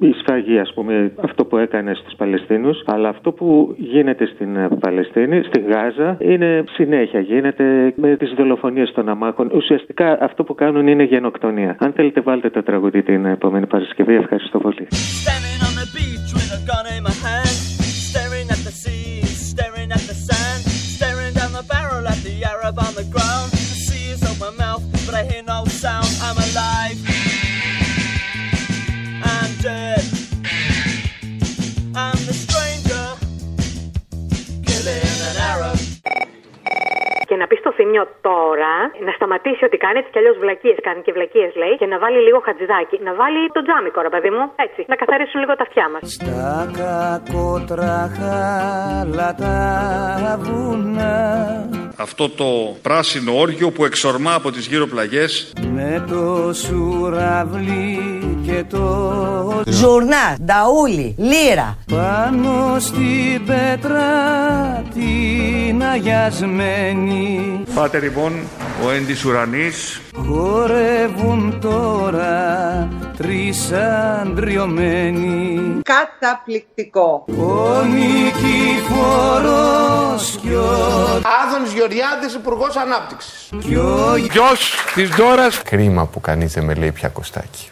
η 0.00 0.12
σφαγή, 0.20 0.58
ας 0.58 0.72
πούμε, 0.74 1.12
αυτό 1.22 1.44
που 1.44 1.56
έκανε 1.56 1.94
στους 1.94 2.14
Παλαιστίνους. 2.16 2.82
Αλλά 2.86 3.08
αυτό 3.08 3.32
που 3.32 3.74
γίνεται 3.78 4.26
στην 4.26 4.78
Παλαιστίνη, 4.80 5.42
στη 5.42 5.60
Γάζα, 5.60 6.16
είναι 6.20 6.64
συνέχεια. 6.70 7.20
Γίνεται 7.20 7.92
με 7.96 8.16
τις 8.16 8.30
δολοφονίες 8.36 8.92
των 8.92 9.08
αμάχων. 9.08 9.50
Ουσιαστικά 9.54 10.18
αυτό 10.20 10.44
που 10.44 10.54
κάνουν 10.54 10.86
είναι 10.86 11.02
γενοκτονία. 11.02 11.76
Αν 11.78 11.92
θέλετε, 11.92 12.20
βάλτε 12.20 12.50
το 12.50 12.62
τραγούδι 12.62 13.02
την 13.02 13.24
επόμενη 13.24 13.66
Παρασκευή. 13.66 14.14
Ευχαριστώ 14.14 14.58
πολύ. 14.58 14.86
A 16.52 16.58
gun 16.66 16.86
in 16.86 17.02
my 17.02 17.10
hand, 17.10 17.48
staring 17.48 18.50
at 18.50 18.58
the 18.58 18.72
sea, 18.72 19.22
staring 19.24 19.90
at 19.90 20.00
the 20.00 20.14
sand, 20.14 20.62
staring 20.64 21.32
down 21.32 21.52
the 21.52 21.62
barrel 21.62 22.06
at 22.06 22.18
the 22.18 22.44
Arab 22.44 22.78
on 22.78 22.94
the 22.94 23.04
ground. 23.04 23.50
The 23.52 23.56
sea 23.56 24.10
is 24.10 24.22
open 24.22 24.56
my 24.56 24.64
mouth, 24.64 25.06
but 25.06 25.14
I 25.14 25.24
hear 25.24 25.42
no 25.42 25.64
sound. 25.64 26.06
I'm 26.20 26.36
alive. 26.36 27.11
Και 37.72 37.88
να 37.88 37.88
πει 37.88 37.88
στο 37.88 37.88
θύμιο 37.88 38.04
τώρα 38.20 38.74
να 39.06 39.12
σταματήσει 39.18 39.64
ό,τι 39.64 39.76
κάνει, 39.76 39.98
έτσι 39.98 40.10
κι 40.12 40.18
αλλιώς 40.18 40.36
βλακίες 40.38 40.76
κάνει 40.86 41.02
και 41.02 41.12
βλακίες 41.12 41.52
λέει, 41.62 41.76
και 41.80 41.86
να 41.86 41.98
βάλει 41.98 42.20
λίγο 42.26 42.38
χατζηδάκι. 42.46 42.96
Να 43.02 43.14
βάλει 43.14 43.50
το 43.52 43.62
τζάμικο, 43.62 44.00
ρε 44.00 44.08
παιδί 44.08 44.30
μου. 44.30 44.44
Έτσι, 44.56 44.84
να 44.86 44.96
καθαρίσουν 44.96 45.40
λίγο 45.40 45.54
τα 45.56 45.64
αυτιά 45.68 45.86
μας. 45.92 46.02
Στα 46.16 46.70
κακότραχα 46.78 48.40
τα 49.42 50.38
βουνά 50.44 51.68
Αυτό 51.98 52.24
το 52.30 52.50
πράσινο 52.82 53.32
όργιο 53.44 53.70
που 53.70 53.84
εξορμά 53.84 54.34
από 54.34 54.50
τις 54.50 54.66
γύρω 54.66 54.86
πλαγιές 54.86 55.52
με 55.76 56.04
το 56.08 56.52
σουραβλί 56.52 58.21
και 58.46 58.64
το 58.68 59.62
Ζουρνά, 59.66 60.36
νταούλι, 60.44 61.14
λύρα. 61.18 61.76
πάνω 61.92 62.76
στην 62.78 63.44
πέτρα 63.46 64.02
την 64.94 65.82
αγιασμένη 65.92 67.60
Πάτε 67.74 67.98
λοιπόν 67.98 68.32
ο 68.86 68.90
έντης 68.90 69.24
ουρανής 69.24 70.00
χορεύουν 70.28 71.58
τώρα 71.60 72.88
τρεις 73.16 73.72
αντριωμένοι 74.22 75.60
Καταπληκτικό. 75.82 77.24
ο 77.28 77.82
Νικηφόρος 79.02 80.38
κι 80.40 80.48
ο 80.54 80.70
Άδωνης 81.46 81.72
Γεωργιάδης, 81.72 82.34
Υπουργός 82.34 82.76
Ανάπτυξης. 82.76 83.50
κι 83.60 83.74
ο 83.74 84.16
Γιος 84.32 84.74
της 84.94 85.08
Δόρας 85.08 85.62
Κρίμα 85.62 86.06
που 86.06 86.20
κανείς 86.20 86.52
δεν 86.52 86.64
με 86.64 86.74
λέει 86.74 86.92
πια 86.92 87.08
Κωστάκι. 87.08 87.68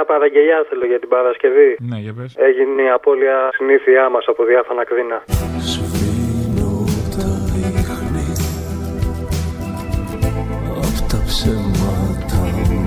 Μια 0.00 0.08
παραγγελιά 0.08 0.66
θέλω 0.68 0.86
για 0.86 0.98
την 0.98 1.08
Παρασκευή. 1.08 1.76
Ναι, 1.78 1.98
για 1.98 2.12
πες. 2.16 2.34
Έγινε 2.36 2.82
η 2.82 2.88
απώλεια 2.88 3.48
συνήθειά 3.52 4.08
μας 4.08 4.24
από 4.28 4.44
διάφανα 4.44 4.84
κρίνα. 4.84 5.22
Απ' 10.86 11.00
τα 11.10 11.18
ψέματα 11.26 12.40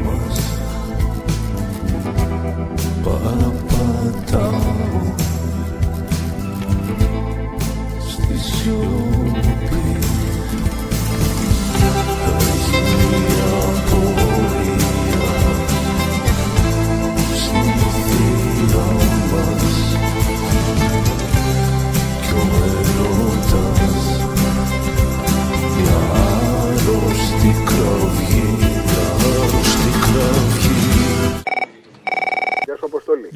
μας 0.03 0.37
Παραπατάω 3.03 4.62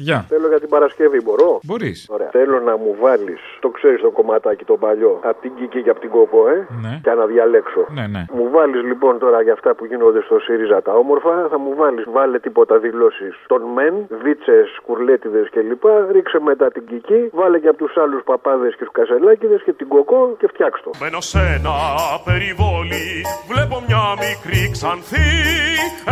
Γεια. 0.06 0.18
Θέλω 0.28 0.48
για 0.48 0.60
την 0.60 0.68
Παρασκευή, 0.68 1.20
μπορώ; 1.24 1.60
Μπορείς. 1.64 2.06
Ωραία. 2.08 2.28
Θέλω 2.30 2.60
να 2.60 2.74
μου 2.82 2.96
βάλεις, 3.00 3.40
το 3.60 3.68
ξέρεις 3.68 4.00
το 4.00 4.10
κομματάκι 4.10 4.64
το 4.64 4.76
παλιό, 4.84 5.20
από 5.30 5.40
την 5.40 5.52
Κική 5.58 5.82
και 5.82 5.90
από 5.90 6.00
την 6.00 6.10
Κόπο, 6.10 6.48
ε; 6.48 6.66
Ναι. 6.84 7.00
Και 7.02 7.10
να 7.10 7.26
διαλέξω. 7.26 7.82
Ναι, 7.98 8.06
ναι. 8.06 8.22
Μου 8.32 8.50
βάλεις 8.50 8.82
λοιπόν 8.90 9.18
τώρα 9.18 9.42
για 9.42 9.52
αυτά 9.52 9.74
που 9.74 9.84
γίνονται 9.84 10.20
στο 10.22 10.38
ΣΥΡΙΖΑ 10.38 10.82
τα 10.82 10.92
όμορφα, 10.92 11.34
θα 11.50 11.58
μου 11.58 11.74
βάλεις, 11.80 12.04
βάλε 12.16 12.38
τίποτα 12.38 12.78
δηλώσεις 12.78 13.34
των 13.46 13.62
μεν, 13.74 13.94
βίτσες, 14.22 14.68
κουρλέτιδες 14.86 15.46
κλπ. 15.50 15.84
Ρίξε 16.12 16.38
μετά 16.40 16.66
την 16.70 16.84
Κική, 16.86 17.30
βάλε 17.32 17.58
και 17.58 17.68
από 17.68 17.78
τους 17.78 17.96
άλλους 17.96 18.22
παπάδες 18.24 18.72
και 18.76 18.84
τους 18.84 18.92
κασελάκιδες 18.92 19.62
και 19.62 19.72
την 19.72 19.88
Κοκό 19.88 20.36
και 20.38 20.46
φτιάξ' 20.52 20.82
το. 20.82 20.90
Μπαίνω 20.98 21.20
σε 21.20 21.38
ένα 21.56 21.76
περιβόλι, 22.24 23.08
βλέπω 23.50 23.76
μια 23.88 24.04
μικρή 24.24 24.70
ξανθή 24.76 25.30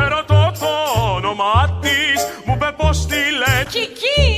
Ερωτώ 0.05 0.41
το 0.63 0.73
όνομά 1.17 1.79
της, 1.81 2.19
μου 2.47 2.55
είπε 2.57 2.71
πως 2.77 3.07
τη 3.07 3.23
λένε 3.43 3.76
Κική 3.77 4.31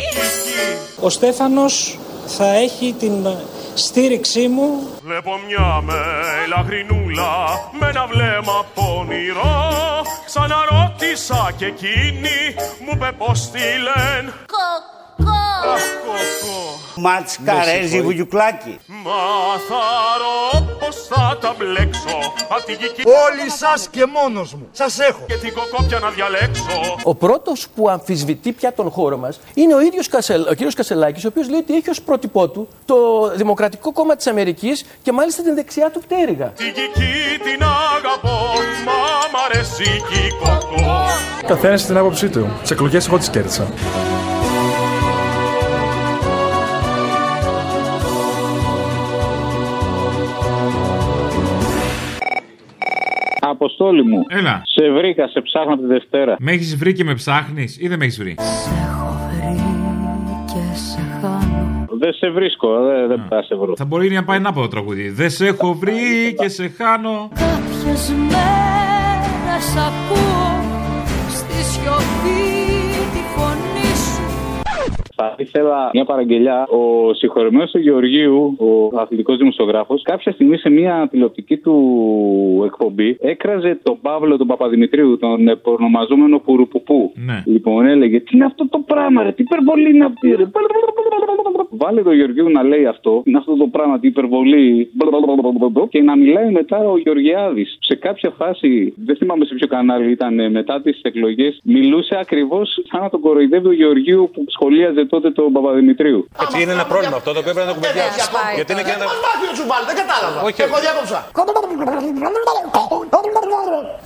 Ο 1.01 1.09
Στέφανος 1.11 1.99
θα 2.27 2.47
έχει 2.55 2.95
την 2.99 3.27
στήριξή 3.75 4.49
μου. 4.49 4.89
Βλέπω 5.03 5.31
μια 5.49 5.83
μελαγρινούλα 5.83 7.33
με 7.81 7.89
ένα 7.89 8.07
βλέμμα 8.07 8.67
πονηρό. 8.75 9.73
Ξαναρώτησα 10.27 11.53
και 11.57 11.65
εκείνη 11.65 12.39
μου 12.85 12.91
είπε 12.95 13.13
πως 13.19 13.51
τη 13.51 13.59
λένε. 13.59 14.29
Αχ, 14.29 14.35
κοκό 14.47 14.98
Ματσκαρέζι 17.01 18.01
βουγιουκλάκι. 18.03 18.79
Μα 18.87 19.11
θα 19.69 19.83
ρω 20.21 20.67
πως 20.79 20.97
θα 21.09 21.39
τα 21.41 21.55
μπλέξω 21.59 22.17
Απ' 22.49 22.65
την 22.65 22.77
Κική 22.79 23.03
Όλοι 23.07 23.51
σας 23.51 23.89
και 23.91 24.07
μόνος 24.07 24.55
μου. 24.55 24.69
Σας 24.73 24.99
έχω. 24.99 25.21
Και 25.27 25.35
την 25.35 25.55
κοκόπια 25.55 25.99
να 25.99 26.11
διαλέξω 26.11 26.97
Ο 27.03 27.15
πρώτος 27.15 27.67
που 27.75 27.89
αμφισβητεί 27.89 28.53
πια 28.53 28.73
τον 28.73 28.91
χώρο 28.91 29.17
μας 29.17 29.41
είναι 29.55 29.75
ο 29.75 29.81
ίδιος 29.81 30.09
Κασελ, 30.09 30.43
ο 30.43 30.55
κύριος 30.55 30.75
Κασελάκης, 30.75 31.25
ο 31.25 31.29
οποίος 31.29 31.49
λέει 31.49 31.59
ότι 31.59 31.75
έχει 31.75 31.91
ως 31.91 32.01
πρότυπό 32.01 32.49
του 32.49 32.69
το 32.85 32.97
Δημοκρατικό 33.35 33.93
Κόμμα 33.93 34.17
της 34.17 34.27
Αμερικής 34.27 34.85
και 35.03 35.13
μάλιστα 35.13 35.43
την 35.43 35.55
δεξιά 35.55 35.91
του 35.91 36.01
πτέρυγα. 36.01 36.47
Την 36.47 36.67
Κική 36.67 37.39
την 37.43 37.63
αγαπώ 37.63 38.39
Μα 38.85 38.93
μ' 39.33 39.43
αρέσει 39.51 40.03
και 40.11 40.19
η 40.19 40.31
κοκό 40.43 41.07
Καθένας 41.47 41.87
την 41.87 41.97
άποψή 41.97 42.29
του. 42.29 42.49
Τι 42.65 42.73
εκλογές 42.73 43.07
εγώ 43.07 43.19
τις 43.19 43.29
κέρδισα. 43.29 43.69
Αποστόλη 53.49 54.03
μου. 54.03 54.25
Έλα. 54.29 54.63
Σε 54.65 54.91
βρήκα, 54.91 55.29
σε 55.29 55.41
ψάχνω 55.41 55.73
από 55.73 55.83
τη 55.83 55.89
Δευτέρα. 55.89 56.37
Με 56.39 56.53
έχεις 56.53 56.77
βρει 56.77 56.93
και 56.93 57.05
με 57.05 57.15
ψάχνεις 57.15 57.81
ή 57.81 57.89
δεν 57.89 57.99
με 57.99 58.05
έχεις 58.05 58.19
βρει; 58.19 58.35
Δεν 62.01 62.13
σε 62.13 62.31
βρίσκω, 62.31 62.69
δεν, 62.83 63.09
δεν 63.09 63.23
θα 63.29 63.43
σε 63.43 63.55
βρω. 63.55 63.73
Θα 63.77 63.85
μπορεί 63.85 64.11
να 64.11 64.25
πάει 64.25 64.39
να 64.39 64.53
πω 64.53 64.61
το 64.61 64.69
τραγούδι. 64.69 65.09
Δεν 65.11 65.31
σε 65.31 65.47
έχω 65.47 65.75
βρει 65.75 66.35
και 66.39 66.49
σε 66.49 66.69
χάνω. 66.69 67.29
Κάποιες 67.35 68.15
μέρες 68.19 69.77
ακούω 69.77 70.63
στη 71.29 71.63
σιωπή 71.63 71.89
τη 71.89 71.97
φωνή 72.29 72.45
σου 72.45 72.48
Θα 75.21 75.35
ήθελα 75.39 75.91
μια 75.93 76.05
παραγγελιά. 76.05 76.67
Ο 76.67 77.15
συγχωρεμένος 77.15 77.71
του 77.71 77.79
Γεωργίου, 77.79 78.57
ο 78.59 78.99
αθλητικός 78.99 79.37
δημοσιογράφος, 79.37 80.03
κάποια 80.03 80.33
στιγμή 80.33 80.57
σε 80.57 80.71
μια 80.71 81.09
τηλεοπτική 81.11 81.57
του 81.57 82.63
εκπομπή 82.65 83.17
έκραζε 83.21 83.79
τον 83.83 83.99
Παύλο 84.03 84.37
τον 84.37 84.47
Παπαδημητρίου, 84.47 85.19
τον 85.19 85.49
επωνομαζόμενο 85.49 86.39
Πουρουποπού. 86.39 87.13
Ναι. 87.15 87.43
Λοιπόν, 87.45 87.87
έλεγε 87.87 88.21
Τι 88.21 88.37
είναι 88.37 88.45
αυτό 88.45 88.69
το 88.69 88.79
πράγμα, 88.79 89.23
ρε, 89.23 89.33
τι 89.33 89.43
υπερβολή 89.43 89.91
είναι 89.91 90.05
αυτή, 90.05 90.35
ρε. 90.35 90.45
Βάλε 91.71 92.03
τον 92.03 92.15
Γεωργίου 92.15 92.51
να 92.51 92.63
λέει 92.63 92.87
αυτό, 92.87 93.23
είναι 93.25 93.39
αυτό 93.39 93.57
το 93.57 93.67
πράγμα, 93.67 93.99
τι 93.99 94.07
υπερβολή. 94.07 94.91
Και 95.89 96.03
να 96.03 96.17
μιλάει 96.17 96.51
μετά 96.51 96.79
ο 96.79 96.99
Γεωργιάδης. 96.99 97.79
Σε 97.81 97.95
κάποια 97.95 98.31
φάση, 98.31 98.95
δεν 98.97 99.17
θυμάμαι 99.17 99.45
σε 99.45 99.55
ποιο 99.55 99.67
κανάλι 99.67 100.11
ήταν, 100.11 100.39
ε, 100.39 100.49
μετά 100.49 100.81
τις 100.81 101.01
εκλογές, 101.03 101.61
μιλούσε 101.65 102.17
ακριβώς 102.21 102.81
σαν 102.91 103.01
να 103.01 103.09
τον 103.11 103.21
κοροϊδεύει 103.21 103.69
ο 103.69 103.73
Γεωργίου 103.73 104.31
που 104.33 104.45
σχολίαζε 104.49 105.05
τότε 105.15 105.29
τον 105.39 105.49
Παπαδημητρίου. 105.57 106.21
Έτσι 106.45 106.57
είναι 106.63 106.73
ένα 106.79 106.87
πρόβλημα 106.93 107.17
αυτό 107.21 107.31
το 107.35 107.39
οποίο 107.43 107.53
πρέπει 107.57 107.69
να 107.69 107.73
το 107.75 107.79
κουβεντιάσουμε. 107.79 108.41
Γιατί 108.59 108.71
είναι 108.75 108.85
και 108.89 108.95
ένα. 108.99 109.05
Πώς 109.11 109.19
μάθει 109.27 109.45
να 109.51 109.55
σου 109.59 109.65
βάλει, 109.71 109.85
δεν 109.91 109.97
κατάλαβα. 110.03 110.39
Όχι. 110.49 110.61
Εγώ 110.69 110.77
διάκοψα. 110.85 111.19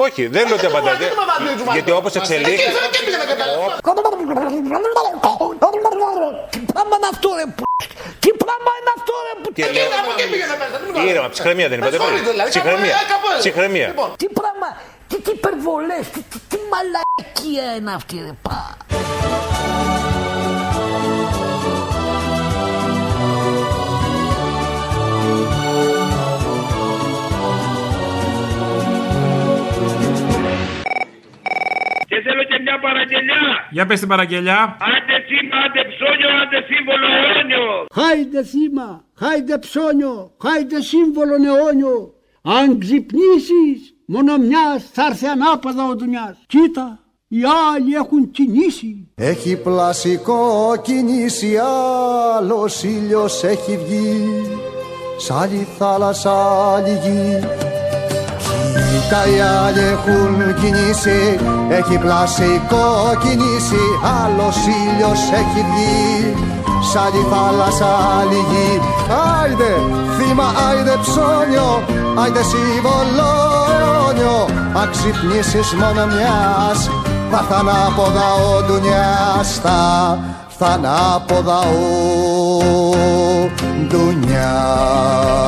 Όχι, 0.06 0.22
δεν 0.34 0.42
λέω 0.48 0.56
ότι 0.60 0.66
απαντάτε. 0.72 1.02
Γιατί 1.02 1.16
με 1.20 1.24
μάθει 1.30 1.44
να 1.50 1.54
σου 1.58 1.64
βάλει. 1.66 1.76
Γιατί 1.78 1.90
όπως 2.00 2.12
εξελίχθηκε. 2.20 2.66
Εκεί 2.68 2.90
δεν 2.96 3.02
πήγα 3.06 3.18
να 3.24 3.28
καταλάβω. 3.32 3.66
Τι 6.50 6.58
πράγμα 6.72 6.94
είναι 6.98 7.08
αυτό 7.14 7.28
ρε 7.38 7.46
που... 7.56 7.62
Τι 8.22 8.30
πράγμα 8.42 8.70
είναι 8.78 8.90
αυτό 8.96 9.12
ρε 9.26 9.32
που... 9.42 9.48
Και 9.52 9.62
Εκεί 9.64 9.72
λέω- 9.74 10.00
από 10.02 10.10
εκεί 10.16 10.24
πήγα 10.32 10.46
να 10.52 10.56
πέσα. 10.60 11.06
Ήρεμα, 11.10 11.28
ψυχραιμία 11.34 11.68
δεν 11.68 11.78
είπατε 11.78 11.96
πριν. 11.96 12.24
δηλαδή. 12.30 12.50
Ψυχραιμία. 12.54 12.96
Ψυχραιμία. 13.38 13.86
Λοιπόν, 13.86 14.08
τι 14.16 14.26
πράγμα, 14.38 14.68
τι, 15.08 15.16
τι 15.24 15.30
υπερβολές, 15.38 16.04
τι, 16.12 16.20
τι, 16.30 16.38
τι 16.50 16.58
μαλακία 16.72 17.66
είναι 17.78 17.92
αυτή 17.98 18.16
ρε 18.26 18.34
πα. 18.44 18.58
Θέλω 32.26 32.42
και 32.50 32.58
μια 32.66 32.76
παραγγελιά. 32.84 33.42
Για 33.70 33.86
πες 33.86 33.98
την 34.02 34.08
παραγγελιά. 34.08 34.60
Άντε 34.94 35.16
σήμα, 35.28 35.56
άντε 35.64 35.82
ψώνιο, 35.90 36.30
άντε 36.42 36.58
σύμβολο 36.70 37.06
αιώνιο. 37.18 37.64
Χάιντε 37.98 38.42
θύμα, 38.52 38.88
χάιντε 39.20 39.58
ψώνιο, 39.64 40.14
χάιντε 40.44 40.80
σύμβολο 40.90 41.34
αιώνιο. 41.48 41.96
Αν 42.58 42.78
ξυπνήσεις, 42.82 43.78
μόνο 44.06 44.32
μιας 44.38 44.90
θα 44.92 45.06
έρθει 45.06 45.26
ανάποδα 45.26 45.84
ο 45.90 45.94
Δουνιάς. 45.98 46.36
Κοίτα, 46.46 46.86
οι 47.28 47.40
άλλοι 47.72 47.94
έχουν 47.94 48.30
κινήσει. 48.30 49.08
Έχει 49.14 49.62
πλασικό 49.62 50.40
κινήσει, 50.82 51.58
άλλος 52.36 52.82
ήλιος 52.82 53.42
έχει 53.44 53.78
βγει 53.84 54.42
Σ' 55.16 55.30
άλλη 55.30 55.66
θάλασσα, 55.78 56.32
άλλη 56.74 56.98
γη 57.02 57.71
Κοίτα 59.12 59.26
οι 59.26 59.40
άλλοι 59.66 59.84
έχουν 59.94 60.34
κινήσει 60.60 61.20
Έχει 61.78 61.98
πλασικό 61.98 62.86
κινήσει, 63.22 63.84
άλλος 64.22 64.56
ήλιος 64.82 65.20
έχει 65.40 65.60
βγει. 65.70 66.34
Σ' 66.88 66.96
άλλη 67.04 67.22
θάλασσα, 67.30 67.90
άλλη 68.18 68.40
γη. 68.50 68.70
Άιντε 69.40 69.72
θύμα, 70.16 70.48
άιντε 70.68 70.96
ψώνιο 71.04 71.70
Άιντε 72.22 72.42
σύμβολο 72.52 73.30
αιώνιο 73.74 74.38
Αν 74.80 74.90
ξυπνήσεις 74.90 75.72
μόνο 75.72 76.06
μιας 76.06 76.80
θα 77.30 77.38
έρθει 77.38 77.54
ανάποδα 77.60 78.28
ο 78.48 78.62
Ντουνιάς 78.66 79.48
Θα 79.62 79.80
έρθει 80.46 80.64
ανάποδα 80.74 81.58
ο 81.58 81.82
Ντουνιάς 83.88 85.42